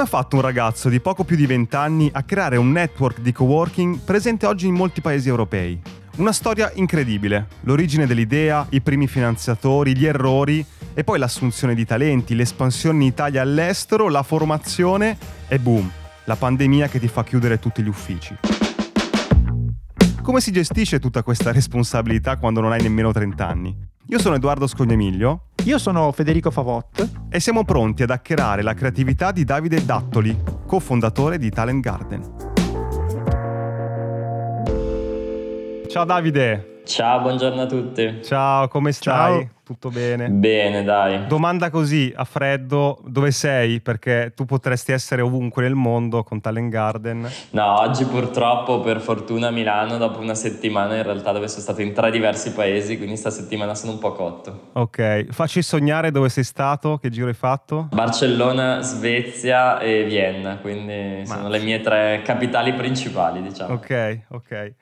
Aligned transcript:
Come 0.00 0.12
ha 0.12 0.18
fatto 0.18 0.36
un 0.36 0.42
ragazzo 0.42 0.88
di 0.88 0.98
poco 0.98 1.24
più 1.24 1.36
di 1.36 1.44
20 1.44 1.76
anni 1.76 2.10
a 2.10 2.22
creare 2.22 2.56
un 2.56 2.72
network 2.72 3.20
di 3.20 3.32
coworking 3.32 3.98
presente 3.98 4.46
oggi 4.46 4.66
in 4.66 4.72
molti 4.72 5.02
paesi 5.02 5.28
europei? 5.28 5.78
Una 6.16 6.32
storia 6.32 6.70
incredibile, 6.72 7.48
l'origine 7.64 8.06
dell'idea, 8.06 8.66
i 8.70 8.80
primi 8.80 9.06
finanziatori, 9.06 9.94
gli 9.94 10.06
errori 10.06 10.64
e 10.94 11.04
poi 11.04 11.18
l'assunzione 11.18 11.74
di 11.74 11.84
talenti, 11.84 12.34
l'espansione 12.34 12.96
in 13.02 13.08
Italia 13.08 13.42
all'estero, 13.42 14.08
la 14.08 14.22
formazione 14.22 15.18
e 15.48 15.58
boom, 15.58 15.90
la 16.24 16.36
pandemia 16.36 16.88
che 16.88 16.98
ti 16.98 17.06
fa 17.06 17.22
chiudere 17.22 17.58
tutti 17.58 17.82
gli 17.82 17.88
uffici. 17.88 18.34
Come 20.22 20.40
si 20.40 20.50
gestisce 20.50 20.98
tutta 20.98 21.22
questa 21.22 21.52
responsabilità 21.52 22.38
quando 22.38 22.62
non 22.62 22.72
hai 22.72 22.80
nemmeno 22.80 23.12
30 23.12 23.46
anni? 23.46 23.76
Io 24.06 24.18
sono 24.18 24.36
Edoardo 24.36 24.66
Scognamiglio. 24.66 25.49
Io 25.64 25.78
sono 25.78 26.10
Federico 26.12 26.50
Favot. 26.50 27.28
E 27.28 27.38
siamo 27.38 27.64
pronti 27.64 28.02
ad 28.02 28.10
hackerare 28.10 28.62
la 28.62 28.72
creatività 28.72 29.30
di 29.30 29.44
Davide 29.44 29.84
Dattoli, 29.84 30.36
cofondatore 30.66 31.36
di 31.38 31.50
Talent 31.50 31.82
Garden. 31.82 32.22
Ciao 35.86 36.04
Davide. 36.04 36.79
Ciao, 36.90 37.20
buongiorno 37.20 37.62
a 37.62 37.66
tutti. 37.66 38.18
Ciao, 38.24 38.66
come 38.66 38.90
stai? 38.90 39.42
Ciao. 39.42 39.50
Tutto 39.62 39.90
bene? 39.90 40.28
Bene, 40.28 40.82
dai. 40.82 41.28
Domanda 41.28 41.70
così, 41.70 42.12
a 42.12 42.24
freddo, 42.24 43.00
dove 43.06 43.30
sei? 43.30 43.80
Perché 43.80 44.32
tu 44.34 44.44
potresti 44.44 44.90
essere 44.90 45.22
ovunque 45.22 45.62
nel 45.62 45.76
mondo 45.76 46.24
con 46.24 46.40
Talent 46.40 46.68
Garden. 46.68 47.30
No, 47.50 47.78
oggi 47.78 48.04
purtroppo, 48.06 48.80
per 48.80 49.00
fortuna 49.00 49.46
a 49.46 49.50
Milano, 49.52 49.98
dopo 49.98 50.18
una 50.18 50.34
settimana 50.34 50.96
in 50.96 51.04
realtà 51.04 51.30
dove 51.30 51.46
sono 51.46 51.62
stato 51.62 51.80
in 51.80 51.92
tre 51.92 52.10
diversi 52.10 52.52
paesi, 52.52 52.96
quindi 52.96 53.16
sta 53.16 53.30
settimana 53.30 53.76
sono 53.76 53.92
un 53.92 53.98
po' 53.98 54.10
cotto. 54.10 54.70
Ok, 54.72 55.26
facci 55.30 55.62
sognare 55.62 56.10
dove 56.10 56.28
sei 56.28 56.42
stato, 56.42 56.98
che 56.98 57.08
giro 57.08 57.28
hai 57.28 57.34
fatto? 57.34 57.86
Barcellona, 57.92 58.82
Svezia 58.82 59.78
e 59.78 60.02
Vienna, 60.02 60.56
quindi 60.56 61.22
Ma... 61.28 61.36
sono 61.36 61.48
le 61.48 61.60
mie 61.60 61.80
tre 61.80 62.22
capitali 62.24 62.72
principali, 62.72 63.40
diciamo. 63.42 63.74
Ok, 63.74 64.22
ok. 64.30 64.74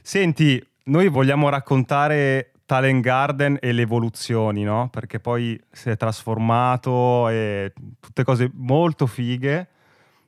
Senti, 0.00 0.64
noi 0.86 1.08
vogliamo 1.08 1.48
raccontare 1.48 2.52
Talent 2.66 3.00
Garden 3.00 3.58
e 3.60 3.72
le 3.72 3.82
evoluzioni, 3.82 4.64
no? 4.64 4.88
Perché 4.90 5.20
poi 5.20 5.58
si 5.70 5.88
è 5.88 5.96
trasformato 5.96 7.28
e 7.28 7.72
tutte 8.00 8.24
cose 8.24 8.50
molto 8.54 9.06
fighe. 9.06 9.68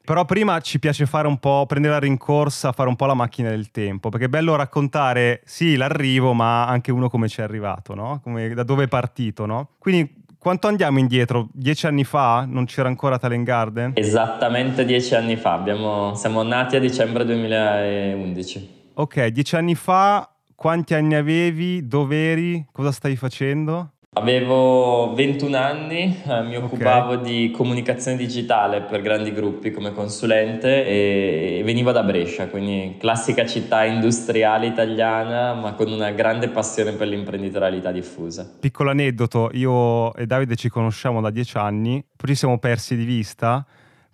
Però 0.04 0.24
prima 0.24 0.58
ci 0.60 0.78
piace 0.78 1.04
fare 1.04 1.28
un 1.28 1.36
po', 1.38 1.66
prendere 1.66 1.92
la 1.94 2.00
rincorsa, 2.00 2.72
fare 2.72 2.88
un 2.88 2.96
po' 2.96 3.04
la 3.04 3.12
macchina 3.12 3.50
del 3.50 3.70
tempo, 3.70 4.08
perché 4.08 4.24
è 4.24 4.28
bello 4.30 4.56
raccontare, 4.56 5.42
sì, 5.44 5.76
l'arrivo, 5.76 6.32
ma 6.32 6.66
anche 6.66 6.90
uno 6.90 7.10
come 7.10 7.28
ci 7.28 7.40
è 7.40 7.44
arrivato, 7.44 7.94
no? 7.94 8.20
Come, 8.22 8.54
da 8.54 8.62
dove 8.62 8.84
è 8.84 8.88
partito, 8.88 9.44
no? 9.44 9.72
Quindi 9.78 10.24
quanto 10.38 10.66
andiamo 10.66 10.98
indietro? 10.98 11.48
Dieci 11.52 11.86
anni 11.86 12.04
fa 12.04 12.46
non 12.48 12.64
c'era 12.64 12.88
ancora 12.88 13.18
Talent 13.18 13.44
Garden? 13.44 13.92
Esattamente 13.96 14.86
dieci 14.86 15.14
anni 15.14 15.36
fa, 15.36 15.52
Abbiamo, 15.52 16.14
siamo 16.14 16.42
nati 16.42 16.76
a 16.76 16.80
dicembre 16.80 17.26
2011. 17.26 18.76
Ok, 18.94 19.26
dieci 19.26 19.56
anni 19.56 19.74
fa 19.74 20.37
quanti 20.58 20.94
anni 20.94 21.14
avevi, 21.14 21.86
dove 21.86 22.32
eri, 22.32 22.66
cosa 22.72 22.90
stavi 22.90 23.14
facendo? 23.14 23.92
Avevo 24.14 25.14
21 25.14 25.56
anni, 25.56 26.20
eh, 26.26 26.42
mi 26.42 26.56
occupavo 26.56 27.12
okay. 27.12 27.24
di 27.24 27.50
comunicazione 27.52 28.16
digitale 28.16 28.80
per 28.80 29.00
grandi 29.00 29.32
gruppi 29.32 29.70
come 29.70 29.92
consulente 29.92 30.84
e 30.84 31.62
venivo 31.64 31.92
da 31.92 32.02
Brescia, 32.02 32.48
quindi 32.48 32.96
classica 32.98 33.46
città 33.46 33.84
industriale 33.84 34.66
italiana 34.66 35.54
ma 35.54 35.74
con 35.74 35.92
una 35.92 36.10
grande 36.10 36.48
passione 36.48 36.90
per 36.90 37.06
l'imprenditorialità 37.06 37.92
diffusa. 37.92 38.50
Piccolo 38.58 38.90
aneddoto, 38.90 39.50
io 39.52 40.12
e 40.14 40.26
Davide 40.26 40.56
ci 40.56 40.68
conosciamo 40.68 41.20
da 41.20 41.30
10 41.30 41.56
anni, 41.56 42.04
poi 42.16 42.30
ci 42.30 42.34
siamo 42.34 42.58
persi 42.58 42.96
di 42.96 43.04
vista 43.04 43.64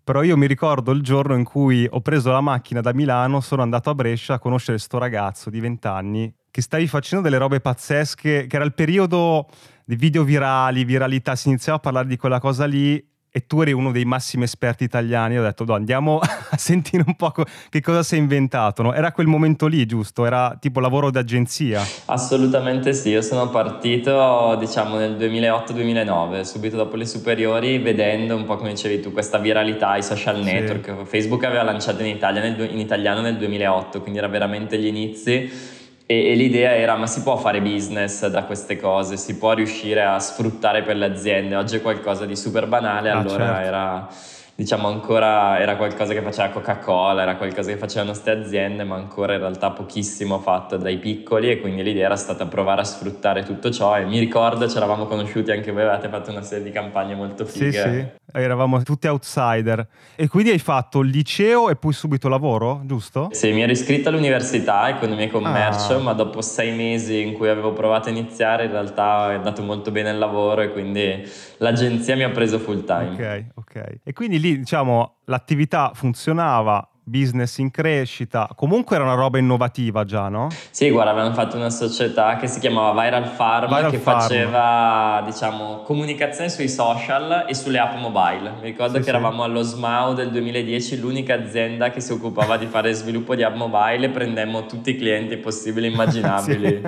però 0.04 0.22
io 0.22 0.36
mi 0.36 0.46
ricordo 0.46 0.92
il 0.92 1.02
giorno 1.02 1.34
in 1.34 1.44
cui 1.44 1.88
ho 1.90 2.00
preso 2.02 2.30
la 2.30 2.42
macchina 2.42 2.82
da 2.82 2.92
Milano, 2.92 3.40
sono 3.40 3.62
andato 3.62 3.88
a 3.88 3.94
Brescia 3.94 4.34
a 4.34 4.38
conoscere 4.38 4.78
sto 4.78 4.98
ragazzo 4.98 5.48
di 5.48 5.58
20 5.60 5.86
anni 5.86 6.34
che 6.54 6.62
stavi 6.62 6.86
facendo 6.86 7.24
delle 7.24 7.38
robe 7.38 7.58
pazzesche, 7.58 8.46
che 8.46 8.54
era 8.54 8.64
il 8.64 8.74
periodo 8.74 9.48
di 9.84 9.96
video 9.96 10.22
virali, 10.22 10.84
viralità, 10.84 11.34
si 11.34 11.48
iniziava 11.48 11.78
a 11.78 11.80
parlare 11.80 12.06
di 12.06 12.16
quella 12.16 12.38
cosa 12.38 12.64
lì 12.64 13.04
e 13.36 13.48
tu 13.48 13.62
eri 13.62 13.72
uno 13.72 13.90
dei 13.90 14.04
massimi 14.04 14.44
esperti 14.44 14.84
italiani, 14.84 15.36
ho 15.36 15.42
detto 15.42 15.64
no, 15.64 15.74
andiamo 15.74 16.20
a 16.22 16.56
sentire 16.56 17.02
un 17.04 17.16
po' 17.16 17.32
che 17.68 17.80
cosa 17.80 18.04
sei 18.04 18.20
inventato. 18.20 18.84
No? 18.84 18.94
Era 18.94 19.10
quel 19.10 19.26
momento 19.26 19.66
lì, 19.66 19.84
giusto? 19.86 20.24
Era 20.24 20.56
tipo 20.60 20.78
lavoro 20.78 21.10
d'agenzia? 21.10 21.82
Assolutamente 22.04 22.92
sì, 22.92 23.08
io 23.08 23.22
sono 23.22 23.48
partito 23.48 24.54
diciamo 24.60 24.98
nel 24.98 25.16
2008-2009, 25.16 26.42
subito 26.42 26.76
dopo 26.76 26.94
le 26.94 27.06
superiori, 27.06 27.78
vedendo 27.78 28.36
un 28.36 28.44
po' 28.44 28.54
come 28.54 28.70
dicevi 28.70 29.00
tu 29.00 29.10
questa 29.10 29.38
viralità, 29.38 29.96
i 29.96 30.04
social 30.04 30.38
network. 30.38 30.94
Sì. 30.98 31.04
Facebook 31.04 31.42
aveva 31.42 31.64
lanciato 31.64 32.04
in, 32.04 32.14
Italia 32.14 32.40
nel, 32.40 32.70
in 32.70 32.78
italiano 32.78 33.20
nel 33.20 33.36
2008, 33.36 34.00
quindi 34.00 34.20
era 34.20 34.28
veramente 34.28 34.78
gli 34.78 34.86
inizi 34.86 35.72
e, 36.06 36.30
e, 36.30 36.34
l'idea 36.34 36.74
era 36.74 36.96
ma 36.96 37.06
si 37.06 37.22
può 37.22 37.36
fare 37.36 37.60
business 37.62 38.26
da 38.26 38.44
queste 38.44 38.78
cose, 38.78 39.16
si 39.16 39.36
può 39.36 39.52
riuscire 39.52 40.02
a 40.02 40.18
sfruttare 40.18 40.82
per 40.82 40.96
le 40.96 41.06
aziende, 41.06 41.56
oggi 41.56 41.76
è 41.76 41.82
qualcosa 41.82 42.26
di 42.26 42.36
super 42.36 42.66
banale, 42.66 43.10
ah, 43.10 43.18
allora 43.18 43.46
certo. 43.46 43.66
era 43.66 44.08
diciamo 44.56 44.86
ancora 44.86 45.58
era 45.58 45.76
qualcosa 45.76 46.12
che 46.12 46.22
faceva 46.22 46.48
Coca-Cola, 46.50 47.22
era 47.22 47.36
qualcosa 47.36 47.70
che 47.72 47.76
facevano 47.76 48.10
queste 48.10 48.30
aziende, 48.30 48.84
ma 48.84 48.94
ancora 48.94 49.34
in 49.34 49.40
realtà 49.40 49.70
pochissimo 49.70 50.38
fatto 50.38 50.76
dai 50.76 50.98
piccoli 50.98 51.50
e 51.50 51.60
quindi 51.60 51.82
l'idea 51.82 52.06
era 52.06 52.16
stata 52.16 52.46
provare 52.46 52.82
a 52.82 52.84
sfruttare 52.84 53.42
tutto 53.42 53.70
ciò 53.70 53.98
e 53.98 54.04
mi 54.04 54.18
ricordo 54.18 54.68
ci 54.68 54.76
eravamo 54.76 55.06
conosciuti 55.06 55.50
anche 55.50 55.72
voi, 55.72 55.82
avevate 55.82 56.08
fatto 56.08 56.30
una 56.30 56.42
serie 56.42 56.64
di 56.64 56.70
campagne 56.70 57.14
molto 57.14 57.44
fighe. 57.44 57.72
Sì, 57.72 57.78
sì, 57.78 58.06
eravamo 58.32 58.82
tutti 58.82 59.06
outsider. 59.08 59.86
E 60.14 60.28
quindi 60.28 60.50
hai 60.50 60.58
fatto 60.58 61.00
il 61.00 61.10
liceo 61.10 61.70
e 61.70 61.76
poi 61.76 61.92
subito 61.92 62.28
lavoro, 62.28 62.82
giusto? 62.84 63.28
Sì, 63.32 63.52
mi 63.52 63.62
ero 63.62 63.72
iscritto 63.72 64.08
all'università, 64.08 64.88
economia 64.88 65.24
e 65.24 65.30
commercio, 65.30 65.96
ah. 65.96 66.00
ma 66.00 66.12
dopo 66.12 66.40
sei 66.40 66.74
mesi 66.74 67.20
in 67.20 67.32
cui 67.32 67.48
avevo 67.48 67.72
provato 67.72 68.08
a 68.08 68.12
iniziare 68.12 68.66
in 68.66 68.70
realtà 68.70 69.32
è 69.32 69.34
andato 69.34 69.62
molto 69.62 69.90
bene 69.90 70.10
il 70.10 70.18
lavoro 70.18 70.60
e 70.60 70.70
quindi 70.70 71.28
l'agenzia 71.58 72.14
mi 72.14 72.22
ha 72.22 72.30
preso 72.30 72.58
full 72.58 72.84
time. 72.84 73.12
Ok, 73.12 73.44
ok. 73.54 73.94
E 74.04 74.12
quindi 74.12 74.38
lì 74.44 74.58
diciamo 74.58 75.16
l'attività 75.24 75.92
funzionava, 75.94 76.86
business 77.06 77.58
in 77.58 77.70
crescita, 77.70 78.48
comunque 78.54 78.96
era 78.96 79.04
una 79.04 79.14
roba 79.14 79.38
innovativa 79.38 80.04
già, 80.04 80.28
no? 80.28 80.48
Sì, 80.70 80.90
guarda, 80.90 81.10
avevano 81.10 81.34
fatto 81.34 81.56
una 81.56 81.70
società 81.70 82.36
che 82.36 82.46
si 82.46 82.60
chiamava 82.60 82.98
Viral 83.02 83.26
Farm 83.26 83.68
Viral 83.68 83.90
che 83.90 83.98
Farm. 83.98 84.20
faceva, 84.20 85.22
diciamo, 85.24 85.82
comunicazione 85.82 86.48
sui 86.48 86.68
social 86.68 87.44
e 87.46 87.54
sulle 87.54 87.78
app 87.78 87.96
mobile. 87.96 88.54
Mi 88.60 88.64
ricordo 88.64 88.94
sì, 88.94 88.98
che 88.98 89.04
sì. 89.04 89.08
eravamo 89.10 89.42
allo 89.44 89.62
SMAU 89.62 90.14
del 90.14 90.30
2010, 90.30 91.00
l'unica 91.00 91.34
azienda 91.34 91.90
che 91.90 92.00
si 92.00 92.12
occupava 92.12 92.56
di 92.56 92.66
fare 92.66 92.92
sviluppo 92.92 93.34
di 93.34 93.42
app 93.42 93.54
mobile 93.54 94.06
e 94.06 94.10
prendemmo 94.10 94.64
tutti 94.66 94.90
i 94.90 94.96
clienti 94.96 95.36
possibili 95.36 95.86
e 95.86 95.90
immaginabili. 95.92 96.82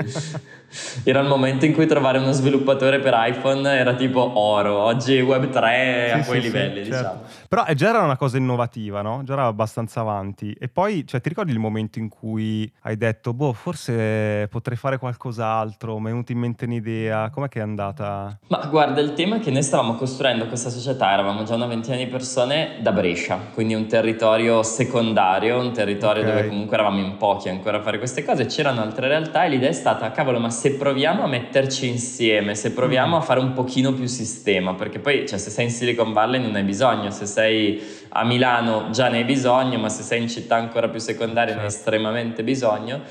era 1.04 1.20
il 1.20 1.28
momento 1.28 1.64
in 1.64 1.72
cui 1.72 1.86
trovare 1.86 2.18
uno 2.18 2.32
sviluppatore 2.32 2.98
per 3.00 3.14
iPhone 3.16 3.68
era 3.68 3.94
tipo 3.94 4.38
oro, 4.38 4.78
oggi 4.78 5.20
Web3 5.20 5.62
è 5.62 6.10
a 6.12 6.24
quei 6.24 6.40
livelli, 6.40 6.84
certo. 6.84 6.96
diciamo. 6.96 7.22
Però 7.48 7.64
eh, 7.64 7.74
già 7.74 7.88
era 7.88 8.02
una 8.02 8.16
cosa 8.16 8.36
innovativa, 8.36 9.02
no? 9.02 9.22
Già 9.24 9.34
era 9.34 9.46
abbastanza 9.46 10.00
avanti. 10.00 10.54
E 10.58 10.68
poi, 10.68 11.06
cioè, 11.06 11.20
ti 11.20 11.28
ricordi 11.28 11.52
il 11.52 11.58
momento 11.58 11.98
in 11.98 12.08
cui 12.08 12.70
hai 12.82 12.96
detto, 12.96 13.32
boh, 13.32 13.52
forse 13.52 14.48
potrei 14.48 14.76
fare 14.76 14.98
qualcos'altro, 14.98 15.98
mi 15.98 16.06
è 16.06 16.10
venuta 16.10 16.32
in 16.32 16.38
mente 16.38 16.64
un'idea, 16.64 17.30
com'è 17.30 17.48
che 17.48 17.60
è 17.60 17.62
andata? 17.62 18.38
Ma 18.48 18.66
guarda, 18.66 19.00
il 19.00 19.12
tema 19.12 19.36
è 19.36 19.40
che 19.40 19.50
noi 19.50 19.62
stavamo 19.62 19.94
costruendo 19.94 20.46
questa 20.46 20.70
società, 20.70 21.12
eravamo 21.12 21.44
già 21.44 21.54
una 21.54 21.66
ventina 21.66 21.96
di 21.96 22.06
persone 22.06 22.78
da 22.80 22.92
Brescia, 22.92 23.38
quindi 23.54 23.74
un 23.74 23.86
territorio 23.86 24.62
secondario, 24.62 25.58
un 25.60 25.72
territorio 25.72 26.22
okay. 26.22 26.34
dove 26.34 26.48
comunque 26.48 26.74
eravamo 26.76 27.00
in 27.00 27.16
pochi 27.16 27.48
ancora 27.48 27.78
a 27.78 27.82
fare 27.82 27.98
queste 27.98 28.24
cose, 28.24 28.46
c'erano 28.46 28.80
altre 28.80 29.08
realtà 29.08 29.44
e 29.44 29.48
l'idea 29.48 29.70
è 29.70 29.72
stata, 29.72 30.10
cavolo, 30.10 30.38
ma 30.38 30.50
se 30.56 30.72
proviamo 30.72 31.22
a 31.22 31.26
metterci 31.26 31.86
insieme, 31.86 32.54
se 32.54 32.72
proviamo 32.72 33.16
mm. 33.16 33.20
a 33.20 33.22
fare 33.22 33.40
un 33.40 33.52
pochino 33.52 33.92
più 33.92 34.06
sistema, 34.06 34.72
perché 34.72 34.98
poi, 34.98 35.28
cioè, 35.28 35.38
se 35.38 35.50
sei 35.50 35.66
in 35.66 35.70
Silicon 35.70 36.14
Valley 36.14 36.40
non 36.40 36.54
hai 36.54 36.62
bisogno, 36.62 37.10
se 37.10 37.26
sei 37.26 37.80
a 38.08 38.24
Milano 38.24 38.88
già 38.90 39.08
ne 39.08 39.18
hai 39.18 39.24
bisogno, 39.24 39.78
ma 39.78 39.90
se 39.90 40.02
sei 40.02 40.22
in 40.22 40.28
città 40.28 40.56
ancora 40.56 40.88
più 40.88 40.98
secondaria 40.98 41.54
ne 41.54 41.60
hai 41.60 41.70
certo. 41.70 41.76
estremamente 41.76 42.42
bisogno. 42.42 43.02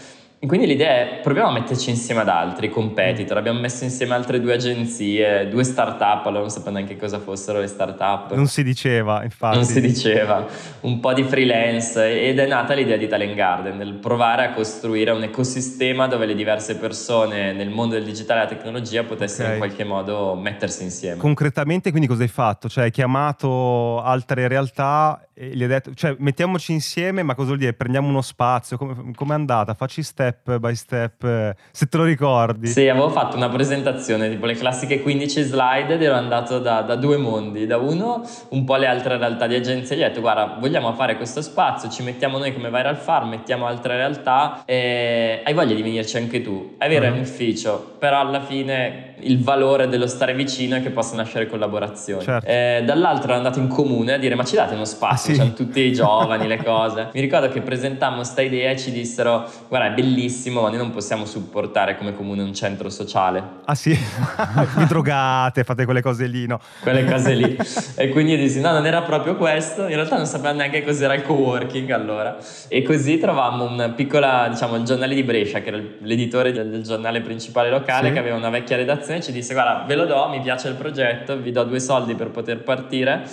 Quindi 0.48 0.68
l'idea 0.68 0.92
è 0.92 1.20
proviamo 1.22 1.50
a 1.50 1.52
metterci 1.52 1.90
insieme 1.90 2.22
ad 2.22 2.30
altri 2.30 2.70
competitor. 2.70 3.38
Abbiamo 3.38 3.60
messo 3.60 3.84
insieme 3.84 4.14
altre 4.14 4.40
due 4.40 4.54
agenzie, 4.54 5.48
due 5.50 5.64
start-up, 5.64 6.26
allora 6.26 6.42
non 6.42 6.50
sapevo 6.50 6.72
neanche 6.72 6.98
cosa 6.98 7.20
fossero 7.20 7.60
le 7.60 7.68
start-up. 7.68 8.34
Non 8.34 8.48
si 8.48 8.64
diceva, 8.64 9.24
infatti. 9.24 9.56
Non 9.56 9.66
si 9.66 9.82
diceva, 9.82 10.46
un 10.82 11.00
po' 11.00 11.14
di 11.14 11.24
freelance 11.24 12.22
ed 12.28 12.40
è 12.40 12.48
nata 12.48 12.74
l'idea 12.74 12.98
di 12.98 13.08
Talent 13.08 13.36
Garden, 13.36 13.78
nel 13.78 13.94
provare 13.94 14.46
a 14.46 14.52
costruire 14.52 15.12
un 15.12 15.24
ecosistema 15.24 16.08
dove 16.08 16.26
le 16.26 16.36
diverse 16.36 16.78
persone 16.78 17.54
nel 17.54 17.70
mondo 17.70 17.96
del 17.96 18.04
digitale 18.04 18.42
e 18.42 18.46
della 18.46 18.56
tecnologia 18.56 19.04
potessero 19.04 19.48
okay. 19.48 19.54
in 19.54 19.60
qualche 19.60 19.84
modo 19.84 20.36
mettersi 20.36 20.84
insieme. 20.84 21.18
Concretamente 21.18 21.90
quindi 21.90 22.08
cosa 22.08 22.24
hai 22.24 22.30
fatto? 22.30 22.70
Cioè 22.70 22.86
hai 22.86 22.92
chiamato 22.92 24.02
altre 24.02 24.48
realtà 24.48 25.25
e 25.38 25.50
gli 25.50 25.62
hai 25.64 25.68
detto, 25.68 25.94
cioè 25.94 26.16
mettiamoci 26.20 26.72
insieme, 26.72 27.22
ma 27.22 27.36
cosa 27.36 27.48
vuol 27.48 27.60
dire? 27.60 27.74
Prendiamo 27.74 28.08
uno 28.08 28.22
spazio, 28.22 28.78
come 28.78 29.14
è 29.14 29.34
andata? 29.34 29.74
Facci 29.74 30.02
step 30.02 30.60
by 30.60 30.74
step, 30.76 31.54
se 31.72 31.88
te 31.88 31.98
lo 31.98 32.06
ricordi. 32.06 32.68
Sì, 32.68 32.88
avevo 32.88 33.10
fatto 33.10 33.36
una 33.36 33.50
presentazione, 33.50 34.30
tipo 34.30 34.46
le 34.46 34.54
classiche 34.54 35.02
15 35.02 35.42
slide 35.42 35.96
ed 35.96 36.02
ero 36.02 36.16
andato 36.16 36.60
da, 36.60 36.84
da 36.84 36.96
due 36.96 37.18
mondi, 37.18 37.66
da 37.66 37.76
uno 37.76 38.26
un 38.50 38.64
po' 38.64 38.78
le 38.78 38.88
altre 38.88 39.18
realtà 39.18 39.46
di 39.46 39.56
agenzie, 39.56 39.98
gli 39.98 40.04
ho 40.04 40.08
detto 40.08 40.22
guarda 40.22 40.56
vogliamo 40.58 40.94
fare 40.94 41.18
questo 41.18 41.42
spazio, 41.42 41.90
ci 41.90 42.02
mettiamo 42.02 42.38
noi 42.38 42.54
come 42.54 42.70
Viral 42.70 42.96
Farm, 42.96 43.28
mettiamo 43.28 43.66
altre 43.66 43.98
realtà, 43.98 44.64
e 44.64 45.42
hai 45.44 45.54
voglia 45.54 45.76
di 45.76 45.82
venirci 45.82 46.16
anche 46.16 46.42
tu, 46.42 46.76
è 46.78 46.88
vero 46.88 47.08
mm. 47.08 47.10
è 47.10 47.12
un 47.12 47.20
ufficio, 47.20 47.96
però 48.00 48.22
alla 48.22 48.42
fine 48.42 49.16
il 49.20 49.42
valore 49.42 49.88
dello 49.88 50.08
stare 50.08 50.34
vicino 50.34 50.76
è 50.76 50.82
che 50.82 50.90
possa 50.90 51.16
nascere 51.16 51.48
collaborazioni. 51.48 52.24
Certo. 52.24 52.48
Eh, 52.48 52.84
dall'altro 52.86 53.30
ero 53.30 53.38
andato 53.38 53.60
in 53.60 53.68
comune 53.68 54.14
a 54.14 54.18
dire 54.18 54.36
ma 54.36 54.44
ci 54.44 54.56
date 54.56 54.74
uno 54.76 54.86
spazio, 54.86 55.25
sì. 55.32 55.38
c'hanno 55.38 55.54
tutti 55.54 55.82
i 55.82 55.94
giovani, 55.94 56.48
le 56.48 56.64
cose. 56.64 57.10
Mi 57.14 57.22
ricordo 57.22 57.50
che 57.50 57.62
presentammo 57.62 58.18
questa 58.18 58.42
idea 58.42 58.72
e 58.72 58.78
ci 58.78 58.92
dissero 58.92 59.50
guarda 59.68 59.92
è 59.92 59.94
bellissimo 59.94 60.62
ma 60.62 60.70
noi 60.70 60.78
non 60.78 60.92
possiamo 60.92 61.26
supportare 61.26 61.98
come 61.98 62.16
comune 62.16 62.42
un 62.42 62.54
centro 62.54 62.90
sociale. 62.90 63.44
Ah 63.66 63.76
sì? 63.76 63.92
Vi 64.78 64.86
drogate, 64.86 65.64
fate 65.64 65.86
quelle 65.86 66.02
cose 66.02 66.28
lì, 66.28 66.46
no? 66.46 66.60
Quelle 66.82 67.06
cose 67.06 67.34
lì. 67.34 67.58
e 67.96 68.10
quindi 68.10 68.38
dissi 68.38 68.62
no 68.62 68.72
non 68.72 68.86
era 68.86 69.02
proprio 69.02 69.36
questo, 69.36 69.84
in 69.88 69.96
realtà 69.96 70.18
non 70.18 70.26
sapevamo 70.26 70.60
neanche 70.60 70.84
cos'era 70.84 71.14
il 71.14 71.24
co-working 71.24 71.90
allora. 71.92 72.38
E 72.68 72.84
così 72.84 73.18
trovammo 73.18 73.66
una 73.66 73.90
piccola, 73.90 74.48
diciamo 74.50 74.76
il 74.76 74.84
giornale 74.84 75.16
di 75.16 75.24
Brescia 75.24 75.60
che 75.60 75.68
era 75.70 75.80
l'editore 76.02 76.52
del, 76.52 76.70
del 76.70 76.84
giornale 76.84 77.22
principale 77.22 77.70
locale 77.70 78.08
sì. 78.08 78.14
che 78.14 78.20
aveva 78.20 78.36
una 78.36 78.50
vecchia 78.50 78.76
redazione 78.76 79.22
ci 79.22 79.32
disse 79.32 79.54
guarda 79.54 79.84
ve 79.86 79.96
lo 79.96 80.06
do, 80.06 80.30
mi 80.30 80.42
piace 80.42 80.68
il 80.68 80.76
progetto, 80.76 81.38
vi 81.38 81.52
do 81.52 81.64
due 81.64 81.80
soldi 81.80 82.16
per 82.16 82.30
poter 82.30 82.60
partire 82.60 83.24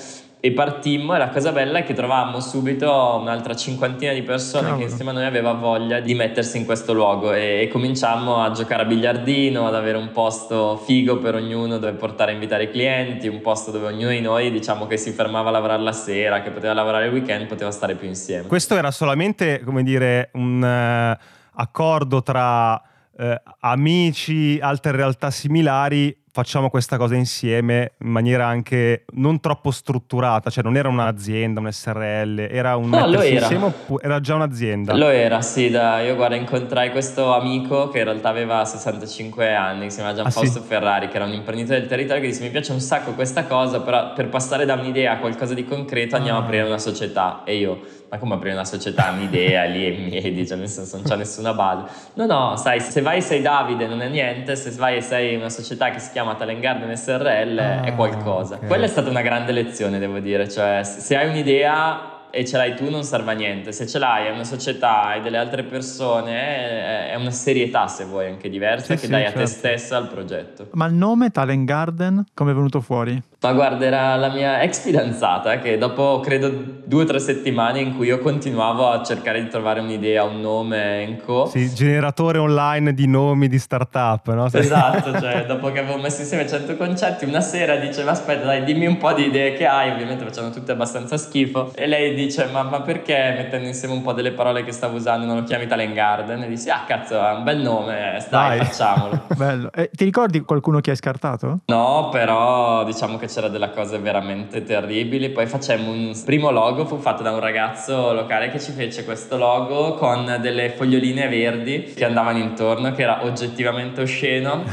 e 0.44 0.50
partimmo 0.50 1.14
e 1.14 1.18
la 1.18 1.28
cosa 1.28 1.52
bella 1.52 1.78
è 1.78 1.84
che 1.84 1.94
trovammo 1.94 2.40
subito 2.40 2.90
un'altra 3.20 3.54
cinquantina 3.54 4.12
di 4.12 4.22
persone 4.22 4.70
Cavolo. 4.70 4.78
che 4.78 4.90
insieme 4.90 5.12
a 5.12 5.14
noi 5.14 5.24
aveva 5.24 5.52
voglia 5.52 6.00
di 6.00 6.14
mettersi 6.14 6.58
in 6.58 6.64
questo 6.64 6.92
luogo 6.92 7.32
e, 7.32 7.60
e 7.60 7.68
cominciammo 7.68 8.42
a 8.42 8.50
giocare 8.50 8.82
a 8.82 8.84
biliardino, 8.84 9.68
ad 9.68 9.74
avere 9.76 9.98
un 9.98 10.10
posto 10.10 10.78
figo 10.78 11.18
per 11.18 11.36
ognuno 11.36 11.78
dove 11.78 11.92
portare 11.92 12.32
a 12.32 12.34
invitare 12.34 12.64
i 12.64 12.70
clienti, 12.72 13.28
un 13.28 13.40
posto 13.40 13.70
dove 13.70 13.86
ognuno 13.86 14.10
di 14.10 14.20
noi 14.20 14.50
diciamo 14.50 14.88
che 14.88 14.96
si 14.96 15.12
fermava 15.12 15.50
a 15.50 15.52
lavorare 15.52 15.82
la 15.82 15.92
sera, 15.92 16.42
che 16.42 16.50
poteva 16.50 16.72
lavorare 16.72 17.06
il 17.06 17.12
weekend, 17.12 17.46
poteva 17.46 17.70
stare 17.70 17.94
più 17.94 18.08
insieme. 18.08 18.48
Questo 18.48 18.74
era 18.74 18.90
solamente, 18.90 19.62
come 19.62 19.84
dire, 19.84 20.30
un 20.32 20.60
uh, 20.60 21.24
accordo 21.54 22.20
tra 22.20 22.72
uh, 22.72 23.24
amici, 23.60 24.58
altre 24.60 24.90
realtà 24.90 25.30
similari 25.30 26.21
facciamo 26.34 26.70
questa 26.70 26.96
cosa 26.96 27.14
insieme 27.14 27.92
in 28.00 28.08
maniera 28.08 28.46
anche 28.46 29.04
non 29.14 29.38
troppo 29.38 29.70
strutturata, 29.70 30.48
cioè 30.48 30.64
non 30.64 30.76
era 30.76 30.88
un'azienda, 30.88 31.60
un 31.60 31.70
SRL, 31.70 32.48
era 32.50 32.74
un 32.76 32.88
no, 32.88 33.06
lo 33.06 33.20
era. 33.20 33.40
insieme 33.40 33.72
era 34.00 34.18
già 34.18 34.34
un'azienda? 34.34 34.96
Lo 34.96 35.08
era, 35.08 35.42
sì, 35.42 35.68
da, 35.68 36.00
io 36.00 36.14
guarda 36.14 36.34
incontrai 36.34 36.90
questo 36.90 37.34
amico 37.34 37.88
che 37.88 37.98
in 37.98 38.04
realtà 38.04 38.30
aveva 38.30 38.64
65 38.64 39.54
anni, 39.54 39.84
che 39.84 39.90
si 39.90 39.96
chiama 39.96 40.14
Gianfausto 40.14 40.58
ah, 40.58 40.62
sì? 40.62 40.66
Ferrari, 40.66 41.08
che 41.08 41.16
era 41.16 41.26
un 41.26 41.34
imprenditore 41.34 41.80
del 41.80 41.88
territorio 41.88 42.22
che 42.22 42.28
disse 42.28 42.42
mi 42.42 42.50
piace 42.50 42.72
un 42.72 42.80
sacco 42.80 43.12
questa 43.12 43.44
cosa, 43.44 43.82
però 43.82 44.14
per 44.14 44.28
passare 44.30 44.64
da 44.64 44.72
un'idea 44.72 45.12
a 45.12 45.18
qualcosa 45.18 45.52
di 45.52 45.66
concreto 45.66 46.16
andiamo 46.16 46.38
ah. 46.38 46.40
a 46.40 46.44
aprire 46.44 46.62
una 46.62 46.78
società 46.78 47.42
e 47.44 47.56
io 47.56 47.80
ma 48.12 48.18
come 48.18 48.34
aprire 48.34 48.52
una 48.52 48.66
società, 48.66 49.10
un'idea 49.10 49.64
lì 49.64 49.86
e 49.86 49.90
miedi, 49.96 50.46
cioè 50.46 50.58
nel 50.58 50.68
senso 50.68 50.96
non 50.96 51.06
c'è 51.06 51.16
nessuna 51.16 51.54
base. 51.54 52.10
No, 52.12 52.26
no, 52.26 52.56
sai, 52.56 52.78
se 52.78 53.00
vai 53.00 53.16
e 53.16 53.20
sei 53.22 53.40
Davide 53.40 53.86
non 53.86 54.02
è 54.02 54.08
niente, 54.08 54.54
se 54.54 54.70
vai 54.72 54.98
e 54.98 55.00
sei 55.00 55.34
una 55.34 55.48
società 55.48 55.88
che 55.90 55.98
si 55.98 56.10
chiama 56.10 56.34
Talent 56.34 56.60
Garden 56.60 56.94
SRL 56.94 57.58
ah, 57.58 57.82
è 57.82 57.94
qualcosa. 57.94 58.56
Okay. 58.56 58.68
Quella 58.68 58.84
è 58.84 58.88
stata 58.88 59.08
una 59.08 59.22
grande 59.22 59.52
lezione, 59.52 59.98
devo 59.98 60.18
dire, 60.18 60.46
cioè 60.46 60.82
se 60.84 61.16
hai 61.16 61.26
un'idea 61.26 62.28
e 62.28 62.44
ce 62.44 62.58
l'hai 62.58 62.74
tu 62.74 62.90
non 62.90 63.02
serve 63.02 63.30
a 63.30 63.34
niente, 63.34 63.72
se 63.72 63.86
ce 63.86 63.98
l'hai 63.98 64.26
è 64.26 64.30
una 64.30 64.44
società, 64.44 65.04
hai 65.04 65.22
delle 65.22 65.38
altre 65.38 65.62
persone, 65.62 67.08
è 67.08 67.14
una 67.14 67.30
serietà 67.30 67.86
se 67.88 68.04
vuoi 68.04 68.26
anche 68.26 68.50
diversa 68.50 68.94
sì, 68.94 69.00
che 69.00 69.06
sì, 69.06 69.10
dai 69.10 69.22
certo. 69.22 69.38
a 69.38 69.40
te 69.40 69.46
certo. 69.46 69.66
stessa 69.68 69.96
al 69.96 70.08
progetto. 70.08 70.68
Ma 70.72 70.84
il 70.84 70.92
nome 70.92 71.30
Talent 71.30 71.64
Garden 71.64 72.22
come 72.34 72.50
è 72.50 72.54
venuto 72.54 72.82
fuori? 72.82 73.22
Ma 73.42 73.52
guarda, 73.54 73.84
era 73.84 74.14
la 74.14 74.28
mia 74.28 74.62
ex 74.62 74.82
fidanzata 74.82 75.58
che 75.58 75.76
dopo 75.76 76.20
credo 76.20 76.48
due 76.84 77.02
o 77.02 77.06
tre 77.06 77.18
settimane 77.18 77.80
in 77.80 77.96
cui 77.96 78.06
io 78.06 78.20
continuavo 78.20 78.88
a 78.88 79.02
cercare 79.02 79.42
di 79.42 79.48
trovare 79.48 79.80
un'idea, 79.80 80.22
un 80.22 80.40
nome 80.40 81.02
in 81.02 81.20
co. 81.24 81.46
Sì, 81.46 81.74
generatore 81.74 82.38
online 82.38 82.94
di 82.94 83.08
nomi 83.08 83.48
di 83.48 83.58
startup, 83.58 84.32
no? 84.32 84.48
Esatto, 84.52 85.18
cioè 85.18 85.44
dopo 85.44 85.72
che 85.72 85.80
avevo 85.80 85.98
messo 85.98 86.20
insieme 86.20 86.48
100 86.48 86.76
concetti, 86.76 87.24
una 87.24 87.40
sera 87.40 87.74
diceva 87.76 88.12
aspetta 88.12 88.44
dai 88.44 88.62
dimmi 88.62 88.86
un 88.86 88.96
po' 88.96 89.12
di 89.12 89.24
idee 89.24 89.54
che 89.54 89.66
hai, 89.66 89.90
ovviamente 89.90 90.24
facevano 90.24 90.52
tutte 90.52 90.70
abbastanza 90.70 91.16
schifo. 91.16 91.72
E 91.74 91.88
lei 91.88 92.14
dice 92.14 92.46
ma, 92.52 92.62
ma 92.62 92.82
perché 92.82 93.34
mettendo 93.36 93.66
insieme 93.66 93.94
un 93.94 94.02
po' 94.02 94.12
delle 94.12 94.30
parole 94.30 94.62
che 94.62 94.70
stavo 94.70 94.94
usando 94.98 95.26
non 95.26 95.38
lo 95.38 95.42
chiami 95.42 95.66
Talent 95.66 95.94
Garden? 95.94 96.44
E 96.44 96.48
dissi 96.48 96.70
ah 96.70 96.84
cazzo 96.86 97.20
è 97.20 97.32
un 97.32 97.42
bel 97.42 97.58
nome, 97.58 98.24
dai, 98.30 98.58
dai. 98.58 98.66
facciamolo. 98.66 99.22
Bello. 99.34 99.72
Eh, 99.72 99.90
ti 99.92 100.04
ricordi 100.04 100.38
qualcuno 100.42 100.78
che 100.78 100.90
hai 100.90 100.96
scartato? 100.96 101.62
No, 101.66 102.08
però 102.12 102.84
diciamo 102.84 103.16
che 103.16 103.30
c'era 103.32 103.48
delle 103.48 103.70
cose 103.72 103.98
veramente 103.98 104.62
terribili. 104.62 105.30
Poi 105.30 105.46
facemmo 105.46 105.90
un 105.90 106.12
primo 106.24 106.50
logo, 106.50 106.84
fu 106.84 106.98
fatto 106.98 107.22
da 107.22 107.32
un 107.32 107.40
ragazzo 107.40 108.12
locale 108.12 108.50
che 108.50 108.60
ci 108.60 108.72
fece 108.72 109.04
questo 109.04 109.38
logo 109.38 109.94
con 109.94 110.38
delle 110.40 110.70
foglioline 110.70 111.28
verdi 111.28 111.92
che 111.94 112.04
andavano 112.04 112.38
intorno, 112.38 112.92
che 112.92 113.02
era 113.02 113.24
oggettivamente 113.24 114.02
osceno. 114.02 114.64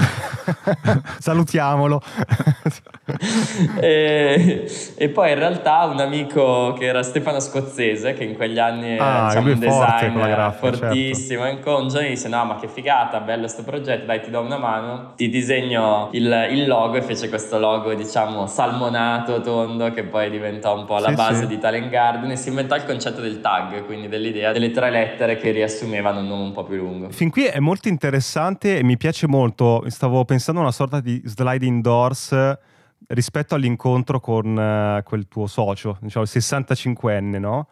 Salutiamolo. 1.20 2.02
e, 3.80 4.72
e, 4.96 5.10
poi 5.10 5.32
in 5.32 5.40
realtà 5.40 5.86
un 5.86 6.00
amico 6.00 6.74
che 6.74 6.86
era 6.86 7.04
Stefano 7.04 7.40
Scozzese, 7.40 8.14
che 8.14 8.24
in 8.24 8.36
quegli 8.36 8.60
anni 8.60 8.98
ah, 8.98 9.28
diciamo, 9.28 9.52
un 9.52 9.60
designer 9.60 10.54
fortissimo, 10.54 11.44
certo. 11.44 11.70
in 11.70 11.76
un 11.76 11.88
giorno 11.88 12.08
disse 12.08 12.28
no 12.28 12.46
ma 12.46 12.56
che 12.56 12.68
figata, 12.68 13.20
bello 13.20 13.42
questo 13.42 13.64
progetto, 13.64 14.06
dai 14.06 14.22
ti 14.22 14.30
do 14.30 14.42
una 14.42 14.58
mano, 14.58 15.14
ti 15.16 15.30
disegno 15.30 16.10
il, 16.14 16.48
il 16.52 16.68
logo 16.68 16.98
e 16.98 17.02
fece 17.02 17.30
questo 17.30 17.60
logo 17.60 17.94
diciamo 17.94 18.48
salmonato 18.48 18.78
salmonato, 18.80 19.42
tondo, 19.42 19.92
che 19.92 20.04
poi 20.04 20.30
diventò 20.30 20.78
un 20.78 20.86
po' 20.86 20.98
la 21.00 21.10
sì, 21.10 21.16
base 21.16 21.42
sì. 21.42 21.48
di 21.48 21.60
Talent 21.60 21.90
Garden 21.90 22.32
e 22.32 22.36
si 22.36 22.50
inventò 22.50 22.76
il 22.76 22.86
concetto 22.86 23.22
del 23.22 23.42
tag, 23.42 23.86
quindi 23.86 24.08
dell'idea 24.08 24.52
delle 24.52 24.72
tre 24.72 24.90
lettere 24.90 25.38
che 25.38 25.52
riassumevano 25.52 26.20
un 26.20 26.28
nome 26.28 26.44
un 26.44 26.52
po' 26.52 26.64
più 26.64 26.78
lungo. 26.78 27.10
Fin 27.10 27.30
qui 27.30 27.46
è 27.46 27.60
molto 27.60 27.88
interessante 27.88 28.78
e 28.78 28.84
mi 28.84 28.98
piace 28.98 29.28
molto, 29.28 29.84
stavo 29.88 30.24
pensando 30.26 30.62
a 30.62 30.64
una 30.64 30.74
sorta 30.74 31.00
di 31.00 31.22
sliding 31.26 31.82
doors 31.82 32.58
rispetto 33.10 33.56
all'incontro 33.56 34.20
con 34.20 34.56
uh, 34.56 35.04
quel 35.04 35.28
tuo 35.28 35.48
socio, 35.48 35.98
diciamo 36.02 36.26
il 36.26 36.32
65enne, 36.34 37.40
no? 37.40 37.68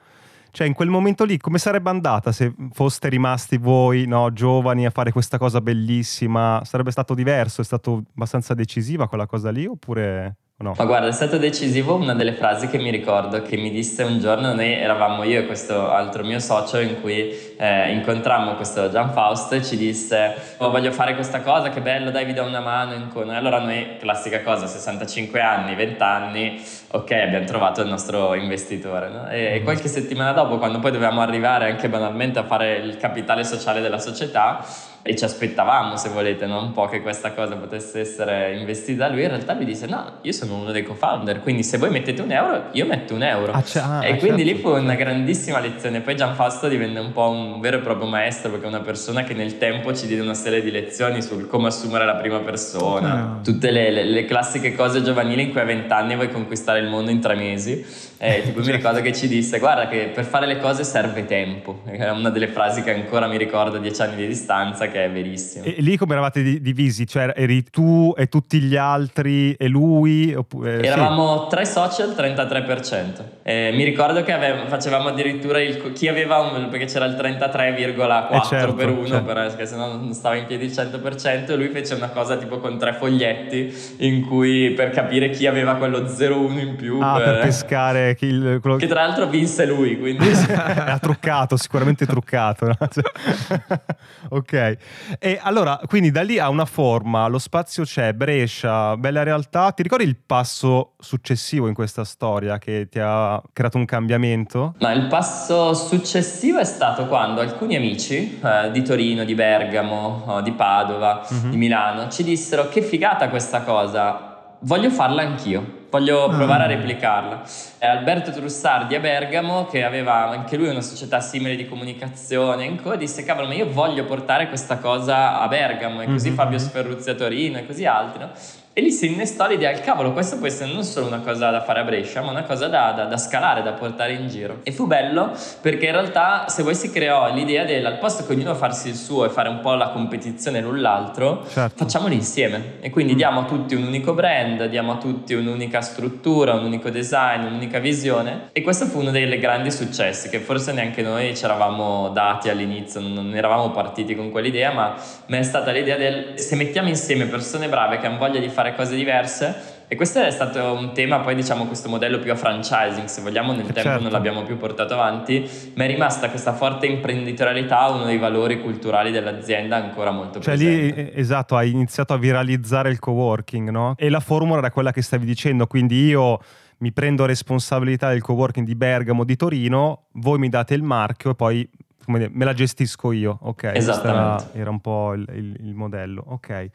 Cioè, 0.51 0.66
in 0.66 0.74
quel 0.74 0.89
momento 0.89 1.24
lì, 1.24 1.38
come 1.38 1.60
sarebbe 1.60 1.89
andata 1.89 2.31
se 2.31 2.54
foste 2.72 3.10
rimasti 3.10 3.57
voi, 3.57 4.07
no, 4.07 4.34
giovani, 4.34 4.86
a 4.86 4.89
fare 4.89 5.12
questa 5.12 5.38
cosa 5.38 5.62
bellissima? 5.62 6.62
Sarebbe 6.63 6.89
stato 6.89 7.13
diverso? 7.13 7.62
È 7.62 7.63
stato 7.63 8.04
abbastanza 8.16 8.56
decisiva 8.56 9.07
quella 9.07 9.28
cosa 9.28 9.51
lì? 9.51 9.68
Oppure 9.68 10.38
No. 10.60 10.74
Ma 10.75 10.86
guarda, 10.86 11.07
è 11.07 11.12
stato 11.12 11.38
decisivo 11.38 11.94
una 11.94 12.16
delle 12.16 12.34
frasi 12.34 12.68
che 12.68 12.80
mi 12.80 12.89
ricordo 12.89 13.44
che 13.44 13.57
mi 13.57 13.69
disse 13.69 14.01
un 14.01 14.20
giorno, 14.20 14.56
noi 14.56 14.74
eravamo 14.74 15.22
io 15.22 15.41
e 15.41 15.46
questo 15.46 15.88
altro 15.88 16.24
mio 16.24 16.39
socio 16.39 16.79
in 16.79 17.00
cui 17.00 17.32
eh, 17.58 17.92
incontrammo 17.92 18.56
questo 18.56 18.90
Gian 18.90 19.12
Fausto 19.12 19.56
e 19.56 19.64
ci 19.64 19.78
disse 19.78 20.36
oh, 20.58 20.70
voglio 20.70 20.92
fare 20.92 21.16
questa 21.16 21.42
cosa, 21.42 21.70
che 21.70 21.82
bello, 21.82 22.12
dai 22.12 22.26
vi 22.26 22.34
do 22.34 22.44
una 22.44 22.60
mano. 22.60 22.94
E 22.94 23.36
allora 23.36 23.60
noi, 23.60 23.98
classica 24.00 24.42
cosa, 24.42 24.68
65 24.68 25.42
anni, 25.42 25.76
20 25.76 26.02
anni, 26.04 26.64
ok 26.92 27.12
abbiamo 27.12 27.46
trovato 27.46 27.82
il 27.82 27.88
nostro 27.88 28.36
investitore. 28.36 29.10
No? 29.10 29.30
E, 29.30 29.56
e 29.56 29.60
mm. 29.60 29.64
qualche 29.64 29.88
settimana 29.88 30.32
dopo, 30.32 30.58
quando 30.58 30.80
poi 30.80 30.92
dovevamo 30.92 31.22
arrivare 31.22 31.70
anche 31.70 31.90
banalmente 31.90 32.40
a 32.40 32.44
fare 32.44 32.76
il 32.76 32.98
capitale 32.98 33.44
sociale 33.44 33.82
della 33.82 34.00
società, 34.00 34.64
e 35.08 35.16
ci 35.16 35.24
aspettavamo, 35.24 35.96
se 35.96 36.10
volete, 36.10 36.46
no? 36.46 36.62
un 36.62 36.74
po' 36.74 36.88
che 36.88 37.02
questa 37.02 37.32
cosa 37.32 37.56
potesse 37.56 38.02
essere 38.02 38.58
investita 38.58 39.08
da 39.08 39.14
lui. 39.14 39.24
In 39.24 39.30
realtà 39.30 39.54
lui 39.54 39.64
disse: 39.64 39.88
No, 39.88 40.18
io 40.22 40.34
sono 40.34 40.56
uno 40.56 40.72
dei 40.74 40.84
co-founder, 40.84 41.40
quindi 41.40 41.64
se 41.64 41.78
voi 41.78 41.90
mettete 41.90 42.22
un 42.22 42.32
euro, 42.32 42.64
io 42.74 42.86
metto 42.86 43.14
un 43.14 43.24
euro. 43.24 43.54
Ah, 43.54 43.62
c- 43.62 43.78
ah, 43.78 44.06
e 44.06 44.18
quindi 44.18 44.44
certo. 44.44 44.58
lì 44.58 44.62
fu 44.62 44.70
una 44.70 44.96
grandissima 44.96 45.60
lezione. 45.60 46.02
Poi 46.02 46.18
Gianfausto 46.18 46.68
divenne 46.68 47.00
un 47.00 47.14
po' 47.14 47.30
un 47.30 47.47
vero 47.60 47.77
e 47.77 47.80
proprio 47.80 48.08
maestro, 48.08 48.51
perché 48.51 48.66
è 48.66 48.70
una 48.70 48.82
persona 48.82 49.24
che 49.24 49.34
nel 49.34 49.58
tempo 49.58 49.94
ci 49.94 50.08
diede 50.08 50.22
una 50.22 50.34
serie 50.34 50.62
di 50.62 50.72
lezioni 50.72 51.22
sul 51.22 51.48
come 51.48 51.68
assumere 51.68 52.06
la 52.06 52.16
prima 52.16 52.39
persona, 52.39 53.39
tutte 53.44 53.72
le, 53.72 53.92
le, 53.92 54.04
le, 54.04 54.25
classiche 54.25 54.75
cose 54.75 55.01
giovanili 55.01 55.44
in 55.44 55.51
cui 55.51 55.60
a 55.60 55.66
20 55.66 55.92
anni 55.92 56.16
vuoi 56.16 56.30
conquistare 56.30 56.80
il 56.80 56.88
mondo 56.88 57.12
in 57.12 57.20
tre 57.20 57.36
mesi. 57.36 57.86
E 58.19 58.41
tipo, 58.43 58.62
mi 58.62 58.71
ricordo 58.71 59.01
che 59.01 59.13
ci 59.13 59.27
disse: 59.27 59.59
Guarda, 59.59 59.88
che 59.88 60.12
per 60.13 60.25
fare 60.25 60.47
le 60.47 60.57
cose 60.57 60.83
serve 60.83 61.25
tempo. 61.25 61.81
È 61.86 62.09
una 62.09 62.29
delle 62.29 62.47
frasi 62.47 62.81
che 62.81 62.93
ancora 62.93 63.27
mi 63.27 63.38
ricordo 63.38 63.77
a 63.77 63.79
dieci 63.79 64.01
anni 64.01 64.15
di 64.15 64.27
distanza. 64.27 64.88
Che 64.88 65.05
è 65.05 65.12
verissimo. 65.12 65.65
E 65.65 65.75
lì 65.79 65.97
come 65.97 66.13
eravate 66.13 66.62
divisi? 66.62 67.05
Cioè 67.05 67.33
eri 67.36 67.63
tu 67.63 68.13
e 68.17 68.27
tutti 68.27 68.59
gli 68.59 68.75
altri 68.75 69.53
e 69.53 69.67
lui? 69.67 70.33
Oppure, 70.33 70.81
Eravamo 70.81 71.43
sì. 71.43 71.55
tre 71.55 71.65
social, 71.65 72.09
33%. 72.09 73.24
Eh, 73.43 73.71
mi 73.74 73.83
ricordo 73.83 74.24
che 74.24 74.31
aveva, 74.31 74.65
facevamo 74.65 75.09
addirittura 75.09 75.62
il, 75.62 75.91
chi 75.93 76.07
aveva 76.07 76.39
un, 76.39 76.69
perché 76.69 76.86
c'era 76.86 77.05
il 77.05 77.13
33,4 77.13 78.33
eh 78.33 78.41
certo, 78.47 78.74
per 78.74 78.89
uno, 78.89 79.05
certo. 79.05 79.33
perché 79.33 79.65
se 79.65 79.75
no 79.75 79.93
non 79.93 80.13
stava 80.13 80.36
in 80.36 80.45
piedi 80.45 80.65
il 80.65 80.71
100%, 80.71 81.51
e 81.51 81.55
lui 81.55 81.69
fece 81.69 81.93
una 81.93 82.09
cosa 82.09 82.38
tipo 82.38 82.57
con 82.57 82.77
tre 82.77 82.93
foglietti 82.93 83.95
in 83.97 84.25
cui 84.25 84.71
per 84.71 84.89
capire 84.89 85.29
chi 85.29 85.45
aveva 85.45 85.75
quello 85.75 86.00
0,1 86.01 86.59
in 86.59 86.75
più. 86.75 87.00
Ah, 87.00 87.17
per, 87.17 87.33
per 87.33 87.39
pescare 87.41 88.07
chi, 88.16 88.26
il, 88.26 88.60
quello... 88.62 88.78
Che 88.78 88.88
tra 88.88 89.06
l'altro 89.06 89.28
vinse 89.28 89.66
lui, 89.66 89.98
quindi... 89.98 90.26
Era 90.48 91.00
truccato, 91.00 91.58
sicuramente 91.58 92.06
truccato. 92.06 92.66
No? 92.68 92.76
ok. 94.30 94.78
E 95.20 95.40
allora, 95.42 95.80
quindi 95.86 96.12
da 96.12 96.22
lì 96.22 96.40
ha 96.40 96.50
una 96.50 96.66
forma, 96.66 97.28
lo 97.28 97.40
spazio 97.40 97.84
c'è, 97.84 98.14
Brescia, 98.14 98.98
bella 98.98 99.24
realtà. 99.24 99.72
Ti 99.72 99.84
ricordi 99.84 100.04
il 100.04 100.18
passo 100.18 100.94
successivo 101.00 101.68
in 101.68 101.74
questa 101.74 102.04
storia 102.04 102.58
che 102.58 102.88
ti 102.90 103.00
ha 103.02 103.42
creato 103.54 103.78
un 103.78 103.86
cambiamento? 103.86 104.76
Ma 104.80 104.92
il 104.92 105.08
passo 105.08 105.74
successivo 105.74 106.60
è 106.60 106.66
stato 106.66 107.08
quando 107.08 107.42
alcuni 107.42 107.76
amici 107.76 108.40
eh, 108.44 108.72
di 108.72 108.82
Torino, 108.84 109.24
di 109.24 109.36
Bergamo, 109.36 110.42
di 110.44 110.52
Padova, 110.52 111.26
mm-hmm. 111.32 111.50
di 111.50 111.58
Milano 111.58 112.10
ci 112.10 112.24
dissero 112.24 112.70
che 112.70 112.82
figata 112.82 113.30
questa 113.30 113.62
cosa, 113.62 114.56
voglio 114.62 114.90
farla 114.90 115.22
anch'io 115.22 115.76
voglio 115.89 116.27
provare 116.29 116.63
a 116.63 116.65
ah. 116.65 116.70
replicarla. 116.70 117.41
È 117.77 117.86
Alberto 117.86 118.32
Trussardi 118.32 118.96
a 118.96 119.00
Bergamo, 119.00 119.65
che 119.65 119.84
aveva 119.84 120.29
anche 120.29 120.58
lui 120.58 120.70
una 120.70 120.82
società 120.82 121.20
simile 121.20 121.56
di 121.56 121.67
comunicazione 121.67 122.65
in 122.65 122.82
cui 122.82 122.98
disse 122.98 123.24
cavolo 123.24 123.48
ma 123.48 123.53
io 123.53 123.72
voglio 123.72 124.06
portare 124.06 124.48
questa 124.48 124.77
cosa 124.77 125.39
a 125.39 125.48
Bergamo 125.48 126.01
e 126.01 126.06
così 126.06 126.27
mm-hmm. 126.27 126.38
Fabio 126.38 126.60
Sferruzzi 126.60 127.10
a 127.10 127.15
Torino 127.15 127.58
e 127.58 127.65
così 127.65 127.86
altri, 127.86 128.20
no? 128.20 128.32
E 128.77 128.81
lì 128.81 128.91
si 128.91 129.12
innestò 129.12 129.48
l'idea, 129.48 129.72
il 129.72 129.79
cavolo, 129.79 130.13
questo 130.13 130.38
può 130.38 130.46
essere 130.46 130.72
non 130.72 130.84
solo 130.84 131.07
una 131.07 131.22
cosa 131.22 131.50
da 131.50 131.63
fare 131.63 131.79
a 131.79 131.84
Brescia, 131.84 132.22
ma 132.22 132.29
una 132.29 132.43
cosa 132.43 132.67
da, 132.67 132.91
da, 132.91 133.05
da, 133.05 133.17
scalare, 133.17 133.63
da 133.63 133.72
portare 133.72 134.13
in 134.13 134.27
giro. 134.27 134.60
E 134.62 134.72
fu 134.72 134.86
bello 134.86 135.31
perché 135.62 135.88
in 135.88 135.93
realtà, 135.93 136.48
se 136.48 136.62
voi 136.62 136.75
si 136.75 136.91
creò 136.91 137.34
l'idea 137.34 137.65
del 137.65 137.84
al 137.84 137.98
posto 137.98 138.24
che 138.24 138.34
ognuno 138.34 138.53
farsi 138.53 138.89
il 138.89 138.96
suo 138.96 139.25
e 139.25 139.29
fare 139.29 139.50
un 139.50 139.62
po' 139.62 139.74
la 139.74 139.89
competizione 139.89 140.62
l'un 140.62 140.79
l'altro, 140.79 141.43
certo. 141.50 141.84
facciamolo 141.84 142.13
insieme. 142.13 142.74
E 142.79 142.91
quindi 142.91 143.13
mm. 143.13 143.17
diamo 143.17 143.39
a 143.39 143.46
tutti 143.46 143.74
un 143.74 143.81
unico 143.81 144.13
brand, 144.13 144.65
diamo 144.65 144.91
a 144.91 144.98
tutti 144.98 145.34
un'unica 145.34 145.81
struttura, 145.81 146.53
un 146.53 146.65
unico 146.65 146.91
design, 146.91 147.46
un'unica 147.48 147.79
visione. 147.79 148.50
E 148.51 148.62
questo 148.62 148.86
fu 148.86 149.00
uno 149.00 149.10
dei 149.10 149.39
grandi 149.39 149.72
successi 149.72 150.29
che 150.29 150.38
forse 150.38 150.72
neanche 150.72 151.01
noi 151.01 151.36
ci 151.36 151.46
eravamo 151.46 152.10
dati 152.10 152.50
all'inizio, 152.50 153.00
non 153.00 153.36
eravamo 153.36 153.72
partiti 153.72 154.15
con 154.15 154.29
quell'idea, 154.29 154.72
ma 154.72 154.93
mi 155.25 155.39
è 155.39 155.41
stata 155.41 155.72
l'idea 155.72 155.98
del 155.98 156.34
se 156.36 156.55
mettiamo 156.55 156.89
insieme 156.89 157.25
persone 157.25 157.67
brave 157.67 157.98
che 157.98 158.05
hanno 158.05 158.19
voglia 158.19 158.39
di 158.39 158.50
fare 158.50 158.65
fare 158.67 158.75
cose 158.75 158.95
diverse. 158.95 159.75
E 159.89 159.95
questo 159.95 160.21
è 160.21 160.31
stato 160.31 160.74
un 160.74 160.91
tema, 160.93 161.19
poi 161.19 161.33
diciamo 161.33 161.65
questo 161.65 161.88
modello 161.88 162.19
più 162.19 162.29
a 162.29 162.36
franchising, 162.36 163.05
se 163.05 163.21
vogliamo 163.21 163.53
nel 163.53 163.67
tempo 163.67 163.81
certo. 163.81 164.01
non 164.01 164.12
l'abbiamo 164.12 164.43
più 164.43 164.57
portato 164.57 164.95
avanti, 164.95 165.50
ma 165.75 165.86
è 165.86 165.88
rimasta 165.88 166.29
questa 166.29 166.51
forte 166.51 166.88
imprenditorialità, 166.88 167.88
uno 167.88 168.03
dei 168.03 168.17
valori 168.17 168.59
culturali 168.59 169.12
dell'azienda 169.12 169.77
ancora 169.77 170.12
molto 170.12 170.41
cioè 170.41 170.55
presente. 170.55 171.01
Lì, 171.03 171.12
esatto, 171.13 171.55
hai 171.55 171.71
iniziato 171.71 172.12
a 172.12 172.17
viralizzare 172.17 172.89
il 172.89 173.00
co-working, 173.00 173.69
no? 173.69 173.95
E 173.97 174.09
la 174.09 174.19
formula 174.19 174.57
era 174.57 174.71
quella 174.71 174.91
che 174.91 175.01
stavi 175.01 175.25
dicendo, 175.25 175.67
quindi 175.67 176.05
io 176.07 176.38
mi 176.79 176.91
prendo 176.91 177.25
responsabilità 177.25 178.09
del 178.09 178.21
co-working 178.21 178.65
di 178.65 178.75
Bergamo, 178.75 179.24
di 179.24 179.38
Torino, 179.38 180.07
voi 180.15 180.38
mi 180.38 180.50
date 180.50 180.74
il 180.74 180.83
marchio 180.83 181.31
e 181.31 181.36
poi 181.36 181.69
me 182.08 182.46
la 182.46 182.54
gestisco 182.54 183.12
io, 183.12 183.38
ok? 183.42 183.72
Esattamente. 183.74 184.46
Era, 184.52 184.62
era, 184.62 184.70
un 184.70 184.80
po' 184.80 185.14
il, 185.14 185.26
il, 185.34 185.58
il 185.60 185.74
modello, 185.74 186.24
ok. 186.28 186.70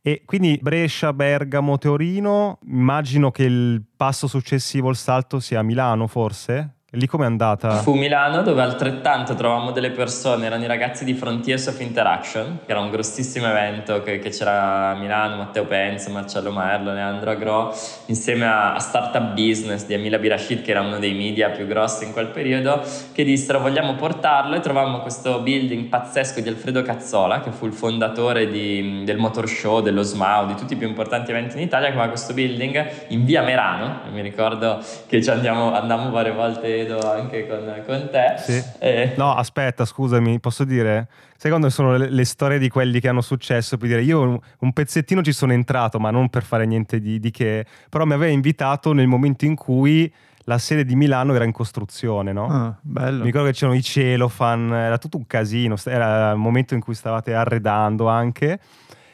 E 0.00 0.22
quindi 0.24 0.58
Brescia, 0.62 1.12
Bergamo, 1.12 1.78
Teorino, 1.78 2.58
immagino 2.66 3.30
che 3.30 3.44
il 3.44 3.82
passo 3.96 4.26
successivo 4.26 4.88
al 4.88 4.96
salto 4.96 5.40
sia 5.40 5.62
Milano 5.62 6.06
forse? 6.06 6.75
Lì 6.96 7.06
com'è 7.06 7.26
andata? 7.26 7.72
Fu 7.72 7.92
Milano 7.92 8.40
dove 8.40 8.62
altrettanto 8.62 9.34
trovavamo 9.34 9.70
delle 9.70 9.90
persone, 9.90 10.46
erano 10.46 10.64
i 10.64 10.66
ragazzi 10.66 11.04
di 11.04 11.12
Frontiers 11.12 11.66
of 11.66 11.78
Interaction, 11.80 12.60
che 12.64 12.70
era 12.70 12.80
un 12.80 12.88
grossissimo 12.88 13.46
evento 13.46 14.02
che, 14.02 14.18
che 14.18 14.30
c'era 14.30 14.92
a 14.92 14.94
Milano, 14.94 15.36
Matteo 15.36 15.66
Penzo, 15.66 16.10
Marcello 16.10 16.50
Merlo, 16.52 16.94
Leandro 16.94 17.30
Agro, 17.30 17.74
insieme 18.06 18.46
a, 18.46 18.72
a 18.72 18.78
Startup 18.78 19.34
Business 19.34 19.84
di 19.84 19.92
Amila 19.92 20.16
Birashid, 20.16 20.62
che 20.62 20.70
era 20.70 20.80
uno 20.80 20.98
dei 20.98 21.12
media 21.12 21.50
più 21.50 21.66
grossi 21.66 22.04
in 22.04 22.14
quel 22.14 22.28
periodo, 22.28 22.82
che 23.12 23.24
dissero 23.24 23.60
vogliamo 23.60 23.94
portarlo? 23.96 24.54
E 24.54 24.60
trovammo 24.60 25.00
questo 25.00 25.40
building 25.40 25.88
pazzesco 25.88 26.40
di 26.40 26.48
Alfredo 26.48 26.80
Cazzola, 26.80 27.40
che 27.40 27.50
fu 27.50 27.66
il 27.66 27.74
fondatore 27.74 28.48
di, 28.48 29.02
del 29.04 29.18
Motor 29.18 29.46
Show, 29.46 29.82
dello 29.82 30.02
SMAU, 30.02 30.46
di 30.46 30.54
tutti 30.54 30.72
i 30.72 30.76
più 30.76 30.88
importanti 30.88 31.30
eventi 31.30 31.58
in 31.58 31.62
Italia, 31.62 31.88
che 31.88 31.92
aveva 31.92 32.08
questo 32.08 32.32
building 32.32 32.86
in 33.08 33.26
via 33.26 33.42
Merano, 33.42 34.00
mi 34.10 34.22
ricordo 34.22 34.82
che 35.06 35.22
ci 35.22 35.28
andiamo, 35.28 35.74
andammo 35.74 36.10
varie 36.10 36.32
volte 36.32 36.84
vedo 36.86 37.10
anche 37.10 37.46
con, 37.46 37.82
con 37.84 38.08
te. 38.10 38.34
Sì. 38.38 38.62
Eh. 38.78 39.14
No, 39.16 39.34
aspetta, 39.34 39.84
scusami, 39.84 40.38
posso 40.40 40.64
dire? 40.64 41.08
Secondo 41.36 41.66
me 41.66 41.72
sono 41.72 41.96
le, 41.96 42.08
le, 42.08 42.24
storie 42.24 42.58
di 42.58 42.68
quelli 42.68 43.00
che 43.00 43.08
hanno 43.08 43.20
successo, 43.20 43.76
per 43.76 43.88
dire 43.88 44.02
io 44.02 44.20
un, 44.20 44.38
un, 44.60 44.72
pezzettino 44.72 45.22
ci 45.22 45.32
sono 45.32 45.52
entrato, 45.52 45.98
ma 45.98 46.10
non 46.10 46.28
per 46.28 46.42
fare 46.44 46.64
niente 46.64 47.00
di, 47.00 47.18
di 47.18 47.30
che, 47.30 47.66
però 47.90 48.04
mi 48.04 48.14
aveva 48.14 48.32
invitato 48.32 48.92
nel 48.92 49.06
momento 49.06 49.44
in 49.44 49.54
cui 49.54 50.12
la 50.48 50.58
sede 50.58 50.84
di 50.84 50.94
Milano 50.94 51.34
era 51.34 51.44
in 51.44 51.52
costruzione, 51.52 52.32
no? 52.32 52.46
Ah, 52.46 52.76
bello. 52.80 53.18
Mi 53.18 53.26
ricordo 53.26 53.48
che 53.48 53.54
c'erano 53.54 53.76
i 53.76 53.82
celofan, 53.82 54.72
era 54.72 54.96
tutto 54.96 55.16
un 55.16 55.26
casino, 55.26 55.74
era 55.84 56.30
il 56.30 56.38
momento 56.38 56.74
in 56.74 56.80
cui 56.80 56.94
stavate 56.94 57.34
arredando 57.34 58.06
anche. 58.08 58.60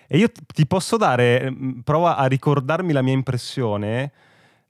E 0.07 0.19
io 0.19 0.31
ti 0.31 0.67
posso 0.67 0.99
dare, 0.99 1.51
prova 1.83 2.17
a 2.17 2.27
ricordarmi 2.27 2.93
la 2.93 3.01
mia 3.01 3.15
impressione 3.15 4.13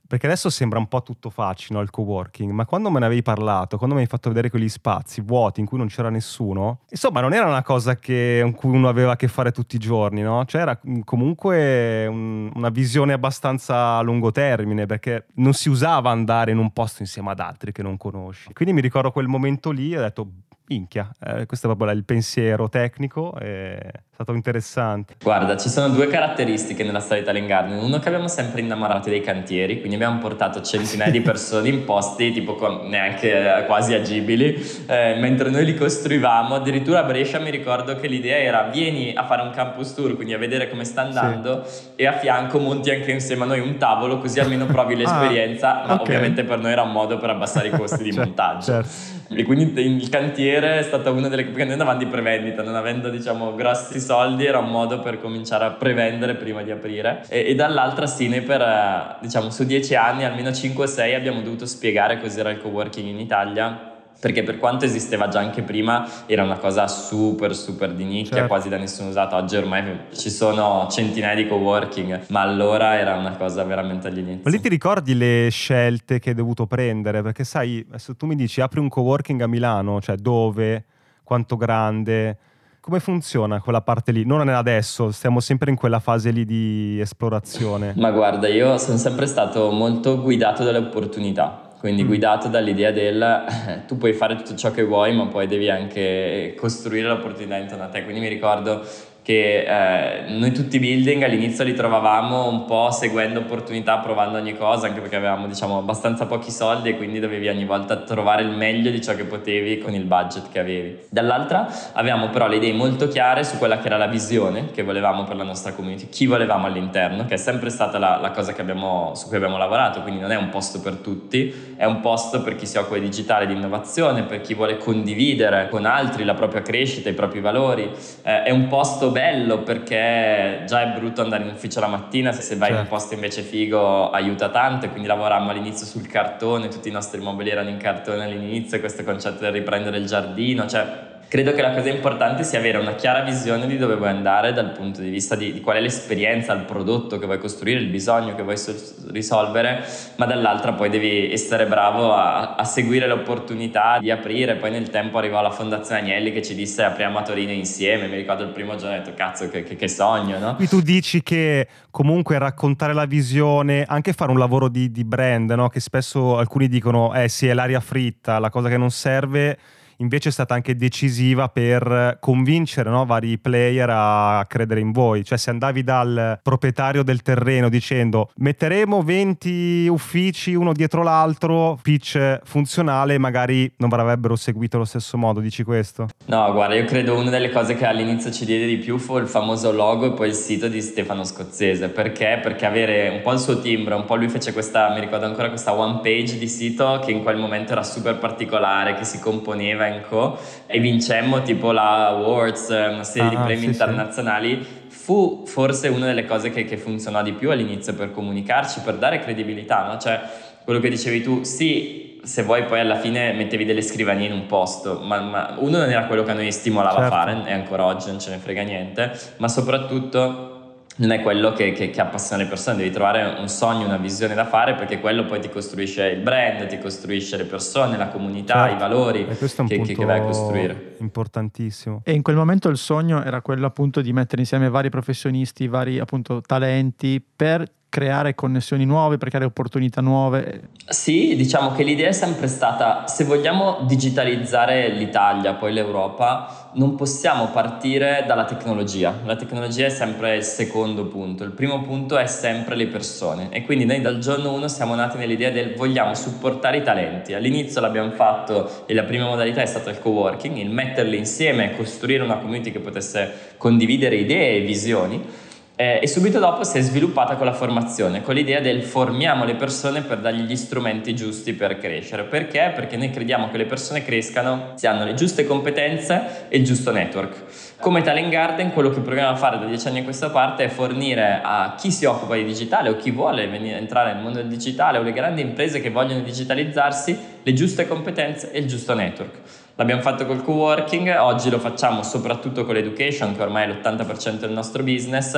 perché 0.06 0.26
adesso 0.26 0.50
sembra 0.50 0.78
un 0.78 0.88
po' 0.88 1.02
tutto 1.02 1.30
facile, 1.30 1.76
no, 1.76 1.82
il 1.82 1.90
co-working, 1.90 2.50
ma 2.52 2.66
quando 2.66 2.90
me 2.90 2.98
ne 2.98 3.06
avevi 3.06 3.22
parlato, 3.22 3.78
quando 3.78 3.94
mi 3.94 4.02
hai 4.02 4.06
fatto 4.06 4.28
vedere 4.28 4.50
quegli 4.50 4.68
spazi 4.68 5.20
vuoti 5.22 5.60
in 5.60 5.66
cui 5.66 5.78
non 5.78 5.86
c'era 5.86 6.10
nessuno, 6.10 6.80
insomma 6.90 7.20
non 7.20 7.32
era 7.32 7.46
una 7.46 7.62
cosa 7.62 7.96
che, 7.96 8.40
con 8.42 8.54
cui 8.54 8.70
uno 8.70 8.88
aveva 8.88 9.12
a 9.12 9.16
che 9.16 9.28
fare 9.28 9.52
tutti 9.52 9.76
i 9.76 9.78
giorni, 9.78 10.20
no? 10.20 10.44
Cioè 10.44 10.60
era 10.60 10.78
comunque 11.04 12.06
un, 12.06 12.50
una 12.54 12.68
visione 12.68 13.12
abbastanza 13.12 13.96
a 13.96 14.02
lungo 14.02 14.30
termine, 14.32 14.86
perché 14.86 15.26
non 15.34 15.54
si 15.54 15.68
usava 15.68 16.10
andare 16.10 16.50
in 16.50 16.58
un 16.58 16.72
posto 16.72 17.02
insieme 17.02 17.30
ad 17.30 17.40
altri 17.40 17.72
che 17.72 17.82
non 17.82 17.96
conosci. 17.96 18.52
Quindi 18.52 18.74
mi 18.74 18.80
ricordo 18.80 19.10
quel 19.12 19.28
momento 19.28 19.70
lì 19.70 19.92
e 19.92 19.98
ho 19.98 20.02
detto, 20.02 20.30
minchia, 20.72 21.10
eh, 21.20 21.46
questo 21.46 21.70
è 21.70 21.74
proprio 21.74 21.96
il 21.96 22.04
pensiero 22.04 22.68
tecnico, 22.68 23.34
è 23.34 23.78
stato 24.12 24.32
interessante. 24.32 25.14
Guarda, 25.22 25.56
ci 25.56 25.68
sono 25.68 25.88
due 25.88 26.06
caratteristiche 26.06 26.84
nella 26.84 27.00
storia 27.00 27.22
di 27.22 27.28
Italian 27.28 27.46
Garden. 27.46 27.78
Uno 27.78 27.98
che 27.98 28.08
abbiamo 28.08 28.28
sempre 28.28 28.60
innamorato 28.60 29.10
dei 29.10 29.20
cantieri, 29.20 29.78
quindi 29.78 29.96
abbiamo 29.96 30.18
portato 30.18 30.62
centinaia 30.62 31.10
di 31.10 31.20
persone 31.22 31.68
in 31.68 31.84
posti 31.84 32.32
tipo 32.32 32.54
con, 32.54 32.88
neanche 32.88 33.58
eh, 33.58 33.66
quasi 33.66 33.94
agibili, 33.94 34.54
eh, 34.86 35.16
mentre 35.18 35.50
noi 35.50 35.64
li 35.64 35.74
costruivamo. 35.74 36.54
Addirittura 36.54 37.00
a 37.00 37.02
Brescia 37.04 37.38
mi 37.38 37.50
ricordo 37.50 37.96
che 37.96 38.06
l'idea 38.06 38.38
era 38.38 38.62
vieni 38.64 39.14
a 39.14 39.24
fare 39.24 39.42
un 39.42 39.50
campus 39.50 39.94
tour, 39.94 40.14
quindi 40.14 40.32
a 40.34 40.38
vedere 40.38 40.68
come 40.68 40.84
sta 40.84 41.02
andando 41.02 41.64
sì. 41.64 41.88
e 41.96 42.06
a 42.06 42.12
fianco 42.12 42.58
monti 42.58 42.90
anche 42.90 43.10
insieme 43.10 43.44
a 43.44 43.46
noi 43.46 43.60
un 43.60 43.76
tavolo 43.76 44.18
così 44.18 44.40
almeno 44.40 44.66
provi 44.66 44.94
l'esperienza, 44.96 45.82
ah, 45.82 45.86
ma 45.86 45.94
okay. 45.94 46.06
ovviamente 46.06 46.44
per 46.44 46.58
noi 46.58 46.72
era 46.72 46.82
un 46.82 46.92
modo 46.92 47.18
per 47.18 47.30
abbassare 47.30 47.68
i 47.68 47.70
costi 47.70 48.02
di 48.02 48.12
certo, 48.12 48.26
montaggio. 48.26 48.72
Certo. 48.72 49.20
E 49.34 49.44
quindi 49.44 49.80
il 49.80 50.08
cantiere 50.08 50.78
è 50.78 50.82
stata 50.82 51.10
una 51.10 51.28
delle... 51.28 51.44
perché 51.44 51.64
noi 51.64 51.72
andavamo 51.72 51.98
di 51.98 52.06
prevendita, 52.06 52.62
non 52.62 52.74
avendo 52.74 53.08
diciamo 53.08 53.54
grossi 53.54 54.00
soldi 54.00 54.44
era 54.44 54.58
un 54.58 54.70
modo 54.70 55.00
per 55.00 55.20
cominciare 55.20 55.64
a 55.64 55.70
prevendere 55.70 56.34
prima 56.34 56.62
di 56.62 56.70
aprire. 56.70 57.24
E, 57.28 57.46
e 57.48 57.54
dall'altra 57.54 58.06
noi 58.06 58.40
per 58.42 58.60
eh, 58.60 59.16
diciamo 59.20 59.50
su 59.50 59.64
dieci 59.64 59.94
anni, 59.94 60.24
almeno 60.24 60.52
5 60.52 60.84
o 60.84 60.86
6 60.86 61.14
abbiamo 61.14 61.40
dovuto 61.42 61.66
spiegare 61.66 62.20
cos'era 62.20 62.50
il 62.50 62.58
co-working 62.58 63.08
in 63.08 63.18
Italia 63.18 63.90
perché 64.22 64.44
per 64.44 64.60
quanto 64.60 64.84
esisteva 64.84 65.26
già 65.26 65.40
anche 65.40 65.62
prima 65.62 66.08
era 66.26 66.44
una 66.44 66.56
cosa 66.56 66.86
super 66.86 67.56
super 67.56 67.92
di 67.92 68.04
nicchia 68.04 68.36
certo. 68.36 68.46
quasi 68.46 68.68
da 68.68 68.76
nessuno 68.76 69.08
usato 69.08 69.34
oggi 69.34 69.56
ormai 69.56 69.82
ci 70.12 70.30
sono 70.30 70.86
centinaia 70.88 71.34
di 71.34 71.48
coworking 71.48 72.26
ma 72.28 72.42
allora 72.42 72.96
era 72.96 73.16
una 73.16 73.32
cosa 73.32 73.64
veramente 73.64 74.06
agli 74.06 74.18
inizi 74.18 74.42
ma 74.44 74.50
lì 74.50 74.60
ti 74.60 74.68
ricordi 74.68 75.16
le 75.16 75.48
scelte 75.50 76.20
che 76.20 76.28
hai 76.28 76.34
dovuto 76.36 76.66
prendere 76.66 77.20
perché 77.20 77.42
sai 77.42 77.84
se 77.96 78.14
tu 78.14 78.26
mi 78.26 78.36
dici 78.36 78.60
apri 78.60 78.78
un 78.78 78.88
coworking 78.88 79.40
a 79.40 79.48
Milano 79.48 80.00
cioè 80.00 80.14
dove 80.14 80.84
quanto 81.24 81.56
grande 81.56 82.38
come 82.78 82.98
funziona 82.98 83.60
quella 83.60 83.80
parte 83.80 84.10
lì? 84.10 84.26
Non 84.26 84.48
è 84.48 84.52
adesso, 84.52 85.12
stiamo 85.12 85.38
sempre 85.38 85.70
in 85.70 85.76
quella 85.76 86.00
fase 86.00 86.32
lì 86.32 86.44
di 86.44 86.98
esplorazione. 86.98 87.94
Ma 87.96 88.10
guarda, 88.10 88.48
io 88.48 88.76
sono 88.76 88.96
sempre 88.96 89.26
stato 89.26 89.70
molto 89.70 90.20
guidato 90.20 90.64
dalle 90.64 90.78
opportunità 90.78 91.71
quindi 91.82 92.04
mm. 92.04 92.06
guidato 92.06 92.46
dall'idea 92.46 92.92
del 92.92 93.44
tu 93.88 93.98
puoi 93.98 94.12
fare 94.12 94.36
tutto 94.36 94.54
ciò 94.54 94.70
che 94.70 94.84
vuoi 94.84 95.12
ma 95.16 95.26
poi 95.26 95.48
devi 95.48 95.68
anche 95.68 96.54
costruire 96.56 97.08
l'opportunità 97.08 97.56
intorno 97.56 97.82
a 97.82 97.88
te 97.88 98.04
quindi 98.04 98.20
mi 98.20 98.28
ricordo 98.28 98.86
che 99.22 99.62
eh, 99.62 100.30
noi 100.30 100.50
tutti 100.50 100.76
i 100.76 100.78
building 100.80 101.22
all'inizio 101.22 101.62
li 101.62 101.74
trovavamo 101.74 102.48
un 102.48 102.64
po' 102.64 102.90
seguendo 102.90 103.40
opportunità, 103.40 103.98
provando 103.98 104.38
ogni 104.38 104.56
cosa, 104.56 104.88
anche 104.88 105.00
perché 105.00 105.16
avevamo 105.16 105.46
diciamo 105.46 105.78
abbastanza 105.78 106.26
pochi 106.26 106.50
soldi 106.50 106.90
e 106.90 106.96
quindi 106.96 107.20
dovevi 107.20 107.48
ogni 107.48 107.64
volta 107.64 107.96
trovare 107.98 108.42
il 108.42 108.50
meglio 108.50 108.90
di 108.90 109.00
ciò 109.00 109.14
che 109.14 109.24
potevi 109.24 109.78
con 109.78 109.94
il 109.94 110.04
budget 110.04 110.50
che 110.50 110.58
avevi. 110.58 110.98
Dall'altra 111.08 111.68
avevamo 111.92 112.30
però 112.30 112.48
le 112.48 112.56
idee 112.56 112.72
molto 112.72 113.06
chiare 113.06 113.44
su 113.44 113.58
quella 113.58 113.78
che 113.78 113.86
era 113.86 113.96
la 113.96 114.08
visione 114.08 114.70
che 114.72 114.82
volevamo 114.82 115.22
per 115.22 115.36
la 115.36 115.44
nostra 115.44 115.72
community, 115.72 116.08
chi 116.08 116.26
volevamo 116.26 116.66
all'interno, 116.66 117.24
che 117.24 117.34
è 117.34 117.38
sempre 117.38 117.70
stata 117.70 117.98
la, 117.98 118.18
la 118.20 118.32
cosa 118.32 118.52
abbiamo, 118.58 119.12
su 119.14 119.28
cui 119.28 119.36
abbiamo 119.36 119.56
lavorato, 119.56 120.02
quindi 120.02 120.20
non 120.20 120.32
è 120.32 120.36
un 120.36 120.48
posto 120.48 120.80
per 120.80 120.96
tutti, 120.96 121.74
è 121.76 121.84
un 121.84 122.00
posto 122.00 122.42
per 122.42 122.56
chi 122.56 122.66
si 122.66 122.76
occupa 122.76 122.98
di 122.98 123.08
digitale, 123.12 123.46
di 123.46 123.52
innovazione, 123.52 124.22
per 124.22 124.40
chi 124.40 124.54
vuole 124.54 124.78
condividere 124.78 125.68
con 125.68 125.84
altri 125.84 126.24
la 126.24 126.34
propria 126.34 126.62
crescita, 126.62 127.08
i 127.08 127.12
propri 127.12 127.40
valori, 127.40 127.88
eh, 128.22 128.42
è 128.42 128.50
un 128.50 128.66
posto 128.66 129.11
bello 129.12 129.62
perché 129.62 130.64
già 130.66 130.82
è 130.82 130.98
brutto 130.98 131.22
andare 131.22 131.44
in 131.44 131.50
ufficio 131.50 131.78
la 131.78 131.86
mattina, 131.86 132.32
se, 132.32 132.42
se 132.42 132.56
vai 132.56 132.70
certo. 132.70 132.72
in 132.72 132.78
un 132.78 132.82
certo. 132.88 132.96
posto 132.96 133.14
invece 133.14 133.42
figo 133.42 134.10
aiuta 134.10 134.48
tanto, 134.48 134.88
quindi 134.88 135.06
lavorammo 135.06 135.50
all'inizio 135.50 135.86
sul 135.86 136.08
cartone, 136.08 136.68
tutti 136.68 136.88
i 136.88 136.92
nostri 136.92 137.20
mobili 137.20 137.50
erano 137.50 137.68
in 137.68 137.76
cartone 137.76 138.24
all'inizio, 138.24 138.80
questo 138.80 139.04
concetto 139.04 139.40
del 139.40 139.52
riprendere 139.52 139.98
il 139.98 140.06
giardino, 140.06 140.66
cioè 140.66 141.10
credo 141.32 141.54
che 141.54 141.62
la 141.62 141.72
cosa 141.72 141.88
importante 141.88 142.44
sia 142.44 142.58
avere 142.58 142.76
una 142.76 142.94
chiara 142.94 143.22
visione 143.22 143.66
di 143.66 143.78
dove 143.78 143.96
vuoi 143.96 144.10
andare 144.10 144.52
dal 144.52 144.72
punto 144.72 145.00
di 145.00 145.08
vista 145.08 145.34
di, 145.34 145.50
di 145.50 145.62
qual 145.62 145.78
è 145.78 145.80
l'esperienza, 145.80 146.52
il 146.52 146.64
prodotto 146.64 147.18
che 147.18 147.24
vuoi 147.24 147.38
costruire, 147.38 147.80
il 147.80 147.88
bisogno 147.88 148.34
che 148.34 148.42
vuoi 148.42 148.58
so- 148.58 148.74
risolvere, 149.10 149.82
ma 150.16 150.26
dall'altra 150.26 150.74
poi 150.74 150.90
devi 150.90 151.32
essere 151.32 151.64
bravo 151.64 152.12
a, 152.12 152.54
a, 152.54 152.64
seguire 152.64 153.06
l'opportunità 153.06 153.96
di 153.98 154.10
aprire. 154.10 154.56
Poi 154.56 154.70
nel 154.70 154.90
tempo 154.90 155.16
arrivò 155.16 155.40
la 155.40 155.50
Fondazione 155.50 156.02
Agnelli 156.02 156.32
che 156.32 156.42
ci 156.42 156.54
disse 156.54 156.82
apriamo 156.82 157.20
a 157.20 157.22
Torino 157.22 157.50
insieme, 157.50 158.08
mi 158.08 158.16
ricordo 158.16 158.42
il 158.42 158.50
primo 158.50 158.76
giorno 158.76 158.96
ho 158.96 158.98
detto 158.98 159.14
cazzo 159.14 159.48
che, 159.48 159.62
che, 159.62 159.74
che 159.74 159.88
sogno, 159.88 160.38
no? 160.38 160.56
Qui 160.56 160.68
tu 160.68 160.82
dici 160.82 161.22
che 161.22 161.66
comunque 161.90 162.36
raccontare 162.36 162.92
la 162.92 163.06
visione, 163.06 163.86
anche 163.88 164.12
fare 164.12 164.30
un 164.30 164.38
lavoro 164.38 164.68
di, 164.68 164.90
di 164.90 165.04
brand, 165.04 165.50
no? 165.52 165.70
che 165.70 165.80
spesso 165.80 166.36
alcuni 166.36 166.68
dicono 166.68 167.14
eh 167.14 167.30
sì 167.30 167.48
è 167.48 167.54
l'aria 167.54 167.80
fritta, 167.80 168.38
la 168.38 168.50
cosa 168.50 168.68
che 168.68 168.76
non 168.76 168.90
serve 168.90 169.56
invece 170.02 170.28
è 170.28 170.32
stata 170.32 170.54
anche 170.54 170.76
decisiva 170.76 171.48
per 171.48 172.18
convincere 172.20 172.90
no, 172.90 173.06
vari 173.06 173.38
player 173.38 173.88
a 173.90 174.44
credere 174.48 174.80
in 174.80 174.90
voi. 174.90 175.24
Cioè 175.24 175.38
se 175.38 175.50
andavi 175.50 175.82
dal 175.82 176.40
proprietario 176.42 177.02
del 177.02 177.22
terreno 177.22 177.68
dicendo 177.68 178.30
metteremo 178.36 179.02
20 179.02 179.86
uffici 179.88 180.54
uno 180.54 180.72
dietro 180.72 181.02
l'altro, 181.02 181.78
pitch 181.80 182.40
funzionale, 182.44 183.16
magari 183.18 183.72
non 183.78 183.92
avrebbero 183.92 184.36
seguito 184.36 184.76
allo 184.76 184.84
stesso 184.84 185.16
modo, 185.16 185.40
dici 185.40 185.62
questo? 185.62 186.08
No, 186.26 186.52
guarda, 186.52 186.74
io 186.74 186.84
credo 186.84 187.16
una 187.16 187.30
delle 187.30 187.50
cose 187.50 187.74
che 187.74 187.86
all'inizio 187.86 188.30
ci 188.32 188.44
diede 188.44 188.66
di 188.66 188.76
più 188.78 188.98
fu 188.98 189.16
il 189.18 189.28
famoso 189.28 189.72
logo 189.72 190.06
e 190.06 190.12
poi 190.12 190.28
il 190.28 190.34
sito 190.34 190.68
di 190.68 190.80
Stefano 190.80 191.24
Scozzese. 191.24 191.88
Perché? 191.88 192.40
Perché 192.42 192.66
avere 192.66 193.08
un 193.08 193.22
po' 193.22 193.32
il 193.32 193.38
suo 193.38 193.60
timbro, 193.60 193.96
un 193.96 194.04
po' 194.04 194.16
lui 194.16 194.28
fece 194.28 194.52
questa, 194.52 194.90
mi 194.90 195.00
ricordo 195.00 195.26
ancora 195.26 195.48
questa 195.48 195.72
one 195.72 196.00
page 196.02 196.38
di 196.38 196.48
sito 196.48 197.00
che 197.04 197.12
in 197.12 197.22
quel 197.22 197.36
momento 197.36 197.72
era 197.72 197.82
super 197.82 198.18
particolare, 198.18 198.94
che 198.94 199.04
si 199.04 199.20
componeva 199.20 199.86
elenco 199.92 200.38
e 200.66 200.78
vincemmo 200.78 201.42
tipo 201.42 201.72
la 201.72 202.08
Awards, 202.08 202.68
una 202.68 203.04
serie 203.04 203.28
ah, 203.28 203.30
di 203.30 203.36
premi 203.36 203.60
sì, 203.60 203.66
internazionali. 203.66 204.62
Sì. 204.62 204.80
Fu 204.88 205.42
forse 205.46 205.88
una 205.88 206.06
delle 206.06 206.24
cose 206.24 206.50
che, 206.50 206.64
che, 206.64 206.76
funzionò 206.76 207.22
di 207.22 207.32
più 207.32 207.50
all'inizio 207.50 207.94
per 207.94 208.12
comunicarci, 208.12 208.80
per 208.84 208.96
dare 208.96 209.18
credibilità, 209.18 209.86
no? 209.86 209.98
Cioè, 209.98 210.20
quello 210.64 210.78
che 210.78 210.88
dicevi 210.88 211.22
tu, 211.22 211.42
sì, 211.42 212.20
se 212.22 212.42
vuoi 212.44 212.64
poi 212.64 212.78
alla 212.78 212.96
fine 212.96 213.32
mettevi 213.32 213.64
delle 213.64 213.82
scrivanie 213.82 214.28
in 214.28 214.32
un 214.32 214.46
posto, 214.46 215.00
ma, 215.02 215.20
ma 215.20 215.56
uno 215.58 215.78
non 215.78 215.90
era 215.90 216.04
quello 216.04 216.22
che 216.22 216.30
a 216.30 216.34
noi 216.34 216.52
stimolava 216.52 217.00
certo. 217.00 217.14
a 217.14 217.18
fare, 217.18 217.42
e 217.46 217.52
ancora 217.52 217.84
oggi 217.84 218.08
non 218.10 218.20
ce 218.20 218.30
ne 218.30 218.36
frega 218.36 218.62
niente, 218.62 219.10
ma 219.38 219.48
soprattutto 219.48 220.51
non 220.96 221.10
è 221.10 221.22
quello 221.22 221.52
che, 221.52 221.72
che, 221.72 221.90
che, 221.90 222.00
appassiona 222.00 222.42
le 222.42 222.48
persone, 222.48 222.76
devi 222.76 222.90
trovare 222.90 223.38
un 223.38 223.48
sogno, 223.48 223.86
una 223.86 223.96
visione 223.96 224.34
da 224.34 224.44
fare 224.44 224.74
perché 224.74 225.00
quello 225.00 225.24
poi 225.24 225.40
ti 225.40 225.48
costruisce 225.48 226.06
il 226.06 226.20
brand, 226.20 226.66
ti 226.66 226.78
costruisce 226.78 227.36
le 227.36 227.44
persone, 227.44 227.96
la 227.96 228.08
comunità, 228.08 228.66
certo. 228.68 228.74
i 228.74 228.78
valori 228.78 229.26
che, 229.26 229.80
che, 229.80 230.04
vai 230.04 230.20
a 230.20 230.22
costruire. 230.22 230.96
Importantissimo. 230.98 232.02
E 232.04 232.12
in 232.12 232.22
quel 232.22 232.36
momento 232.36 232.68
il 232.68 232.76
sogno 232.76 233.24
era 233.24 233.40
quello 233.40 233.66
appunto 233.66 234.00
di 234.02 234.12
mettere 234.12 234.42
insieme 234.42 234.68
vari 234.68 234.90
professionisti, 234.90 235.66
vari 235.66 235.98
appunto 235.98 236.40
talenti 236.40 237.24
per 237.34 237.66
creare 237.92 238.34
connessioni 238.34 238.86
nuove, 238.86 239.18
per 239.18 239.28
creare 239.28 239.44
opportunità 239.44 240.00
nuove? 240.00 240.70
Sì, 240.86 241.36
diciamo 241.36 241.72
che 241.72 241.82
l'idea 241.82 242.08
è 242.08 242.12
sempre 242.12 242.46
stata, 242.46 243.06
se 243.06 243.24
vogliamo 243.24 243.80
digitalizzare 243.82 244.88
l'Italia, 244.88 245.52
poi 245.52 245.74
l'Europa, 245.74 246.61
non 246.74 246.94
possiamo 246.94 247.48
partire 247.48 248.24
dalla 248.26 248.44
tecnologia. 248.44 249.14
La 249.24 249.36
tecnologia 249.36 249.86
è 249.86 249.90
sempre 249.90 250.36
il 250.36 250.42
secondo 250.42 251.06
punto, 251.06 251.44
il 251.44 251.50
primo 251.50 251.82
punto 251.82 252.16
è 252.16 252.26
sempre 252.26 252.76
le 252.76 252.86
persone 252.86 253.48
e 253.50 253.62
quindi 253.62 253.84
noi 253.84 254.00
dal 254.00 254.18
giorno 254.18 254.52
1 254.54 254.68
siamo 254.68 254.94
nati 254.94 255.18
nell'idea 255.18 255.50
del 255.50 255.74
vogliamo 255.74 256.14
supportare 256.14 256.78
i 256.78 256.82
talenti. 256.82 257.34
All'inizio 257.34 257.80
l'abbiamo 257.80 258.10
fatto 258.12 258.84
e 258.86 258.94
la 258.94 259.02
prima 259.02 259.26
modalità 259.26 259.60
è 259.60 259.66
stata 259.66 259.90
il 259.90 259.98
co-working, 259.98 260.56
il 260.56 260.70
metterli 260.70 261.16
insieme 261.16 261.76
costruire 261.76 262.22
una 262.22 262.36
community 262.36 262.70
che 262.70 262.80
potesse 262.80 263.54
condividere 263.58 264.16
idee 264.16 264.56
e 264.56 264.60
visioni 264.60 265.50
eh, 265.74 266.00
e 266.02 266.06
subito 266.06 266.38
dopo 266.38 266.64
si 266.64 266.76
è 266.76 266.80
sviluppata 266.82 267.36
con 267.36 267.46
la 267.46 267.54
formazione, 267.54 268.22
con 268.22 268.34
l'idea 268.34 268.60
del 268.60 268.82
formiamo 268.82 269.44
le 269.44 269.54
persone 269.54 270.02
per 270.02 270.18
dargli 270.18 270.42
gli 270.42 270.54
strumenti 270.54 271.14
giusti 271.14 271.54
per 271.54 271.78
crescere. 271.78 272.24
Perché? 272.24 272.72
Perché 272.74 272.98
noi 272.98 273.10
crediamo 273.10 273.50
che 273.50 273.56
le 273.56 273.64
persone 273.64 274.04
crescano 274.04 274.72
se 274.74 274.86
hanno 274.86 275.04
le 275.04 275.14
giuste 275.14 275.46
competenze 275.46 276.46
e 276.48 276.58
il 276.58 276.64
giusto 276.64 276.92
network. 276.92 277.76
Come 277.80 278.02
Talent 278.02 278.28
Garden, 278.28 278.72
quello 278.72 278.90
che 278.90 279.00
proviamo 279.00 279.30
a 279.30 279.36
fare 279.36 279.58
da 279.58 279.64
dieci 279.64 279.88
anni 279.88 280.00
a 280.00 280.04
questa 280.04 280.28
parte 280.28 280.64
è 280.64 280.68
fornire 280.68 281.40
a 281.42 281.74
chi 281.76 281.90
si 281.90 282.04
occupa 282.04 282.34
di 282.34 282.44
digitale 282.44 282.90
o 282.90 282.96
chi 282.96 283.10
vuole 283.10 283.48
venire, 283.48 283.78
entrare 283.78 284.12
nel 284.12 284.22
mondo 284.22 284.38
del 284.38 284.48
digitale 284.48 284.98
o 284.98 285.02
le 285.02 285.12
grandi 285.12 285.40
imprese 285.40 285.80
che 285.80 285.90
vogliono 285.90 286.20
digitalizzarsi 286.20 287.18
le 287.42 287.52
giuste 287.54 287.88
competenze 287.88 288.52
e 288.52 288.58
il 288.58 288.66
giusto 288.66 288.94
network. 288.94 289.38
L'abbiamo 289.76 290.02
fatto 290.02 290.26
col 290.26 290.42
co-working, 290.42 291.16
oggi 291.18 291.48
lo 291.48 291.58
facciamo 291.58 292.02
soprattutto 292.02 292.64
con 292.64 292.74
l'education, 292.74 293.34
che 293.34 293.42
ormai 293.42 293.64
è 293.64 293.68
l'80% 293.68 294.38
del 294.38 294.50
nostro 294.50 294.82
business, 294.82 295.34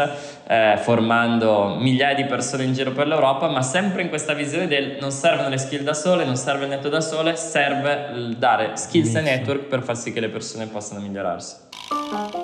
eh, 0.47 0.79
formando 0.83 1.77
migliaia 1.79 2.15
di 2.15 2.25
persone 2.25 2.65
in 2.65 2.73
giro 2.73 2.91
per 2.91 3.07
l'Europa, 3.07 3.49
ma 3.49 3.63
sempre 3.63 4.03
in 4.03 4.09
questa 4.09 4.35
visione 4.35 4.67
del 4.67 4.97
non 5.01 5.13
servono 5.13 5.49
le 5.49 5.59
skill 5.59 5.85
da 5.85 5.95
sole, 5.95 6.25
non 6.25 6.37
serve 6.37 6.65
il 6.65 6.71
netto 6.71 6.89
da 6.89 7.01
sole, 7.01 7.37
serve 7.37 8.35
dare 8.37 8.73
skills 8.75 9.15
e 9.15 9.21
network 9.21 9.65
per 9.65 9.83
far 9.83 9.97
sì 9.97 10.13
che 10.13 10.21
le 10.21 10.29
persone 10.29 10.67
possano 10.67 11.01
migliorarsi. 11.01 12.44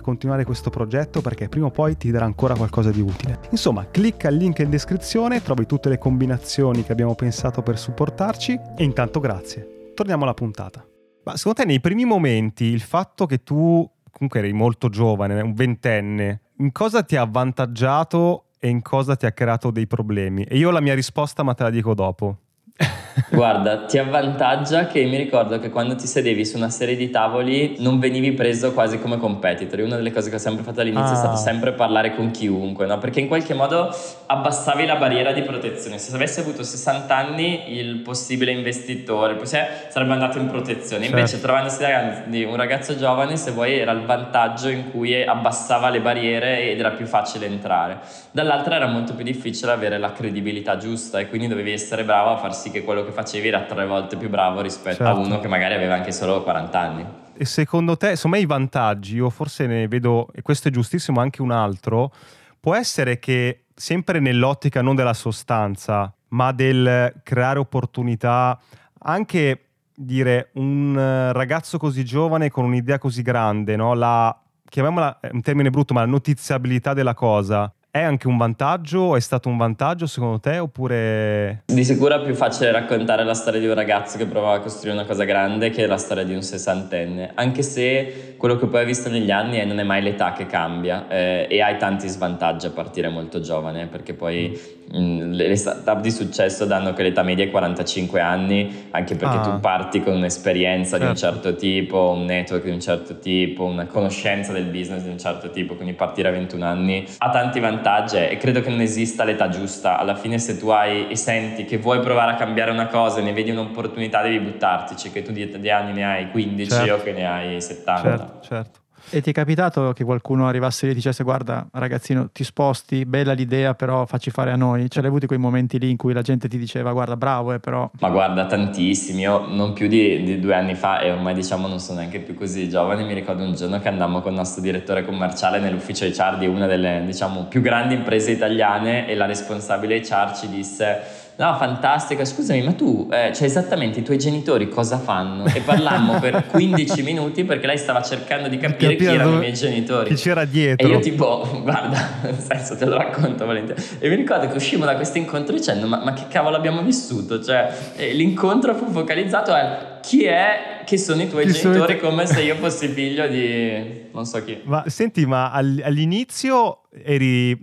continuare 0.00 0.44
questo 0.44 0.70
progetto 0.70 1.20
perché 1.20 1.48
prima 1.48 1.66
o 1.66 1.70
poi 1.70 1.96
ti 1.96 2.10
darà 2.10 2.24
ancora 2.24 2.54
qualcosa 2.54 2.90
di 2.90 3.00
utile. 3.00 3.40
Insomma, 3.50 3.86
clicca 3.90 4.28
il 4.28 4.36
link 4.36 4.58
in 4.58 4.70
descrizione, 4.70 5.42
trovi 5.42 5.66
tutte 5.66 5.88
le 5.88 5.98
combinazioni 5.98 6.84
che 6.84 6.92
abbiamo 6.92 7.14
pensato 7.14 7.62
per 7.62 7.78
supportarci 7.78 8.58
e 8.76 8.84
intanto 8.84 9.20
grazie. 9.20 9.92
Torniamo 9.94 10.24
alla 10.24 10.34
puntata. 10.34 10.84
Ma 11.24 11.36
secondo 11.36 11.60
te 11.60 11.66
nei 11.66 11.80
primi 11.80 12.04
momenti 12.04 12.64
il 12.64 12.80
fatto 12.80 13.26
che 13.26 13.42
tu 13.42 13.88
comunque 14.10 14.40
eri 14.40 14.52
molto 14.52 14.88
giovane, 14.88 15.40
un 15.40 15.54
ventenne, 15.54 16.40
in 16.58 16.72
cosa 16.72 17.02
ti 17.02 17.16
ha 17.16 17.22
avvantaggiato 17.22 18.46
e 18.58 18.68
in 18.68 18.82
cosa 18.82 19.16
ti 19.16 19.26
ha 19.26 19.32
creato 19.32 19.70
dei 19.70 19.86
problemi? 19.86 20.44
E 20.44 20.56
io 20.56 20.70
la 20.70 20.80
mia 20.80 20.94
risposta 20.94 21.42
ma 21.42 21.54
te 21.54 21.62
la 21.62 21.70
dico 21.70 21.94
dopo. 21.94 22.38
Guarda, 23.30 23.84
ti 23.84 23.98
avvantaggia 23.98 24.86
che 24.86 25.04
mi 25.04 25.16
ricordo 25.16 25.58
che 25.58 25.70
quando 25.70 25.94
ti 25.94 26.06
sedevi 26.06 26.44
su 26.44 26.56
una 26.56 26.70
serie 26.70 26.96
di 26.96 27.10
tavoli 27.10 27.76
non 27.78 27.98
venivi 27.98 28.32
preso 28.32 28.72
quasi 28.72 28.98
come 28.98 29.18
competitor. 29.18 29.80
Una 29.80 29.96
delle 29.96 30.12
cose 30.12 30.30
che 30.30 30.36
ho 30.36 30.38
sempre 30.38 30.64
fatto 30.64 30.80
all'inizio 30.80 31.12
ah. 31.12 31.14
è 31.14 31.16
stato 31.16 31.36
sempre 31.36 31.72
parlare 31.72 32.14
con 32.14 32.30
chiunque, 32.30 32.86
no? 32.86 32.98
Perché 32.98 33.20
in 33.20 33.28
qualche 33.28 33.54
modo 33.54 33.94
abbassavi 34.26 34.86
la 34.86 34.96
barriera 34.96 35.32
di 35.32 35.42
protezione. 35.42 35.98
Se 35.98 36.14
avessi 36.14 36.40
avuto 36.40 36.62
60 36.62 37.16
anni, 37.16 37.78
il 37.78 37.96
possibile 37.96 38.52
investitore 38.52 39.38
sarebbe 39.44 40.12
andato 40.12 40.38
in 40.38 40.48
protezione. 40.48 41.06
Invece, 41.06 41.28
certo. 41.28 41.46
trovandosi 41.46 41.80
davanti 41.80 42.42
un 42.42 42.56
ragazzo 42.56 42.96
giovane, 42.96 43.36
se 43.36 43.50
vuoi, 43.52 43.78
era 43.78 43.92
il 43.92 44.04
vantaggio 44.04 44.68
in 44.68 44.90
cui 44.90 45.22
abbassava 45.22 45.88
le 45.88 46.00
barriere 46.00 46.70
ed 46.70 46.78
era 46.78 46.90
più 46.90 47.06
facile 47.06 47.46
entrare. 47.46 47.98
Dall'altra 48.30 48.76
era 48.76 48.86
molto 48.86 49.14
più 49.14 49.24
difficile 49.24 49.72
avere 49.72 49.98
la 49.98 50.12
credibilità 50.12 50.76
giusta 50.76 51.18
e 51.18 51.28
quindi 51.28 51.48
dovevi 51.48 51.72
essere 51.72 52.04
bravo 52.04 52.30
a 52.30 52.36
far 52.36 52.54
sì 52.54 52.70
che 52.70 52.82
quello 52.82 52.99
che 53.04 53.12
facevi 53.12 53.48
era 53.48 53.62
tre 53.62 53.86
volte 53.86 54.16
più 54.16 54.28
bravo 54.28 54.60
rispetto 54.60 55.04
certo. 55.04 55.12
a 55.12 55.24
uno 55.24 55.40
che 55.40 55.48
magari 55.48 55.74
aveva 55.74 55.94
anche 55.94 56.12
solo 56.12 56.42
40 56.42 56.78
anni. 56.78 57.06
E 57.36 57.44
secondo 57.44 57.96
te, 57.96 58.10
insomma, 58.10 58.36
i 58.36 58.46
vantaggi, 58.46 59.16
io 59.16 59.30
forse 59.30 59.66
ne 59.66 59.88
vedo, 59.88 60.28
e 60.34 60.42
questo 60.42 60.68
è 60.68 60.70
giustissimo, 60.70 61.20
anche 61.20 61.40
un 61.40 61.50
altro, 61.50 62.12
può 62.60 62.74
essere 62.74 63.18
che 63.18 63.64
sempre 63.74 64.20
nell'ottica 64.20 64.82
non 64.82 64.94
della 64.94 65.14
sostanza, 65.14 66.12
ma 66.28 66.52
del 66.52 67.14
creare 67.22 67.58
opportunità, 67.58 68.60
anche 68.98 69.64
dire 69.94 70.50
un 70.54 71.30
ragazzo 71.32 71.78
così 71.78 72.04
giovane 72.04 72.50
con 72.50 72.64
un'idea 72.64 72.98
così 72.98 73.22
grande, 73.22 73.76
no? 73.76 73.94
la, 73.94 74.38
chiamiamola 74.68 75.20
un 75.32 75.40
termine 75.40 75.70
brutto, 75.70 75.94
ma 75.94 76.00
la 76.00 76.06
notiziabilità 76.06 76.92
della 76.92 77.14
cosa, 77.14 77.72
è 77.90 78.00
anche 78.00 78.28
un 78.28 78.36
vantaggio? 78.36 79.16
È 79.16 79.20
stato 79.20 79.48
un 79.48 79.56
vantaggio 79.56 80.06
secondo 80.06 80.38
te 80.38 80.58
oppure... 80.58 81.62
Di 81.66 81.84
sicuro 81.84 82.20
è 82.20 82.24
più 82.24 82.34
facile 82.34 82.70
raccontare 82.70 83.24
la 83.24 83.34
storia 83.34 83.58
di 83.58 83.66
un 83.66 83.74
ragazzo 83.74 84.16
che 84.16 84.26
provava 84.26 84.54
a 84.54 84.60
costruire 84.60 84.96
una 84.96 85.06
cosa 85.06 85.24
grande 85.24 85.70
che 85.70 85.86
la 85.86 85.96
storia 85.96 86.22
di 86.24 86.34
un 86.34 86.42
sessantenne, 86.42 87.32
anche 87.34 87.62
se 87.62 88.34
quello 88.36 88.56
che 88.56 88.66
poi 88.66 88.80
hai 88.80 88.86
visto 88.86 89.08
negli 89.08 89.30
anni 89.30 89.58
è 89.58 89.64
non 89.64 89.80
è 89.80 89.82
mai 89.82 90.02
l'età 90.02 90.32
che 90.32 90.46
cambia 90.46 91.08
eh, 91.08 91.46
e 91.50 91.60
hai 91.60 91.76
tanti 91.78 92.08
svantaggi 92.08 92.66
a 92.66 92.70
partire 92.70 93.08
molto 93.08 93.40
giovane 93.40 93.86
perché 93.86 94.14
poi 94.14 94.78
le 94.92 95.54
startup 95.54 96.00
di 96.00 96.10
successo 96.10 96.64
danno 96.64 96.92
che 96.92 97.04
l'età 97.04 97.22
media 97.22 97.44
è 97.44 97.50
45 97.50 98.20
anni, 98.20 98.88
anche 98.90 99.14
perché 99.14 99.36
ah. 99.36 99.40
tu 99.40 99.60
parti 99.60 100.02
con 100.02 100.14
un'esperienza 100.14 100.98
certo. 100.98 101.04
di 101.04 101.10
un 101.10 101.16
certo. 101.16 101.42
certo 101.42 101.58
tipo, 101.58 102.10
un 102.16 102.24
network 102.24 102.64
di 102.64 102.70
un 102.70 102.80
certo 102.80 103.18
tipo, 103.18 103.64
una 103.64 103.86
conoscenza 103.86 104.52
del 104.52 104.64
business 104.64 105.02
di 105.02 105.10
un 105.10 105.18
certo 105.18 105.50
tipo, 105.50 105.74
quindi 105.74 105.92
partire 105.92 106.28
a 106.28 106.32
21 106.32 106.64
anni 106.64 107.06
ha 107.18 107.30
tanti 107.30 107.60
vantaggi 107.60 108.16
e 108.16 108.36
credo 108.36 108.60
che 108.60 108.70
non 108.70 108.80
esista 108.80 109.22
l'età 109.22 109.48
giusta. 109.48 109.96
Alla 109.98 110.16
fine 110.16 110.38
se 110.38 110.58
tu 110.58 110.68
hai 110.68 111.08
e 111.08 111.16
senti 111.16 111.64
che 111.64 111.78
vuoi 111.78 112.00
provare 112.00 112.32
a 112.32 112.34
cambiare 112.34 112.72
una 112.72 112.86
cosa 112.86 113.20
e 113.20 113.22
ne 113.22 113.32
vedi 113.32 113.50
un'opportunità 113.50 114.22
devi 114.22 114.40
buttartici, 114.40 115.12
che 115.12 115.22
tu 115.22 115.30
di 115.30 115.70
anni 115.70 115.92
ne 115.92 116.04
hai 116.04 116.30
15 116.30 116.70
certo. 116.70 116.94
o 116.94 117.02
che 117.02 117.12
ne 117.12 117.26
hai 117.26 117.60
70. 117.60 118.02
Certo, 118.02 118.38
certo. 118.42 118.78
E 119.12 119.20
ti 119.20 119.30
è 119.30 119.32
capitato 119.32 119.92
che 119.92 120.04
qualcuno 120.04 120.46
arrivasse 120.46 120.86
lì 120.86 120.92
e 120.92 120.94
dicesse 120.94 121.24
guarda 121.24 121.66
ragazzino 121.72 122.30
ti 122.30 122.44
sposti, 122.44 123.04
bella 123.04 123.32
l'idea 123.32 123.74
però 123.74 124.06
facci 124.06 124.30
fare 124.30 124.52
a 124.52 124.56
noi? 124.56 124.88
Ce 124.88 125.00
l'hai 125.00 125.08
avuti 125.08 125.26
quei 125.26 125.38
momenti 125.38 125.80
lì 125.80 125.90
in 125.90 125.96
cui 125.96 126.12
la 126.12 126.22
gente 126.22 126.46
ti 126.46 126.56
diceva 126.56 126.92
guarda 126.92 127.16
bravo 127.16 127.52
eh, 127.52 127.58
però... 127.58 127.90
Ma 127.98 128.08
guarda 128.08 128.46
tantissimi, 128.46 129.22
io 129.22 129.46
non 129.48 129.72
più 129.72 129.88
di, 129.88 130.22
di, 130.22 130.38
due 130.38 130.54
anni 130.54 130.76
fa 130.76 131.00
e 131.00 131.10
ormai 131.10 131.34
diciamo 131.34 131.66
non 131.66 131.80
sono 131.80 131.98
neanche 131.98 132.20
più 132.20 132.34
così 132.34 132.68
giovane, 132.68 133.02
mi 133.02 133.14
ricordo 133.14 133.42
un 133.42 133.54
giorno 133.54 133.80
che 133.80 133.88
andammo 133.88 134.20
con 134.20 134.30
il 134.30 134.38
nostro 134.38 134.62
direttore 134.62 135.04
commerciale 135.04 135.58
nell'ufficio 135.58 136.06
HR 136.06 136.38
di 136.38 136.46
una 136.46 136.66
delle 136.66 137.02
diciamo 137.04 137.46
più 137.46 137.62
grandi 137.62 137.94
imprese 137.94 138.30
italiane 138.30 139.08
e 139.08 139.16
la 139.16 139.26
responsabile 139.26 139.98
HR 139.98 140.36
ci 140.36 140.48
disse 140.48 141.29
No, 141.36 141.56
fantastica. 141.56 142.24
Scusami, 142.24 142.62
ma 142.62 142.72
tu, 142.72 143.08
eh, 143.10 143.32
cioè 143.34 143.46
esattamente 143.46 144.00
i 144.00 144.02
tuoi 144.02 144.18
genitori 144.18 144.68
cosa 144.68 144.98
fanno? 144.98 145.46
E 145.46 145.60
parlammo 145.60 146.18
per 146.20 146.46
15 146.50 147.02
minuti 147.02 147.44
perché 147.44 147.66
lei 147.66 147.78
stava 147.78 148.02
cercando 148.02 148.48
di 148.48 148.58
capire 148.58 148.96
chi 148.96 149.04
erano 149.04 149.36
i 149.36 149.38
miei 149.38 149.54
genitori. 149.54 150.14
Chi 150.14 150.20
c'era 150.20 150.44
dietro. 150.44 150.86
E 150.86 150.90
io 150.90 150.98
tipo, 151.00 151.48
guarda, 151.62 152.08
nel 152.22 152.38
senso 152.38 152.76
te 152.76 152.84
lo 152.84 152.96
racconto 152.96 153.46
volentieri. 153.46 153.82
E 153.98 154.08
mi 154.08 154.16
ricordo 154.16 154.48
che 154.48 154.56
uscimmo 154.56 154.84
da 154.84 154.96
questo 154.96 155.18
incontro 155.18 155.54
dicendo, 155.54 155.86
ma, 155.86 156.02
ma 156.04 156.12
che 156.12 156.24
cavolo 156.28 156.56
abbiamo 156.56 156.82
vissuto? 156.82 157.42
Cioè, 157.42 157.72
l'incontro 158.12 158.74
fu 158.74 158.90
focalizzato 158.90 159.52
a 159.52 159.89
chi 160.00 160.24
è 160.24 160.82
che 160.84 160.98
sono 160.98 161.22
i 161.22 161.28
tuoi 161.28 161.46
chi 161.46 161.52
genitori 161.52 161.98
tu... 161.98 162.06
come 162.06 162.26
se 162.26 162.42
io 162.42 162.56
fossi 162.56 162.88
figlio 162.88 163.26
di 163.28 164.08
non 164.12 164.26
so 164.26 164.42
chi. 164.44 164.60
Ma 164.64 164.84
senti, 164.86 165.24
ma 165.26 165.50
all'inizio 165.50 166.80
eri 167.04 167.56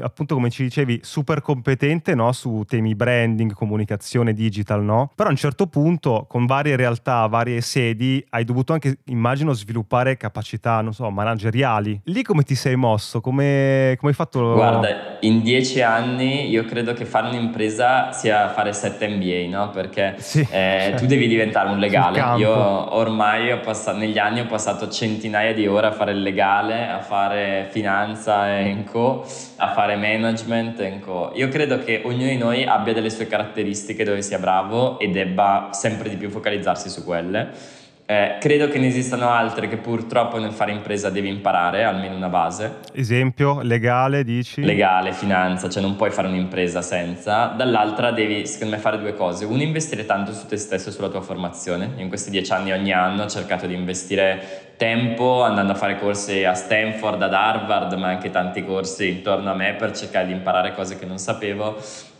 appunto 0.00 0.34
come 0.34 0.50
ci 0.50 0.62
dicevi 0.62 1.00
super 1.02 1.40
competente 1.40 2.14
no? 2.14 2.30
su 2.32 2.62
temi 2.66 2.94
branding, 2.94 3.52
comunicazione, 3.52 4.32
digital, 4.32 4.82
no? 4.82 5.10
Però 5.14 5.28
a 5.28 5.32
un 5.32 5.38
certo 5.38 5.66
punto 5.66 6.26
con 6.28 6.46
varie 6.46 6.76
realtà, 6.76 7.26
varie 7.26 7.60
sedi 7.60 8.24
hai 8.30 8.44
dovuto 8.44 8.72
anche 8.72 8.98
immagino 9.06 9.52
sviluppare 9.52 10.16
capacità, 10.16 10.80
non 10.80 10.92
so, 10.92 11.10
manageriali. 11.10 12.00
Lì 12.04 12.22
come 12.22 12.42
ti 12.42 12.54
sei 12.54 12.76
mosso? 12.76 13.20
Come, 13.20 13.96
come 13.98 14.12
hai 14.12 14.16
fatto? 14.16 14.54
Guarda, 14.54 15.18
in 15.20 15.42
dieci 15.42 15.82
anni 15.82 16.48
io 16.48 16.64
credo 16.64 16.92
che 16.92 17.04
fare 17.04 17.28
un'impresa 17.28 18.12
sia 18.12 18.48
fare 18.50 18.72
sette 18.72 19.08
MBA, 19.08 19.48
no? 19.48 19.70
Perché 19.70 20.14
sì, 20.18 20.40
eh, 20.40 20.46
certo. 20.50 21.00
tu 21.00 21.06
devi 21.06 21.26
diventare 21.26 21.68
un 21.70 21.77
legale. 21.78 22.38
Io 22.38 22.50
ormai 22.50 23.50
ho 23.52 23.60
passato, 23.60 23.96
negli 23.96 24.18
anni 24.18 24.40
ho 24.40 24.46
passato 24.46 24.88
centinaia 24.88 25.54
di 25.54 25.66
ore 25.66 25.86
a 25.86 25.92
fare 25.92 26.12
il 26.12 26.22
legale, 26.22 26.88
a 26.88 27.00
fare 27.00 27.68
finanza 27.70 28.58
e 28.58 28.84
co, 28.84 29.24
a 29.56 29.68
fare 29.72 29.96
management 29.96 30.80
e 30.80 31.00
co. 31.00 31.32
Io 31.34 31.48
credo 31.48 31.78
che 31.78 32.02
ognuno 32.04 32.28
di 32.28 32.36
noi 32.36 32.64
abbia 32.64 32.92
delle 32.92 33.10
sue 33.10 33.26
caratteristiche 33.26 34.04
dove 34.04 34.22
sia 34.22 34.38
bravo 34.38 34.98
e 34.98 35.08
debba 35.08 35.68
sempre 35.72 36.08
di 36.08 36.16
più 36.16 36.28
focalizzarsi 36.28 36.88
su 36.88 37.04
quelle 37.04 37.76
eh, 38.10 38.38
credo 38.40 38.68
che 38.68 38.78
ne 38.78 38.86
esistano 38.86 39.28
altre 39.28 39.68
che 39.68 39.76
purtroppo 39.76 40.38
nel 40.38 40.52
fare 40.52 40.72
impresa 40.72 41.10
devi 41.10 41.28
imparare, 41.28 41.84
almeno 41.84 42.16
una 42.16 42.30
base. 42.30 42.78
Esempio, 42.94 43.60
legale 43.60 44.24
dici? 44.24 44.62
Legale, 44.62 45.12
finanza, 45.12 45.68
cioè 45.68 45.82
non 45.82 45.94
puoi 45.94 46.10
fare 46.10 46.26
un'impresa 46.26 46.80
senza. 46.80 47.48
Dall'altra 47.48 48.10
devi, 48.10 48.46
secondo 48.46 48.76
me, 48.76 48.80
fare 48.80 48.98
due 48.98 49.12
cose. 49.12 49.44
Uno, 49.44 49.60
investire 49.60 50.06
tanto 50.06 50.32
su 50.32 50.46
te 50.46 50.56
stesso 50.56 50.88
e 50.88 50.92
sulla 50.92 51.10
tua 51.10 51.20
formazione. 51.20 51.90
In 51.96 52.08
questi 52.08 52.30
dieci 52.30 52.50
anni 52.50 52.72
ogni 52.72 52.92
anno 52.92 53.24
ho 53.24 53.28
cercato 53.28 53.66
di 53.66 53.74
investire 53.74 54.72
tempo 54.78 55.42
andando 55.42 55.72
a 55.72 55.74
fare 55.74 55.98
corsi 55.98 56.44
a 56.44 56.54
Stanford, 56.54 57.20
ad 57.20 57.34
Harvard, 57.34 57.92
ma 57.92 58.08
anche 58.08 58.30
tanti 58.30 58.64
corsi 58.64 59.10
intorno 59.10 59.50
a 59.50 59.54
me 59.54 59.74
per 59.74 59.94
cercare 59.94 60.28
di 60.28 60.32
imparare 60.32 60.72
cose 60.72 60.98
che 60.98 61.04
non 61.04 61.18
sapevo 61.18 61.76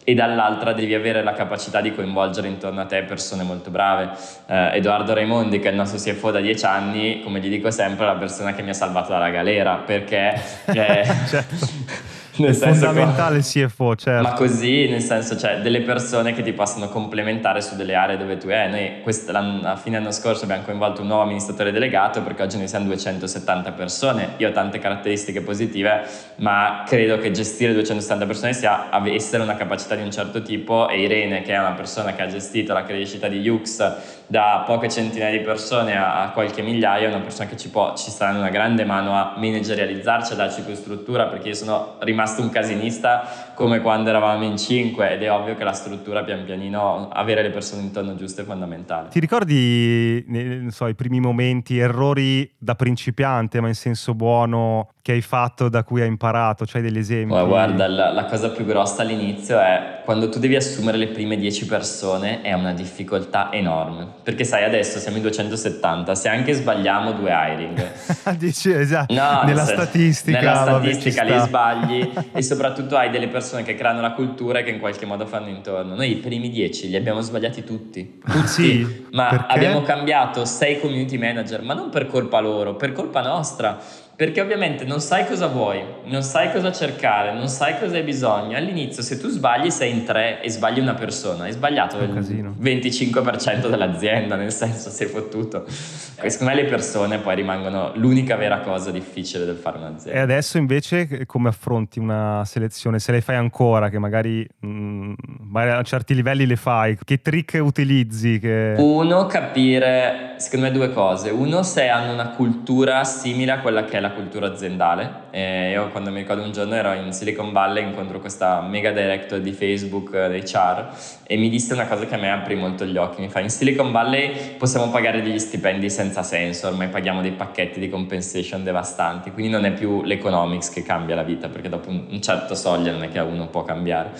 e 0.09 0.15
dall'altra 0.15 0.73
devi 0.73 0.95
avere 0.95 1.23
la 1.23 1.35
capacità 1.35 1.83
di 1.83 1.95
coinvolgere 1.95 2.49
intorno 2.49 2.81
a 2.81 2.87
te 2.87 3.03
persone 3.03 3.43
molto 3.43 3.69
brave. 3.69 4.13
Eh, 4.47 4.77
Edoardo 4.77 5.13
Raimondi, 5.13 5.59
che 5.59 5.69
è 5.69 5.71
il 5.71 5.77
nostro 5.77 5.99
CFO 5.99 6.31
da 6.31 6.41
dieci 6.41 6.65
anni, 6.65 7.21
come 7.23 7.41
gli 7.41 7.51
dico 7.51 7.71
sempre, 7.71 8.07
è 8.07 8.09
la 8.09 8.15
persona 8.15 8.55
che 8.55 8.63
mi 8.63 8.71
ha 8.71 8.73
salvato 8.73 9.13
dalla 9.13 9.29
galera 9.29 9.75
perché... 9.75 10.41
Eh, 10.79 11.05
certo 11.29 11.57
nel 12.39 12.55
senso 12.55 12.87
fondamentale 12.87 13.39
che, 13.39 13.67
CFO, 13.67 13.97
certo. 13.97 14.23
Ma 14.23 14.33
così, 14.35 14.89
nel 14.89 15.01
senso, 15.01 15.37
cioè, 15.37 15.61
delle 15.61 15.83
persone 15.83 16.33
che 16.33 16.43
ti 16.43 16.53
possono 16.53 16.89
complementare 16.89 17.61
su 17.61 17.77
delle 17.77 17.95
aree 17.95 18.17
dove 18.17 18.37
tu 18.37 18.49
è. 18.49 18.69
Noi 18.69 19.63
a 19.65 19.77
fine 19.77 19.97
anno 19.97 20.11
scorso 20.11 20.45
abbiamo 20.45 20.63
coinvolto 20.63 21.03
un 21.03 21.09
nuovo 21.09 21.23
amministratore 21.23 21.73
delegato 21.73 22.23
perché 22.23 22.43
oggi 22.43 22.59
noi 22.59 22.69
siamo 22.69 22.87
270 22.87 23.73
persone. 23.73 24.35
Io 24.39 24.49
ho 24.49 24.53
tante 24.53 24.79
caratteristiche 24.79 25.41
positive, 25.41 26.03
ma 26.37 26.85
credo 26.87 27.19
che 27.19 27.31
gestire 27.31 27.73
270 27.73 28.27
persone 28.27 28.53
sia 28.53 28.89
essere 29.07 29.43
una 29.43 29.57
capacità 29.57 29.95
di 29.95 30.03
un 30.03 30.11
certo 30.11 30.43
tipo 30.43 30.89
e 30.89 31.01
Irene, 31.03 31.43
che 31.43 31.53
è 31.53 31.59
una 31.59 31.73
persona 31.73 32.15
che 32.15 32.23
ha 32.23 32.27
gestito 32.27 32.73
la 32.73 32.85
crescita 32.85 33.29
di 33.29 33.39
Yux 33.39 34.17
da 34.31 34.63
poche 34.67 34.91
centinaia 34.91 35.37
di 35.37 35.43
persone 35.43 35.97
a, 35.97 36.23
a 36.23 36.31
qualche 36.33 36.61
migliaia, 36.61 37.07
è 37.07 37.11
una 37.11 37.23
persona 37.23 37.49
che 37.49 37.57
ci, 37.57 37.71
può, 37.71 37.97
ci 37.97 38.11
sta 38.11 38.27
dando 38.27 38.41
una 38.41 38.51
grande 38.51 38.85
mano 38.85 39.15
a 39.15 39.33
managerializzarci, 39.37 40.35
a 40.35 40.37
darci 40.37 40.61
più 40.61 40.75
struttura, 40.75 41.27
perché 41.27 41.49
io 41.49 41.55
sono 41.55 41.97
rimasto 42.01 42.28
un 42.37 42.51
casinista 42.51 43.53
come 43.55 43.81
quando 43.81 44.11
eravamo 44.11 44.45
in 44.45 44.57
cinque 44.57 45.13
ed 45.13 45.23
è 45.23 45.33
ovvio 45.33 45.55
che 45.55 45.65
la 45.65 45.73
struttura 45.73 46.23
pian 46.23 46.45
pianino, 46.45 47.09
avere 47.11 47.43
le 47.43 47.51
persone 47.51 47.83
intorno 47.83 48.15
giuste 48.15 48.43
è 48.43 48.45
fondamentale. 48.45 49.09
Ti 49.09 49.21
ricordi, 49.21 50.25
non 50.29 50.71
so, 50.71 50.87
i 50.87 50.95
primi 50.95 51.21
momenti, 51.21 51.79
errori 51.79 52.51
da 52.59 52.75
principiante, 52.75 53.61
ma 53.61 53.69
in 53.69 53.75
senso 53.75 54.15
buono, 54.15 54.91
che 55.03 55.13
hai 55.13 55.23
fatto, 55.23 55.69
da 55.69 55.85
cui 55.85 56.03
hai 56.03 56.09
imparato? 56.09 56.65
C'hai 56.67 56.83
degli 56.83 56.99
esempi? 56.99 57.33
Oh, 57.33 57.47
guarda, 57.47 57.89
la, 57.89 58.13
la, 58.13 58.25
cosa 58.27 58.51
più 58.51 58.65
grossa 58.67 59.03
all'inizio 59.03 59.59
è 59.59 59.98
quando 60.09 60.31
tu 60.31 60.39
devi 60.39 60.57
assumere 60.57 60.97
le 60.97 61.09
prime 61.09 61.37
10 61.37 61.67
persone 61.67 62.41
è 62.41 62.55
una 62.55 62.73
difficoltà 62.73 63.53
enorme. 63.53 64.07
Perché 64.23 64.43
sai, 64.43 64.65
adesso 64.65 64.99
siamo 64.99 65.19
in 65.19 65.23
270, 65.25 66.15
se 66.15 66.31
anche 66.31 66.55
sbagliamo 66.55 67.13
due 67.13 67.31
hiring. 67.31 67.91
Dici, 68.39 68.73
esatto, 68.73 69.13
no, 69.13 69.43
nella 69.45 69.67
se, 69.67 69.75
statistica. 69.75 70.39
Nella 70.39 70.63
statistica 70.63 71.23
li 71.25 71.39
sbagli 71.39 72.11
e 72.33 72.41
soprattutto 72.41 72.97
hai 72.97 73.11
delle 73.11 73.29
persone 73.29 73.63
che 73.65 73.75
creano 73.75 74.01
la 74.01 74.13
cultura 74.13 74.61
e 74.61 74.63
che 74.63 74.71
in 74.71 74.79
qualche 74.79 75.05
modo 75.05 75.27
fanno 75.27 75.49
intorno. 75.51 75.95
Noi 75.95 76.13
i 76.13 76.17
primi 76.17 76.49
10 76.49 76.89
li 76.89 76.97
abbiamo 76.97 77.21
sbagliati 77.21 77.63
tutti. 77.63 78.19
Tutti. 78.25 78.47
Sì, 78.47 79.05
ma 79.11 79.29
perché? 79.29 79.53
abbiamo 79.53 79.83
cambiato 79.83 80.47
6 80.47 80.81
community 80.81 81.19
manager, 81.19 81.61
ma 81.61 81.75
non 81.75 81.91
per 81.91 82.07
colpa 82.07 82.41
loro, 82.41 82.77
per 82.77 82.93
colpa 82.93 83.21
nostra 83.21 83.79
perché 84.19 84.41
ovviamente 84.41 84.85
non 84.85 85.01
sai 85.01 85.25
cosa 85.29 85.47
vuoi, 85.47 85.81
non 86.07 86.25
sai 86.25 86.51
cosa 86.51 86.73
cercare, 86.73 87.33
non 87.33 87.47
sai 87.47 87.79
cosa 87.79 87.95
hai 87.95 88.03
bisogno. 88.03 88.57
All'inizio 88.57 89.01
se 89.01 89.17
tu 89.17 89.29
sbagli 89.29 89.71
sei 89.71 89.93
in 89.93 90.03
tre 90.03 90.43
e 90.43 90.51
sbagli 90.51 90.81
una 90.81 90.95
persona, 90.95 91.45
hai 91.45 91.53
sbagliato 91.53 91.99
il 91.99 92.11
25% 92.11 93.69
dell'azienda, 93.69 94.35
nel 94.35 94.51
senso 94.51 94.91
sei 94.91 95.07
fottuto. 95.07 95.67
Secondo 95.69 96.53
me 96.53 96.63
le 96.63 96.69
persone 96.69 97.19
poi 97.19 97.37
rimangono 97.37 97.93
l'unica 97.95 98.35
vera 98.35 98.59
cosa 98.59 98.91
difficile 98.91 99.45
del 99.45 99.55
fare 99.55 99.79
un'azienda. 99.79 100.19
E 100.19 100.21
adesso 100.21 100.59
invece 100.59 101.25
come 101.27 101.51
affronti 101.51 102.01
una 102.01 102.43
selezione? 102.45 102.99
Se 102.99 103.13
le 103.13 103.21
fai 103.21 103.37
ancora, 103.37 103.89
che 103.89 104.01
magari, 104.01 104.45
mh, 104.59 104.69
mm, 104.69 105.13
magari 105.43 105.79
a 105.79 105.83
certi 105.85 106.17
livelli 106.17 106.45
le 106.45 106.57
fai, 106.57 106.99
che 107.05 107.23
trick 107.23 107.61
utilizzi? 107.63 108.41
Che... 108.41 108.75
Uno, 108.79 109.27
capire, 109.27 110.35
secondo 110.39 110.67
me 110.67 110.73
due 110.73 110.93
cose. 110.93 111.31
Uno, 111.31 111.63
se 111.63 111.87
hanno 111.87 112.13
una 112.13 112.31
cultura 112.31 113.05
simile 113.05 113.53
a 113.53 113.61
quella 113.61 113.85
che 113.85 113.99
è 113.99 114.01
la 114.01 114.08
cultura 114.11 114.47
aziendale. 114.47 115.27
E 115.31 115.71
io 115.71 115.89
quando 115.91 116.11
mi 116.11 116.19
ricordo 116.19 116.43
un 116.43 116.53
giorno 116.53 116.75
ero 116.75 116.93
in 116.93 117.13
Silicon 117.13 117.53
Valley, 117.53 117.85
incontro 117.85 118.21
questa 118.21 118.61
mega 118.61 118.91
director 118.91 119.41
di 119.41 119.53
Facebook, 119.53 120.15
eh, 120.15 120.29
dei 120.29 120.43
CHAR, 120.43 120.91
e 121.25 121.37
mi 121.37 121.49
disse 121.49 121.73
una 121.73 121.87
cosa 121.87 122.07
che 122.07 122.15
a 122.15 122.19
me 122.19 122.31
aprì 122.31 122.55
molto 122.55 122.85
gli 122.85 122.97
occhi. 122.97 123.21
Mi 123.21 123.29
fa, 123.29 123.41
in 123.41 123.51
Silicon 123.51 123.93
Valley 123.93 124.57
possiamo 124.57 124.91
pagare 124.91 125.23
degli 125.23 125.39
stipendi 125.39 125.91
senza 125.91 126.23
senso, 126.23 126.69
ormai 126.69 126.89
paghiamo 126.89 127.21
dei 127.21 127.33
pacchetti 127.33 127.81
di 127.81 127.89
compensation 127.89 128.65
devastanti, 128.65 129.31
quindi 129.31 129.51
non 129.51 129.65
è 129.65 129.73
più 129.73 130.03
l'economics 130.03 130.71
che 130.71 130.83
cambia 130.83 131.15
la 131.15 131.23
vita, 131.23 131.49
perché 131.49 131.69
dopo 131.69 131.91
un 131.91 132.21
certo 132.21 132.55
soglia 132.55 132.93
non 132.93 133.03
è 133.03 133.11
che 133.11 133.19
uno 133.19 133.47
può 133.47 133.63
cambiare. 133.65 134.11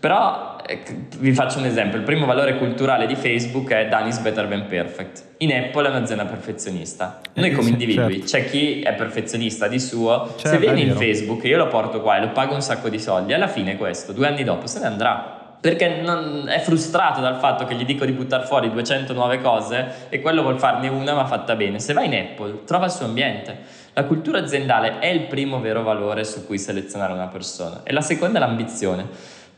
Però 0.00 0.56
eh, 0.64 0.80
vi 1.18 1.32
faccio 1.32 1.58
un 1.58 1.64
esempio, 1.64 1.98
il 1.98 2.04
primo 2.04 2.24
valore 2.24 2.56
culturale 2.56 3.06
di 3.06 3.16
Facebook 3.16 3.70
è 3.72 3.88
done 3.88 4.08
is 4.08 4.18
better 4.18 4.46
than 4.46 4.66
perfect. 4.66 5.24
In 5.38 5.52
Apple 5.52 5.86
è 5.86 5.90
un'azienda 5.90 6.24
perfezionista. 6.24 7.20
Noi 7.34 7.50
eh, 7.50 7.54
come 7.54 7.70
individui, 7.70 8.26
certo. 8.26 8.26
c'è 8.26 8.50
chi 8.50 8.80
è 8.80 8.94
perfezionista 8.94 9.66
di 9.66 9.80
suo, 9.80 10.34
certo, 10.36 10.48
se 10.48 10.58
viene 10.58 10.80
in 10.80 10.94
Facebook 10.94 11.42
io 11.44 11.56
lo 11.56 11.66
porto 11.66 12.00
qua 12.00 12.18
e 12.18 12.20
lo 12.20 12.30
pago 12.30 12.54
un 12.54 12.62
sacco 12.62 12.88
di 12.88 13.00
soldi, 13.00 13.32
alla 13.32 13.48
fine 13.48 13.76
questo, 13.76 14.12
due 14.12 14.28
anni 14.28 14.44
dopo, 14.44 14.66
se 14.66 14.78
ne 14.78 14.86
andrà 14.86 15.36
perché 15.60 16.00
non, 16.02 16.44
è 16.48 16.60
frustrato 16.60 17.20
dal 17.20 17.36
fatto 17.36 17.64
che 17.64 17.74
gli 17.74 17.84
dico 17.84 18.04
di 18.04 18.12
buttare 18.12 18.46
fuori 18.46 18.70
200 18.70 19.12
nuove 19.12 19.40
cose 19.40 20.06
e 20.08 20.20
quello 20.20 20.42
vuol 20.42 20.58
farne 20.58 20.86
una 20.88 21.14
ma 21.14 21.26
fatta 21.26 21.56
bene. 21.56 21.80
Se 21.80 21.92
vai 21.92 22.06
in 22.06 22.14
Apple, 22.14 22.62
trova 22.64 22.84
il 22.84 22.92
suo 22.92 23.06
ambiente. 23.06 23.86
La 23.94 24.04
cultura 24.04 24.38
aziendale 24.38 25.00
è 25.00 25.08
il 25.08 25.22
primo 25.22 25.60
vero 25.60 25.82
valore 25.82 26.22
su 26.22 26.46
cui 26.46 26.58
selezionare 26.58 27.12
una 27.12 27.26
persona 27.26 27.80
e 27.82 27.92
la 27.92 28.00
seconda 28.00 28.38
è 28.38 28.40
l'ambizione 28.40 29.08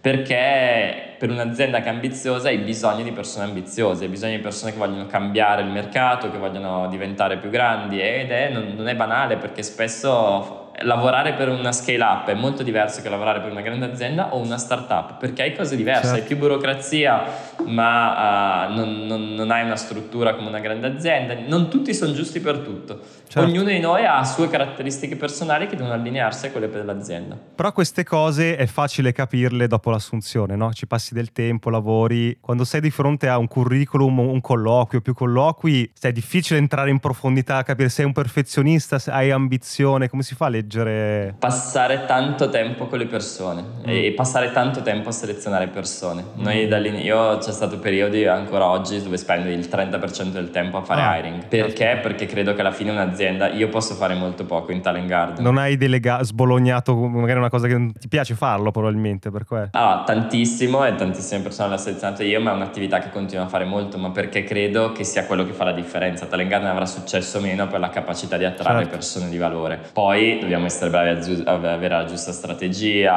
perché 0.00 1.16
per 1.18 1.30
un'azienda 1.30 1.80
che 1.80 1.86
è 1.86 1.92
ambiziosa 1.92 2.48
hai 2.48 2.58
bisogno 2.58 3.02
di 3.02 3.12
persone 3.12 3.44
ambiziose, 3.44 4.04
hai 4.04 4.10
bisogno 4.10 4.36
di 4.36 4.42
persone 4.42 4.72
che 4.72 4.78
vogliono 4.78 5.04
cambiare 5.06 5.60
il 5.60 5.68
mercato, 5.68 6.30
che 6.30 6.38
vogliono 6.38 6.88
diventare 6.88 7.36
più 7.36 7.50
grandi 7.50 8.00
ed 8.00 8.30
è, 8.30 8.48
non, 8.50 8.72
non 8.74 8.88
è 8.88 8.96
banale 8.96 9.36
perché 9.36 9.62
spesso 9.62 10.69
lavorare 10.82 11.34
per 11.34 11.48
una 11.48 11.72
scale 11.72 12.02
up 12.02 12.28
è 12.28 12.34
molto 12.34 12.62
diverso 12.62 13.00
che 13.02 13.08
lavorare 13.08 13.40
per 13.40 13.50
una 13.50 13.60
grande 13.60 13.86
azienda 13.86 14.34
o 14.34 14.38
una 14.38 14.58
startup 14.58 15.18
perché 15.18 15.42
hai 15.42 15.54
cose 15.54 15.76
diverse, 15.76 16.02
certo. 16.02 16.20
hai 16.20 16.26
più 16.26 16.36
burocrazia 16.36 17.22
ma 17.66 18.66
uh, 18.66 18.74
non, 18.74 19.06
non, 19.06 19.34
non, 19.34 19.50
hai 19.50 19.64
una 19.64 19.76
struttura 19.76 20.34
come 20.34 20.48
una 20.48 20.58
grande 20.58 20.86
azienda, 20.86 21.36
non 21.46 21.68
tutti 21.68 21.94
sono 21.94 22.12
giusti 22.12 22.40
per 22.40 22.58
tutto, 22.58 23.00
certo. 23.28 23.48
ognuno 23.48 23.68
di 23.68 23.78
noi 23.78 24.04
ha 24.04 24.24
sue 24.24 24.48
caratteristiche 24.48 25.16
personali 25.16 25.66
che 25.66 25.76
devono 25.76 25.94
allinearsi 25.94 26.46
a 26.46 26.50
quelle 26.50 26.68
dell'azienda. 26.68 27.36
Però 27.54 27.72
queste 27.72 28.02
cose 28.02 28.56
è 28.56 28.66
facile 28.66 29.12
capirle 29.12 29.66
dopo 29.66 29.90
l'assunzione, 29.90 30.56
no? 30.56 30.72
ci 30.72 30.86
passi 30.86 31.14
del 31.14 31.32
tempo, 31.32 31.70
lavori, 31.70 32.38
quando 32.40 32.64
sei 32.64 32.80
di 32.80 32.90
fronte 32.90 33.28
a 33.28 33.38
un 33.38 33.46
curriculum, 33.46 34.18
un 34.18 34.40
colloquio, 34.40 35.00
più 35.00 35.14
colloqui, 35.14 35.92
è 36.00 36.12
difficile 36.12 36.58
entrare 36.58 36.90
in 36.90 36.98
profondità, 36.98 37.62
capire 37.62 37.88
se 37.88 37.96
sei 37.96 38.06
un 38.06 38.12
perfezionista, 38.12 38.98
se 38.98 39.10
hai 39.10 39.30
ambizione, 39.30 40.08
come 40.08 40.22
si 40.22 40.34
fa 40.34 40.46
a 40.46 40.48
leggere? 40.48 40.69
Leggere? 40.70 41.34
Passare 41.38 42.04
tanto 42.06 42.48
tempo 42.48 42.86
con 42.86 42.98
le 42.98 43.06
persone 43.06 43.62
mm. 43.62 43.82
e 43.86 44.12
passare 44.12 44.52
tanto 44.52 44.82
tempo 44.82 45.08
a 45.08 45.12
selezionare 45.12 45.66
persone. 45.66 46.24
Mm. 46.38 46.42
Noi 46.42 47.02
io 47.02 47.38
c'è 47.38 47.50
stato 47.50 47.78
periodi 47.78 48.26
ancora 48.26 48.66
oggi 48.66 49.02
dove 49.02 49.16
spendo 49.16 49.48
il 49.48 49.68
30% 49.70 50.30
del 50.30 50.50
tempo 50.50 50.76
a 50.76 50.82
fare 50.82 51.02
ah, 51.02 51.16
hiring. 51.16 51.46
Perché? 51.46 51.76
Certo. 51.76 52.08
Perché 52.08 52.26
credo 52.26 52.54
che 52.54 52.60
alla 52.60 52.70
fine 52.70 52.90
un'azienda 52.92 53.48
io 53.48 53.68
posso 53.68 53.94
fare 53.94 54.14
molto 54.14 54.44
poco 54.44 54.70
in 54.70 54.80
Talent 54.80 55.08
Garden. 55.08 55.42
Non 55.42 55.58
hai 55.58 55.76
delega- 55.76 56.22
sbolognato 56.22 56.94
magari 56.94 57.38
una 57.38 57.50
cosa 57.50 57.66
che 57.66 57.72
non 57.72 57.92
ti 57.92 58.08
piace 58.08 58.34
farlo 58.34 58.70
probabilmente 58.70 59.30
per 59.30 59.44
quello? 59.44 59.68
Allora, 59.72 60.02
tantissimo 60.04 60.84
e 60.84 60.94
tantissime 60.94 61.40
persone 61.40 61.68
l'hanno 61.68 61.80
selezionato 61.80 62.22
io, 62.22 62.40
ma 62.40 62.52
è 62.52 62.54
un'attività 62.54 62.98
che 62.98 63.10
continuo 63.10 63.44
a 63.44 63.48
fare 63.48 63.64
molto, 63.64 63.98
ma 63.98 64.10
perché 64.10 64.44
credo 64.44 64.92
che 64.92 65.04
sia 65.04 65.24
quello 65.24 65.44
che 65.44 65.52
fa 65.52 65.64
la 65.64 65.72
differenza. 65.72 66.26
Talent 66.26 66.48
Garden 66.48 66.68
avrà 66.68 66.86
successo 66.86 67.40
meno 67.40 67.66
per 67.66 67.80
la 67.80 67.88
capacità 67.88 68.36
di 68.36 68.44
attrarre 68.44 68.82
certo. 68.82 68.90
persone 68.90 69.28
di 69.28 69.38
valore. 69.38 69.80
Poi 69.92 70.38
dobbiamo 70.38 70.59
essere 70.66 70.90
bravi 70.90 71.08
a, 71.08 71.18
giu- 71.18 71.46
avere 71.46 71.88
la 71.88 72.04
giusta 72.04 72.32
strategia, 72.32 73.14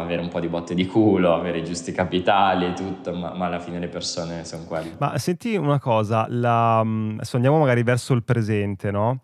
avere 0.00 0.20
un 0.20 0.28
po' 0.28 0.40
di 0.40 0.48
botte 0.48 0.74
di 0.74 0.86
culo, 0.86 1.34
avere 1.34 1.58
i 1.58 1.64
giusti 1.64 1.92
capitali 1.92 2.66
e 2.66 2.72
tutto, 2.72 3.12
ma, 3.12 3.34
ma 3.34 3.46
alla 3.46 3.58
fine 3.58 3.78
le 3.78 3.88
persone 3.88 4.44
sono 4.44 4.64
quelle. 4.64 4.96
Ma 4.98 5.16
senti 5.18 5.56
una 5.56 5.78
cosa, 5.78 6.26
la, 6.28 6.82
mm, 6.84 7.14
adesso 7.14 7.36
andiamo 7.36 7.58
magari 7.58 7.82
verso 7.82 8.14
il 8.14 8.22
presente, 8.22 8.90
no? 8.90 9.20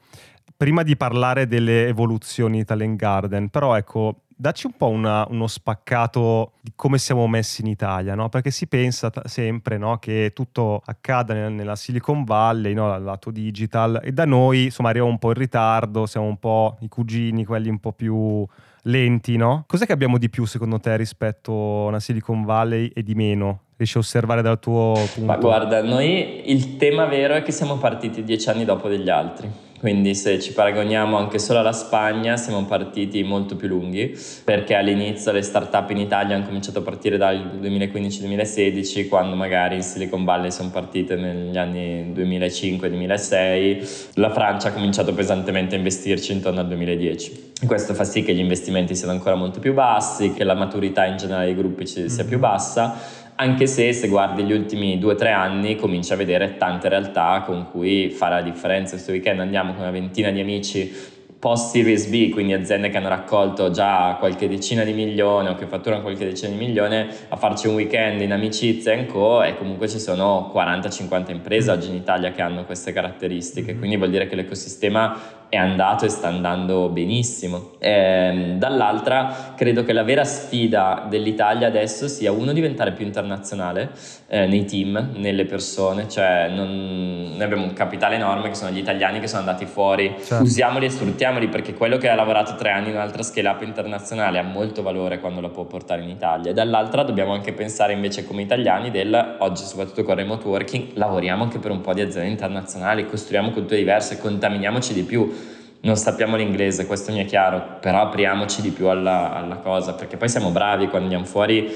Prima 0.57 0.83
di 0.83 0.97
parlare 0.97 1.47
delle 1.47 1.89
evoluzioni 1.89 2.59
di 2.59 2.65
Talent 2.65 2.97
Garden, 2.97 3.49
però 3.49 3.77
ecco, 3.77 4.24
dacci 4.37 4.67
un 4.67 4.73
po' 4.77 4.89
una, 4.89 5.27
uno 5.29 5.47
spaccato 5.47 6.53
di 6.61 6.73
come 6.75 6.99
siamo 6.99 7.27
messi 7.27 7.61
in 7.63 7.69
Italia, 7.69 8.15
no? 8.15 8.29
perché 8.29 8.51
si 8.51 8.67
pensa 8.67 9.11
t- 9.11 9.27
sempre 9.27 9.79
no? 9.79 9.99
che 9.99 10.33
tutto 10.35 10.83
accada 10.85 11.35
nella, 11.35 11.49
nella 11.49 11.77
Silicon 11.77 12.25
Valley, 12.25 12.75
no? 12.75 12.89
dal 12.89 13.03
lato 13.03 13.31
digital, 13.31 14.01
e 14.03 14.13
da 14.13 14.25
noi 14.25 14.65
insomma 14.65 14.91
arriva 14.91 15.05
un 15.05 15.19
po' 15.19 15.29
in 15.29 15.35
ritardo, 15.35 16.07
siamo 16.07 16.27
un 16.27 16.39
po' 16.39 16.77
i 16.81 16.89
cugini, 16.89 17.45
quelli 17.45 17.69
un 17.69 17.79
po' 17.79 17.93
più 17.93 18.47
lenti, 18.87 19.37
no? 19.37 19.65
Cos'è 19.67 19.87
che 19.87 19.93
abbiamo 19.93 20.19
di 20.19 20.29
più 20.29 20.45
secondo 20.45 20.79
te 20.79 20.97
rispetto 20.97 21.53
a 21.53 21.89
una 21.89 22.01
Silicon 22.01 22.45
Valley 22.45 22.91
e 22.95 23.03
di 23.03 23.15
meno? 23.15 23.61
Riesci 23.77 23.97
a 23.97 24.01
osservare 24.01 24.43
dal 24.43 24.59
tuo 24.59 24.93
punto? 25.15 25.25
Ma 25.25 25.37
guarda, 25.37 25.83
noi 25.83 26.51
il 26.51 26.77
tema 26.77 27.07
vero 27.07 27.35
è 27.35 27.43
che 27.43 27.53
siamo 27.53 27.77
partiti 27.77 28.23
dieci 28.23 28.49
anni 28.49 28.65
dopo 28.65 28.89
degli 28.89 29.09
altri 29.09 29.51
quindi 29.85 30.15
se 30.15 30.41
ci 30.41 30.55
paragoniamo 30.55 31.15
anche 31.19 31.39
solo 31.39 31.59
alla 31.59 31.75
Spagna 31.75 32.39
siamo 32.39 32.65
partiti 32.65 33.23
molto 33.23 33.55
più 33.55 33.69
lunghi 33.69 34.19
perché 34.43 34.77
all'inizio 34.77 35.31
le 35.31 35.43
start-up 35.43 35.91
in 35.91 35.99
Italia 35.99 36.37
hanno 36.37 36.47
cominciato 36.47 36.79
a 36.79 36.83
partire 36.83 37.19
dal 37.19 37.61
2015-2016 37.61 39.09
quando 39.09 39.37
magari 39.37 39.75
in 39.75 39.83
Silicon 39.83 40.25
Valley 40.25 40.51
sono 40.51 40.71
partite 40.71 41.17
negli 41.17 41.59
anni 41.59 42.15
2005-2006 42.15 44.13
la 44.15 44.31
Francia 44.31 44.69
ha 44.69 44.73
cominciato 44.73 45.13
pesantemente 45.13 45.75
a 45.75 45.77
investirci 45.77 46.33
intorno 46.33 46.61
al 46.61 46.69
2010 46.69 47.53
questo 47.67 47.93
fa 47.93 48.05
sì 48.05 48.23
che 48.23 48.33
gli 48.33 48.41
investimenti 48.41 48.95
siano 48.95 49.13
ancora 49.13 49.35
molto 49.35 49.61
più 49.61 49.75
bassi 49.75 50.33
che 50.33 50.45
la 50.45 50.55
maturità 50.55 51.05
in 51.05 51.19
generale 51.19 51.45
dei 51.45 51.55
gruppi 51.55 51.87
sia 51.87 52.25
più 52.25 52.39
bassa 52.39 53.23
anche 53.37 53.67
se 53.67 53.93
se 53.93 54.09
guardi 54.09 54.45
gli 54.45 54.53
ultimi 54.53 54.99
due 54.99 55.15
o 55.15 55.17
tre 55.17 55.31
anni 55.31 55.77
cominci 55.77 56.13
a 56.13 56.17
vedere 56.17 56.57
tante 56.57 56.89
realtà 56.89 57.43
con 57.45 57.69
cui 57.71 58.11
fare 58.11 58.37
la 58.37 58.43
differenza. 58.43 58.93
Questo 58.93 59.13
weekend 59.13 59.41
andiamo 59.41 59.73
con 59.73 59.83
una 59.83 59.91
ventina 59.91 60.31
di 60.31 60.41
amici 60.41 61.13
post 61.45 61.73
Series 61.73 62.07
B, 62.07 62.31
quindi 62.31 62.55
aziende 62.55 62.89
che 62.89 62.97
hanno 62.97 63.11
raccolto 63.11 63.71
già 63.71 64.17
qualche 64.19 64.49
decina 64.49 64.83
di 64.83 64.95
milioni 64.95 65.49
o 65.49 65.55
che 65.55 65.67
fatturano 65.67 66.01
qualche 66.01 66.25
decina 66.25 66.51
di 66.51 66.57
milioni, 66.57 67.07
a 67.29 67.37
farci 67.37 67.67
un 67.67 67.75
weekend 67.75 68.23
in 68.23 68.33
amicizia 68.33 68.95
e 68.95 69.05
co 69.05 69.43
e 69.43 69.55
comunque 69.59 69.87
ci 69.87 69.99
sono 69.99 70.51
40-50 70.55 71.33
imprese 71.33 71.71
oggi 71.71 71.91
in 71.91 71.97
Italia 71.97 72.33
che 72.33 72.41
hanno 72.41 72.65
queste 72.65 72.95
caratteristiche, 72.95 73.77
quindi 73.77 73.99
vuol 73.99 74.09
dire 74.09 74.27
che 74.27 74.37
l'ecosistema 74.37 75.44
è 75.49 75.57
andato 75.57 76.05
e 76.05 76.09
sta 76.09 76.29
andando 76.29 76.89
benissimo. 76.89 77.73
E, 77.79 77.91
ehm, 77.91 78.59
dall'altra 78.59 79.53
credo 79.57 79.85
che 79.85 79.93
la 79.93 80.03
vera 80.03 80.25
sfida 80.25 81.07
dell'Italia 81.09 81.67
adesso 81.67 82.09
sia 82.09 82.33
uno 82.33 82.53
diventare 82.53 82.93
più 82.93 83.05
internazionale 83.05 83.91
eh, 84.29 84.47
nei 84.47 84.65
team, 84.65 85.13
nelle 85.17 85.45
persone, 85.45 86.09
cioè 86.09 86.49
non, 86.49 87.33
noi 87.35 87.43
abbiamo 87.43 87.65
un 87.65 87.73
capitale 87.73 88.17
enorme 88.17 88.49
che 88.49 88.55
sono 88.55 88.71
gli 88.71 88.79
italiani 88.79 89.21
che 89.21 89.29
sono 89.29 89.41
andati 89.41 89.67
fuori, 89.67 90.15
certo. 90.19 90.43
usiamoli 90.43 90.87
e 90.87 90.91
sfruttiamoli 90.91 91.49
perché 91.49 91.75
quello 91.75 91.99
che 91.99 92.09
ha 92.09 92.15
lavorato 92.15 92.55
tre 92.57 92.71
anni 92.71 92.89
in 92.89 92.95
un'altra 92.95 93.23
scale 93.23 93.49
up 93.49 93.63
internazionale 93.63 94.39
ha 94.39 94.43
molto 94.43 94.83
valore 94.83 95.21
quando 95.21 95.41
lo 95.41 95.51
può 95.51 95.65
portare 95.65 96.03
in 96.03 96.09
Italia 96.09 96.51
e 96.51 96.55
dall'altra 96.55 97.03
dobbiamo 97.03 97.33
anche 97.33 97.53
pensare 97.53 97.93
invece 97.93 98.27
come 98.27 98.43
italiani 98.43 98.91
del 98.91 99.37
oggi 99.39 99.63
soprattutto 99.65 100.03
con 100.03 100.15
remote 100.15 100.47
working 100.47 100.95
lavoriamo 100.95 101.43
anche 101.45 101.59
per 101.59 101.71
un 101.71 101.81
po' 101.81 101.93
di 101.93 102.01
aziende 102.01 102.31
internazionali, 102.31 103.07
costruiamo 103.07 103.51
culture 103.51 103.77
diverse, 103.77 104.19
contaminiamoci 104.19 104.93
di 104.93 105.03
più 105.03 105.44
non 105.85 105.97
sappiamo 105.97 106.37
l'inglese, 106.37 106.87
questo 106.87 107.13
mi 107.13 107.23
è 107.23 107.25
chiaro, 107.25 107.79
però 107.81 108.03
apriamoci 108.03 108.61
di 108.61 108.71
più 108.71 108.89
alla, 108.89 109.33
alla 109.33 109.57
cosa, 109.57 109.95
perché 109.95 110.17
poi 110.17 110.29
siamo 110.29 110.51
bravi 110.51 110.89
quando 110.89 111.05
andiamo 111.05 111.25
fuori, 111.25 111.73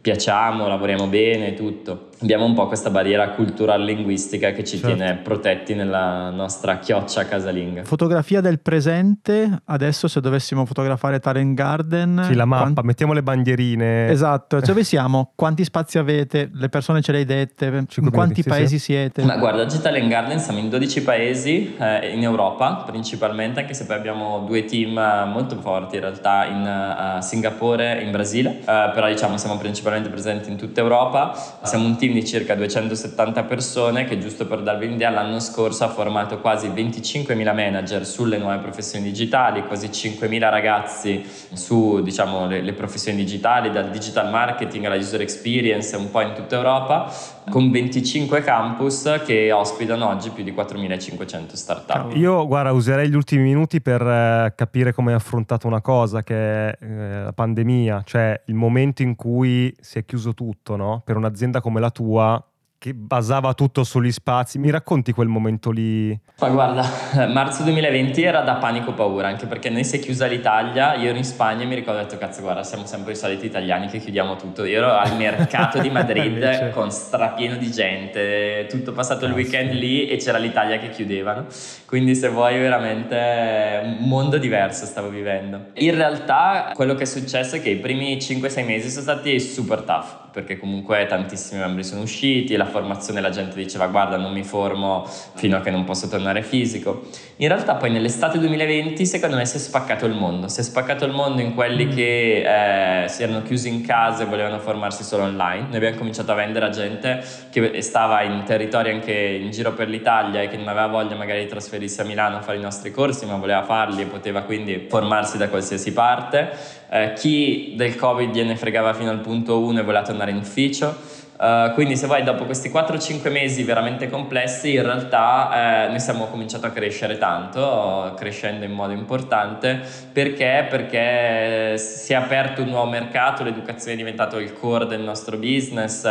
piacciamo, 0.00 0.66
lavoriamo 0.66 1.06
bene, 1.06 1.54
tutto. 1.54 2.09
Abbiamo 2.22 2.44
un 2.44 2.54
po' 2.54 2.66
questa 2.66 2.90
barriera 2.90 3.30
culturale 3.30 3.84
linguistica 3.84 4.52
che 4.52 4.64
ci 4.64 4.78
certo. 4.78 4.94
tiene 4.94 5.16
protetti 5.16 5.74
nella 5.74 6.30
nostra 6.30 6.78
chioccia 6.78 7.24
casalinga. 7.24 7.84
Fotografia 7.84 8.40
del 8.40 8.60
presente, 8.60 9.62
adesso 9.64 10.08
se 10.08 10.20
dovessimo 10.20 10.64
fotografare 10.66 11.18
Talent 11.18 11.54
Garden... 11.54 12.22
Sì, 12.26 12.34
la 12.34 12.44
mappa, 12.44 12.72
quant... 12.72 12.80
mettiamo 12.82 13.12
le 13.12 13.22
bandierine. 13.22 14.08
Esatto, 14.08 14.60
dove 14.60 14.84
siamo? 14.84 15.32
Quanti 15.36 15.64
spazi 15.64 15.98
avete? 15.98 16.50
Le 16.52 16.68
persone 16.68 17.00
ce 17.00 17.12
le 17.12 17.18
hai 17.18 17.24
dette? 17.24 17.86
In 17.96 18.10
quanti 18.10 18.42
sì, 18.42 18.48
paesi 18.48 18.78
sì. 18.78 18.92
siete? 18.92 19.22
Ma 19.22 19.36
guarda, 19.36 19.62
oggi 19.62 19.80
Talent 19.80 20.08
Garden 20.08 20.38
siamo 20.38 20.58
in 20.58 20.68
12 20.68 21.02
paesi 21.02 21.74
eh, 21.78 22.12
in 22.14 22.22
Europa 22.22 22.84
principalmente, 22.86 23.60
anche 23.60 23.74
se 23.74 23.86
poi 23.86 23.96
abbiamo 23.96 24.44
due 24.46 24.64
team 24.64 24.96
eh, 24.98 25.24
molto 25.26 25.56
forti 25.56 25.96
in 25.96 26.02
realtà 26.02 26.44
in 26.46 27.16
uh, 27.18 27.22
Singapore 27.22 28.00
e 28.00 28.04
in 28.04 28.10
Brasile, 28.10 28.58
uh, 28.60 28.64
però 28.64 29.08
diciamo 29.08 29.36
siamo 29.36 29.56
principalmente 29.56 30.08
presenti 30.08 30.50
in 30.50 30.56
tutta 30.56 30.80
Europa. 30.80 31.34
Siamo 31.62 31.86
un 31.86 31.96
team 31.96 32.09
team 32.10 32.12
di 32.12 32.26
circa 32.26 32.54
270 32.54 33.44
persone 33.44 34.04
che 34.04 34.18
giusto 34.18 34.46
per 34.46 34.62
darvi 34.62 34.86
un'idea 34.86 35.10
l'anno 35.10 35.38
scorso 35.38 35.84
ha 35.84 35.88
formato 35.88 36.40
quasi 36.40 36.68
25.000 36.68 37.54
manager 37.54 38.04
sulle 38.04 38.38
nuove 38.38 38.58
professioni 38.58 39.04
digitali, 39.04 39.64
quasi 39.64 39.86
5.000 39.86 40.38
ragazzi 40.50 41.24
su 41.52 42.02
diciamo, 42.02 42.46
le, 42.46 42.60
le 42.60 42.72
professioni 42.72 43.18
digitali, 43.18 43.70
dal 43.70 43.90
digital 43.90 44.30
marketing 44.30 44.84
alla 44.84 44.96
user 44.96 45.20
experience 45.20 45.94
un 45.96 46.10
po' 46.10 46.20
in 46.20 46.34
tutta 46.34 46.56
Europa, 46.56 47.12
con 47.48 47.70
25 47.70 48.42
campus 48.42 49.22
che 49.24 49.52
ospitano 49.52 50.08
oggi 50.08 50.30
più 50.30 50.44
di 50.44 50.52
4.500 50.52 51.52
startup. 51.54 52.14
Io 52.16 52.46
guarda 52.46 52.72
userei 52.72 53.08
gli 53.08 53.14
ultimi 53.14 53.42
minuti 53.42 53.80
per 53.80 54.02
eh, 54.02 54.52
capire 54.56 54.92
come 54.92 55.10
hai 55.10 55.16
affrontato 55.16 55.66
una 55.66 55.80
cosa 55.80 56.22
che 56.22 56.34
è 56.34 56.76
eh, 56.80 57.22
la 57.24 57.32
pandemia, 57.32 58.02
cioè 58.04 58.40
il 58.46 58.54
momento 58.54 59.02
in 59.02 59.16
cui 59.16 59.74
si 59.80 59.98
è 59.98 60.04
chiuso 60.04 60.34
tutto 60.34 60.76
no? 60.76 61.02
per 61.04 61.16
un'azienda 61.16 61.60
come 61.60 61.80
la 61.80 61.90
tua 61.90 62.44
che 62.80 62.94
basava 62.94 63.52
tutto 63.52 63.84
sugli 63.84 64.10
spazi. 64.10 64.58
Mi 64.58 64.70
racconti 64.70 65.12
quel 65.12 65.28
momento 65.28 65.70
lì? 65.70 66.18
Ma 66.38 66.48
guarda, 66.48 67.26
marzo 67.28 67.62
2020 67.64 68.22
era 68.22 68.40
da 68.40 68.54
panico 68.54 68.94
paura, 68.94 69.28
anche 69.28 69.44
perché 69.44 69.68
noi 69.68 69.84
si 69.84 69.96
è 69.96 69.98
chiusa 69.98 70.24
l'Italia, 70.24 70.94
io 70.94 71.10
ero 71.10 71.18
in 71.18 71.24
Spagna 71.24 71.64
e 71.64 71.66
mi 71.66 71.74
ricordo, 71.74 72.00
ho 72.00 72.04
detto 72.04 72.16
cazzo 72.16 72.40
guarda, 72.40 72.62
siamo 72.62 72.86
sempre 72.86 73.12
i 73.12 73.16
soliti 73.16 73.44
italiani 73.44 73.88
che 73.88 73.98
chiudiamo 73.98 74.36
tutto. 74.36 74.64
Io 74.64 74.78
ero 74.78 74.92
al 74.92 75.14
mercato 75.14 75.78
di 75.78 75.90
Madrid 75.92 76.70
con 76.70 76.90
strapieno 76.90 77.56
di 77.56 77.70
gente, 77.70 78.66
tutto 78.70 78.92
passato 78.92 79.26
il 79.26 79.32
weekend 79.32 79.72
lì 79.72 80.08
e 80.08 80.16
c'era 80.16 80.38
l'Italia 80.38 80.78
che 80.78 80.88
chiudevano. 80.88 81.48
Quindi 81.84 82.14
se 82.14 82.30
vuoi 82.30 82.58
veramente 82.58 83.82
un 83.84 84.08
mondo 84.08 84.38
diverso 84.38 84.86
stavo 84.86 85.10
vivendo. 85.10 85.66
In 85.74 85.94
realtà 85.94 86.72
quello 86.74 86.94
che 86.94 87.02
è 87.02 87.06
successo 87.06 87.56
è 87.56 87.60
che 87.60 87.68
i 87.68 87.76
primi 87.76 88.16
5-6 88.16 88.64
mesi 88.64 88.88
sono 88.88 89.02
stati 89.02 89.38
super 89.38 89.82
tough 89.82 90.29
perché 90.32 90.58
comunque 90.58 91.06
tantissimi 91.06 91.60
membri 91.60 91.84
sono 91.84 92.02
usciti, 92.02 92.56
la 92.56 92.66
formazione 92.66 93.20
la 93.20 93.30
gente 93.30 93.56
diceva 93.56 93.86
guarda 93.86 94.16
non 94.16 94.32
mi 94.32 94.44
formo 94.44 95.06
fino 95.34 95.56
a 95.56 95.60
che 95.60 95.70
non 95.70 95.84
posso 95.84 96.08
tornare 96.08 96.42
fisico. 96.42 97.08
In 97.36 97.48
realtà 97.48 97.74
poi 97.74 97.90
nell'estate 97.90 98.38
2020 98.38 99.04
secondo 99.06 99.36
me 99.36 99.44
si 99.46 99.56
è 99.56 99.60
spaccato 99.60 100.06
il 100.06 100.14
mondo, 100.14 100.48
si 100.48 100.60
è 100.60 100.62
spaccato 100.62 101.04
il 101.04 101.12
mondo 101.12 101.40
in 101.40 101.54
quelli 101.54 101.86
mm. 101.86 101.90
che 101.90 103.04
eh, 103.04 103.08
si 103.08 103.22
erano 103.22 103.42
chiusi 103.42 103.68
in 103.68 103.84
casa 103.84 104.22
e 104.22 104.26
volevano 104.26 104.58
formarsi 104.58 105.02
solo 105.02 105.24
online. 105.24 105.66
Noi 105.66 105.76
abbiamo 105.76 105.96
cominciato 105.96 106.32
a 106.32 106.34
vendere 106.34 106.66
a 106.66 106.70
gente 106.70 107.24
che 107.50 107.82
stava 107.82 108.22
in 108.22 108.42
territori 108.44 108.90
anche 108.90 109.12
in 109.12 109.50
giro 109.50 109.72
per 109.72 109.88
l'Italia 109.88 110.42
e 110.42 110.48
che 110.48 110.56
non 110.56 110.68
aveva 110.68 110.86
voglia 110.86 111.16
magari 111.16 111.40
di 111.40 111.48
trasferirsi 111.48 112.00
a 112.00 112.04
Milano 112.04 112.36
a 112.36 112.40
fare 112.42 112.58
i 112.58 112.60
nostri 112.60 112.90
corsi 112.90 113.26
ma 113.26 113.36
voleva 113.36 113.62
farli 113.62 114.02
e 114.02 114.06
poteva 114.06 114.42
quindi 114.42 114.86
formarsi 114.88 115.36
da 115.38 115.48
qualsiasi 115.48 115.92
parte 115.92 116.78
eh, 116.90 117.12
chi 117.14 117.74
del 117.76 117.94
Covid 117.94 118.32
gliene 118.32 118.56
fregava 118.56 118.92
fino 118.92 119.10
al 119.10 119.20
punto 119.20 119.60
1 119.60 119.78
e 119.78 119.82
voleva 119.82 120.02
tornare 120.02 120.32
in 120.32 120.38
ufficio. 120.38 121.18
Uh, 121.40 121.72
quindi 121.72 121.96
se 121.96 122.06
vai 122.06 122.22
dopo 122.22 122.44
questi 122.44 122.68
4-5 122.68 123.30
mesi 123.30 123.62
veramente 123.62 124.10
complessi, 124.10 124.74
in 124.74 124.82
realtà 124.82 125.86
eh, 125.86 125.88
noi 125.88 125.98
siamo 125.98 126.26
cominciato 126.26 126.66
a 126.66 126.70
crescere 126.70 127.16
tanto, 127.16 128.12
crescendo 128.14 128.66
in 128.66 128.72
modo 128.72 128.92
importante, 128.92 129.80
perché? 130.12 130.66
Perché 130.68 131.78
si 131.78 132.12
è 132.12 132.16
aperto 132.16 132.60
un 132.60 132.68
nuovo 132.68 132.90
mercato, 132.90 133.42
l'educazione 133.42 133.94
è 133.94 133.96
diventato 133.96 134.36
il 134.36 134.52
core 134.52 134.84
del 134.84 135.00
nostro 135.00 135.38
business, 135.38 136.04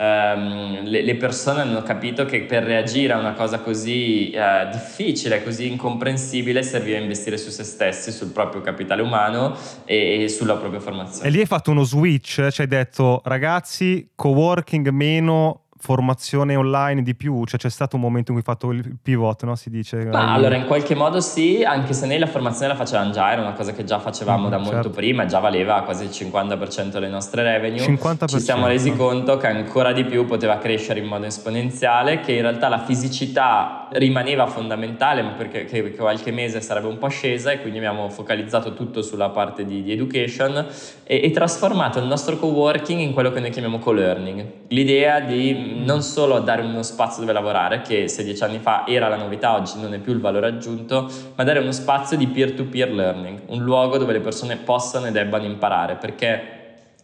ehm, 0.00 0.84
le, 0.84 1.02
le, 1.02 1.14
persone 1.16 1.60
hanno 1.60 1.82
capito 1.82 2.24
che 2.24 2.42
per 2.42 2.62
reagire 2.62 3.12
a 3.12 3.18
una 3.18 3.34
cosa 3.34 3.58
così 3.58 4.30
eh, 4.30 4.68
difficile, 4.72 5.42
così 5.44 5.68
incomprensibile, 5.68 6.62
serviva 6.62 6.98
investire 6.98 7.36
su 7.36 7.50
se 7.50 7.64
stessi, 7.64 8.10
sul 8.10 8.30
proprio 8.30 8.62
capitale 8.62 9.02
umano 9.02 9.54
e, 9.84 10.22
e 10.22 10.28
sulla 10.28 10.56
propria 10.56 10.80
formazione. 10.80 11.28
E 11.28 11.30
lì 11.30 11.40
hai 11.40 11.46
fatto 11.46 11.70
uno 11.70 11.82
switch, 11.82 12.48
cioè 12.48 12.52
hai 12.60 12.66
detto 12.66 13.20
ragazzi, 13.24 14.10
co-working 14.14 14.88
meno 14.88 15.64
formazione 15.80 16.54
online 16.56 17.02
di 17.02 17.14
più? 17.14 17.44
Cioè 17.44 17.58
c'è 17.58 17.70
stato 17.70 17.96
un 17.96 18.02
momento 18.02 18.32
in 18.32 18.38
cui 18.38 18.46
hai 18.46 18.54
fatto 18.54 18.70
il 18.70 18.98
pivot, 19.02 19.44
no? 19.44 19.56
Si 19.56 19.70
dice. 19.70 20.04
Ma 20.04 20.32
allora 20.32 20.54
in 20.54 20.66
qualche 20.66 20.94
modo 20.94 21.20
sì, 21.20 21.64
anche 21.64 21.94
se 21.94 22.06
noi 22.06 22.18
la 22.18 22.26
formazione 22.26 22.68
la 22.68 22.76
facevamo 22.76 23.10
già, 23.10 23.32
era 23.32 23.40
una 23.40 23.52
cosa 23.52 23.72
che 23.72 23.84
già 23.84 23.98
facevamo 23.98 24.46
mm, 24.46 24.50
da 24.50 24.56
certo. 24.58 24.72
molto 24.72 24.90
prima, 24.90 25.24
già 25.24 25.38
valeva 25.38 25.82
quasi 25.82 26.04
il 26.04 26.10
50% 26.10 26.90
delle 26.90 27.08
nostre 27.08 27.42
revenue. 27.42 27.84
50%. 27.84 28.26
Ci 28.26 28.40
siamo 28.40 28.66
resi 28.66 28.94
conto 28.94 29.38
che 29.38 29.46
ancora 29.46 29.92
di 29.92 30.04
più 30.04 30.26
poteva 30.26 30.58
crescere 30.58 31.00
in 31.00 31.06
modo 31.06 31.24
esponenziale, 31.24 32.20
che 32.20 32.32
in 32.32 32.42
realtà 32.42 32.68
la 32.68 32.84
fisicità 32.84 33.88
rimaneva 33.92 34.46
fondamentale, 34.46 35.22
ma 35.22 35.30
perché 35.30 35.64
che 35.64 35.94
qualche 35.94 36.30
mese 36.30 36.60
sarebbe 36.60 36.88
un 36.88 36.98
po' 36.98 37.08
scesa 37.08 37.50
e 37.50 37.60
quindi 37.60 37.78
abbiamo 37.78 38.08
focalizzato 38.10 38.74
tutto 38.74 39.02
sulla 39.02 39.30
parte 39.30 39.64
di, 39.64 39.82
di 39.82 39.92
education 39.92 40.66
e, 41.04 41.20
e 41.24 41.30
trasformato 41.30 41.98
il 41.98 42.06
nostro 42.06 42.36
co-working 42.36 43.00
in 43.00 43.12
quello 43.12 43.32
che 43.32 43.40
noi 43.40 43.50
chiamiamo 43.50 43.78
co-learning. 43.78 44.46
L'idea 44.68 45.20
di 45.20 45.69
non 45.70 46.02
solo 46.02 46.38
dare 46.40 46.62
uno 46.62 46.82
spazio 46.82 47.20
dove 47.20 47.32
lavorare, 47.32 47.82
che 47.82 48.08
16 48.08 48.42
anni 48.44 48.58
fa 48.58 48.86
era 48.86 49.08
la 49.08 49.16
novità, 49.16 49.54
oggi 49.54 49.80
non 49.80 49.94
è 49.94 49.98
più 49.98 50.12
il 50.12 50.20
valore 50.20 50.46
aggiunto, 50.46 51.10
ma 51.34 51.44
dare 51.44 51.58
uno 51.58 51.72
spazio 51.72 52.16
di 52.16 52.26
peer-to-peer 52.26 52.92
learning, 52.92 53.40
un 53.46 53.62
luogo 53.62 53.98
dove 53.98 54.12
le 54.12 54.20
persone 54.20 54.56
possano 54.56 55.06
e 55.06 55.10
debbano 55.10 55.44
imparare, 55.44 55.96
perché 55.96 56.59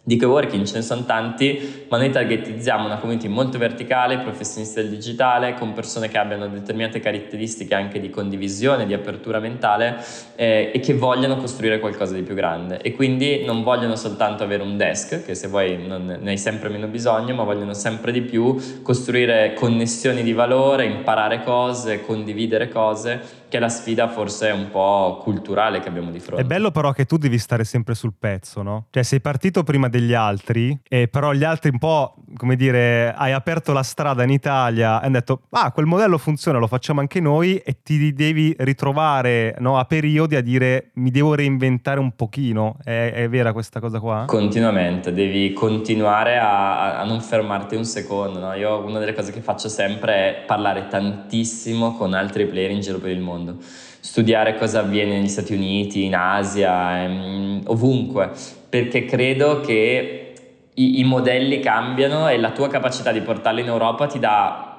di 0.07 0.17
coworking 0.17 0.65
ce 0.65 0.77
ne 0.77 0.83
sono 0.83 1.05
tanti, 1.05 1.85
ma 1.89 1.99
noi 1.99 2.11
targetizziamo 2.11 2.87
una 2.87 2.99
community 2.99 3.27
molto 3.27 3.59
verticale, 3.59 4.19
professionisti 4.19 4.81
del 4.81 4.89
digitale, 4.89 5.55
con 5.55 5.73
persone 5.73 6.09
che 6.09 6.17
abbiano 6.17 6.47
determinate 6.47 7.01
caratteristiche 7.01 7.75
anche 7.75 7.99
di 7.99 8.09
condivisione, 8.09 8.87
di 8.87 8.95
apertura 8.95 9.41
mentale 9.41 9.97
eh, 10.37 10.71
e 10.73 10.79
che 10.79 10.95
vogliono 10.95 11.37
costruire 11.39 11.81
qualcosa 11.81 12.15
di 12.15 12.23
più 12.23 12.37
grande. 12.37 12.81
E 12.83 12.95
quindi 12.95 13.45
non 13.45 13.65
vogliono 13.65 13.97
soltanto 13.97 14.45
avere 14.45 14.63
un 14.63 14.77
desk, 14.77 15.25
che 15.25 15.35
se 15.35 15.49
vuoi 15.49 15.85
non 15.85 16.19
ne 16.21 16.31
hai 16.31 16.39
sempre 16.39 16.69
meno 16.69 16.87
bisogno, 16.87 17.35
ma 17.35 17.43
vogliono 17.43 17.75
sempre 17.75 18.13
di 18.13 18.21
più 18.21 18.83
costruire 18.83 19.55
connessioni 19.55 20.23
di 20.23 20.33
valore, 20.33 20.85
imparare 20.85 21.43
cose, 21.43 22.03
condividere 22.03 22.69
cose 22.69 23.45
che 23.49 23.59
è 23.59 23.61
la 23.61 23.69
sfida 23.69 24.09
forse 24.09 24.51
un 24.51 24.71
po' 24.71 25.21
culturale 25.23 25.81
che 25.81 25.89
abbiamo 25.89 26.11
di 26.11 26.21
fronte. 26.21 26.43
È 26.43 26.47
bello 26.47 26.71
però 26.71 26.93
che 26.93 27.05
tu 27.05 27.17
devi 27.17 27.39
stare 27.39 27.65
sempre 27.65 27.95
sul 27.95 28.13
pezzo, 28.19 28.63
no? 28.63 28.87
Cioè 28.91 29.03
sei 29.03 29.21
partito 29.21 29.63
prima 29.63 29.89
degli 29.89 30.15
altri, 30.15 30.79
e 30.89 31.09
però 31.09 31.33
gli 31.33 31.45
altri 31.45 31.71
un 31.71 31.79
po', 31.79 32.17
come 32.37 32.57
dire, 32.57 33.15
hai 33.15 33.33
aperto 33.33 33.73
la 33.73 33.83
strada 33.83 34.23
in 34.23 34.31
Italia 34.31 35.01
e 35.01 35.07
hanno 35.07 35.13
detto, 35.13 35.43
ah, 35.51 35.71
quel 35.71 35.87
modello 35.87 36.19
funziona, 36.19 36.59
lo 36.59 36.67
facciamo 36.67 37.01
anche 37.01 37.21
noi 37.21 37.59
e 37.59 37.79
ti 37.83 38.13
devi 38.13 38.55
ritrovare 38.59 39.55
no, 39.59 39.79
a 39.79 39.85
periodi 39.85 40.35
a 40.35 40.41
dire 40.41 40.91
mi 40.95 41.11
devo 41.11 41.35
reinventare 41.35 42.01
un 42.01 42.15
pochino. 42.15 42.77
È, 42.83 43.13
è 43.15 43.29
vera 43.29 43.53
questa 43.53 43.81
cosa 43.81 44.01
qua? 44.01 44.25
Continuamente, 44.27 45.13
devi 45.13 45.53
continuare 45.53 46.39
a, 46.39 46.99
a 46.99 47.05
non 47.05 47.21
fermarti 47.21 47.77
un 47.77 47.85
secondo. 47.85 48.39
No? 48.39 48.55
Io 48.55 48.85
una 48.85 48.99
delle 48.99 49.15
cose 49.15 49.33
che 49.33 49.41
faccio 49.41 49.69
sempre 49.69 50.15
è 50.15 50.45
parlare 50.47 50.89
tantissimo 50.89 51.97
con 51.97 52.13
altri 52.13 52.47
player 52.47 52.71
in 52.71 52.81
giro 52.81 52.99
per 52.99 53.11
il 53.11 53.21
mondo 53.21 53.36
mondo, 53.37 53.57
studiare 53.61 54.57
cosa 54.57 54.81
avviene 54.81 55.19
negli 55.19 55.29
Stati 55.29 55.53
Uniti, 55.55 56.05
in 56.05 56.15
Asia, 56.15 57.03
ehm, 57.03 57.63
ovunque, 57.67 58.31
perché 58.69 59.05
credo 59.05 59.61
che 59.61 60.35
i, 60.75 61.01
i 61.01 61.05
modelli 61.05 61.61
cambiano 61.61 62.29
e 62.29 62.39
la 62.39 62.51
tua 62.51 62.69
capacità 62.69 63.13
di 63.13 63.21
portarli 63.21 63.61
in 63.61 63.69
Europa 63.69 64.07
ti 64.07 64.19
dà 64.19 64.73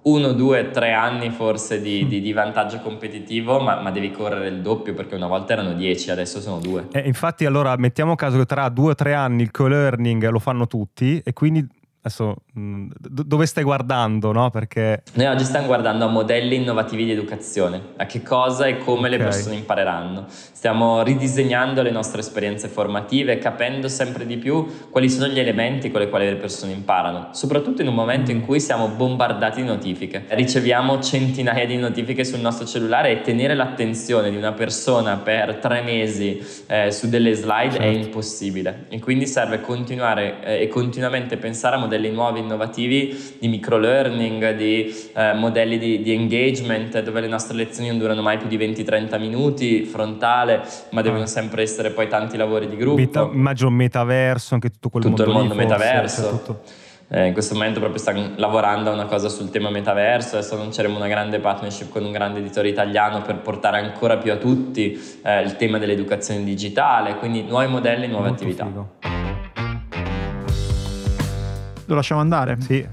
uno, 0.00 0.32
due, 0.32 0.70
tre 0.70 0.92
anni 0.92 1.30
forse 1.30 1.80
di, 1.82 2.06
di, 2.06 2.20
di 2.20 2.32
vantaggio 2.32 2.78
competitivo, 2.80 3.60
ma, 3.60 3.80
ma, 3.80 3.90
devi 3.90 4.10
correre 4.10 4.48
il 4.48 4.62
doppio 4.62 4.94
perché 4.94 5.14
una 5.14 5.26
volta 5.26 5.52
erano 5.52 5.74
dieci, 5.74 6.10
adesso 6.10 6.40
sono 6.40 6.60
due. 6.60 6.86
Eh, 6.92 7.00
infatti, 7.00 7.44
allora 7.44 7.76
mettiamo 7.76 8.14
caso 8.14 8.38
che 8.38 8.46
tra 8.46 8.68
due 8.68 8.92
o 8.92 8.94
tre 8.94 9.14
anni 9.14 9.42
il 9.42 9.50
co-learning 9.50 10.28
lo 10.30 10.38
fanno 10.38 10.66
tutti 10.66 11.20
e 11.22 11.32
quindi 11.32 11.66
adesso 12.08 12.36
mm, 12.58 12.90
dove 12.98 13.46
stai 13.46 13.62
guardando, 13.62 14.32
no? 14.32 14.50
Perché... 14.50 15.02
Noi 15.14 15.26
oggi 15.26 15.44
stiamo 15.44 15.66
guardando 15.66 16.06
a 16.06 16.08
modelli 16.08 16.56
innovativi 16.56 17.04
di 17.04 17.12
educazione, 17.12 17.80
a 17.96 18.06
che 18.06 18.22
cosa 18.22 18.66
e 18.66 18.78
come 18.78 19.06
okay. 19.06 19.10
le 19.10 19.18
persone 19.18 19.54
impareranno. 19.54 20.24
Stiamo 20.28 21.02
ridisegnando 21.02 21.82
le 21.82 21.90
nostre 21.90 22.20
esperienze 22.20 22.68
formative, 22.68 23.38
capendo 23.38 23.88
sempre 23.88 24.26
di 24.26 24.38
più 24.38 24.88
quali 24.90 25.08
sono 25.08 25.28
gli 25.28 25.38
elementi 25.38 25.90
con 25.90 26.02
i 26.02 26.08
quali 26.08 26.26
le 26.26 26.36
persone 26.36 26.72
imparano, 26.72 27.28
soprattutto 27.32 27.82
in 27.82 27.88
un 27.88 27.94
momento 27.94 28.30
in 28.30 28.44
cui 28.44 28.58
siamo 28.58 28.88
bombardati 28.88 29.60
di 29.60 29.66
notifiche. 29.68 30.24
Riceviamo 30.28 31.00
centinaia 31.00 31.66
di 31.66 31.76
notifiche 31.76 32.24
sul 32.24 32.40
nostro 32.40 32.66
cellulare 32.66 33.12
e 33.12 33.20
tenere 33.20 33.54
l'attenzione 33.54 34.30
di 34.30 34.36
una 34.36 34.52
persona 34.52 35.16
per 35.16 35.56
tre 35.56 35.82
mesi 35.82 36.44
eh, 36.66 36.90
su 36.90 37.08
delle 37.08 37.34
slide 37.34 37.72
certo. 37.72 37.82
è 37.82 37.86
impossibile. 37.86 38.86
E 38.88 38.98
quindi 38.98 39.26
serve 39.26 39.60
continuare 39.60 40.42
eh, 40.42 40.62
e 40.62 40.68
continuamente 40.68 41.36
pensare 41.36 41.76
a 41.76 41.78
modelli 41.78 41.97
modelli 41.98 42.10
nuovi, 42.10 42.40
innovativi 42.40 43.36
di 43.38 43.48
microlearning, 43.48 44.54
di 44.54 44.94
eh, 45.14 45.34
modelli 45.34 45.78
di, 45.78 46.00
di, 46.02 46.12
engagement 46.12 47.02
dove 47.02 47.20
le 47.20 47.28
nostre 47.28 47.56
lezioni 47.56 47.88
non 47.88 47.98
durano 47.98 48.22
mai 48.22 48.38
più 48.38 48.46
di 48.46 48.56
20-30 48.56 49.18
minuti, 49.18 49.84
frontale, 49.84 50.62
ma 50.90 51.02
devono 51.02 51.24
ah. 51.24 51.26
sempre 51.26 51.62
essere 51.62 51.90
poi 51.90 52.08
tanti 52.08 52.36
lavori 52.36 52.68
di 52.68 52.76
gruppo. 52.76 53.00
Meta, 53.00 53.28
immagino 53.30 53.70
metaverso, 53.70 54.54
anche 54.54 54.70
tutto 54.70 54.88
quel 54.88 55.02
tutto 55.02 55.24
mondo 55.24 55.40
il 55.40 55.48
mondo 55.48 55.54
forse, 55.54 55.74
metaverso. 55.74 56.22
Cioè 56.22 56.30
tutto 56.30 56.60
eh, 57.10 57.26
in 57.26 57.32
questo 57.32 57.54
momento 57.54 57.80
proprio 57.80 57.98
stanno 57.98 58.32
lavorando 58.36 58.90
a 58.90 58.92
una 58.92 59.06
cosa 59.06 59.28
sul 59.28 59.50
tema 59.50 59.70
metaverso, 59.70 60.36
adesso 60.36 60.56
lanceremo 60.56 60.96
una 60.96 61.08
grande 61.08 61.40
partnership 61.40 61.88
con 61.88 62.04
un 62.04 62.12
grande 62.12 62.40
editore 62.40 62.68
italiano 62.68 63.22
per 63.22 63.36
portare 63.38 63.78
ancora 63.78 64.18
più 64.18 64.30
a 64.30 64.36
tutti 64.36 65.00
eh, 65.22 65.42
il 65.42 65.56
tema 65.56 65.78
dell'educazione 65.78 66.44
digitale, 66.44 67.16
quindi 67.16 67.42
nuovi 67.42 67.66
modelli, 67.66 68.06
nuove 68.06 68.28
Molto 68.28 68.42
attività. 68.42 68.64
Figo. 68.66 69.07
Lo 71.88 71.94
lasciamo 71.96 72.20
andare? 72.20 72.56
Sì 72.60 72.86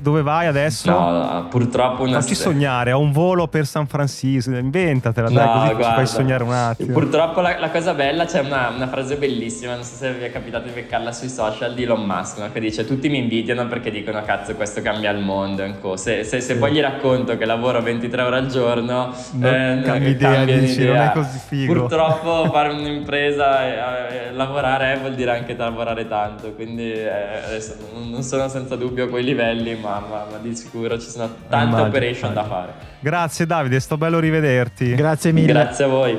dove 0.00 0.22
vai 0.22 0.46
adesso? 0.46 0.90
No, 0.90 1.46
purtroppo 1.48 2.02
una 2.02 2.20
Facci 2.20 2.34
sognare, 2.34 2.92
ho 2.92 3.00
un 3.00 3.12
volo 3.12 3.46
per 3.48 3.66
San 3.66 3.86
Francisco, 3.86 4.50
inventatela, 4.50 5.28
no, 5.28 5.34
dai, 5.34 5.46
così 5.46 5.74
guarda, 5.74 5.84
ci 5.84 5.94
fai 5.94 6.06
sognare 6.06 6.42
un 6.42 6.52
attimo. 6.52 6.92
Purtroppo 6.92 7.40
la, 7.40 7.58
la 7.58 7.70
cosa 7.70 7.94
bella, 7.94 8.24
c'è 8.24 8.40
una, 8.40 8.70
una, 8.74 8.88
frase 8.88 9.16
bellissima, 9.16 9.74
non 9.74 9.84
so 9.84 9.94
se 9.94 10.12
vi 10.12 10.24
è 10.24 10.32
capitato 10.32 10.66
di 10.66 10.72
beccarla 10.72 11.12
sui 11.12 11.28
social, 11.28 11.74
di 11.74 11.84
Elon 11.84 12.04
Musk, 12.04 12.38
no? 12.38 12.50
che 12.52 12.60
dice 12.60 12.84
tutti 12.84 13.08
mi 13.08 13.18
invidiano 13.18 13.66
perché 13.66 13.90
dicono 13.90 14.22
cazzo 14.22 14.54
questo 14.54 14.82
cambia 14.82 15.10
il 15.10 15.22
mondo. 15.22 15.68
Se, 15.96 16.24
se, 16.24 16.40
se 16.40 16.56
poi 16.56 16.72
gli 16.72 16.80
racconto 16.80 17.36
che 17.36 17.44
lavoro 17.44 17.80
23 17.82 18.22
ore 18.22 18.36
al 18.36 18.46
giorno, 18.46 19.14
non 19.32 19.54
eh, 19.54 19.82
cambia 19.84 20.08
idea, 20.08 20.32
cambia 20.32 20.58
dici, 20.58 20.80
idea. 20.80 20.94
non 20.94 21.06
è 21.06 21.12
così 21.12 21.38
figo. 21.38 21.72
Purtroppo 21.72 22.50
fare 22.50 22.70
un'impresa 22.70 23.64
e 23.64 24.28
eh, 24.28 24.32
lavorare 24.32 24.96
vuol 24.98 25.14
dire 25.14 25.32
anche 25.32 25.56
lavorare 25.56 26.06
tanto, 26.08 26.52
quindi 26.52 26.92
eh, 26.92 27.08
adesso 27.44 27.76
non 27.92 28.22
sono 28.22 28.48
senza 28.48 28.76
dubbio 28.76 29.04
a 29.04 29.08
quei 29.08 29.24
livelli, 29.24 29.76
ma, 29.80 30.00
ma, 30.00 30.26
ma 30.30 30.36
di 30.38 30.54
sicuro 30.54 30.98
ci 30.98 31.08
sono 31.08 31.26
tante 31.48 31.66
immagino, 31.66 31.88
operation 31.88 32.30
immagino. 32.32 32.54
da 32.54 32.62
fare. 32.62 32.72
Grazie 33.00 33.46
Davide, 33.46 33.80
sto 33.80 33.96
bello 33.96 34.18
rivederti. 34.18 34.94
Grazie 34.94 35.32
mille. 35.32 35.52
Grazie 35.52 35.84
a 35.84 35.88
voi. 35.88 36.18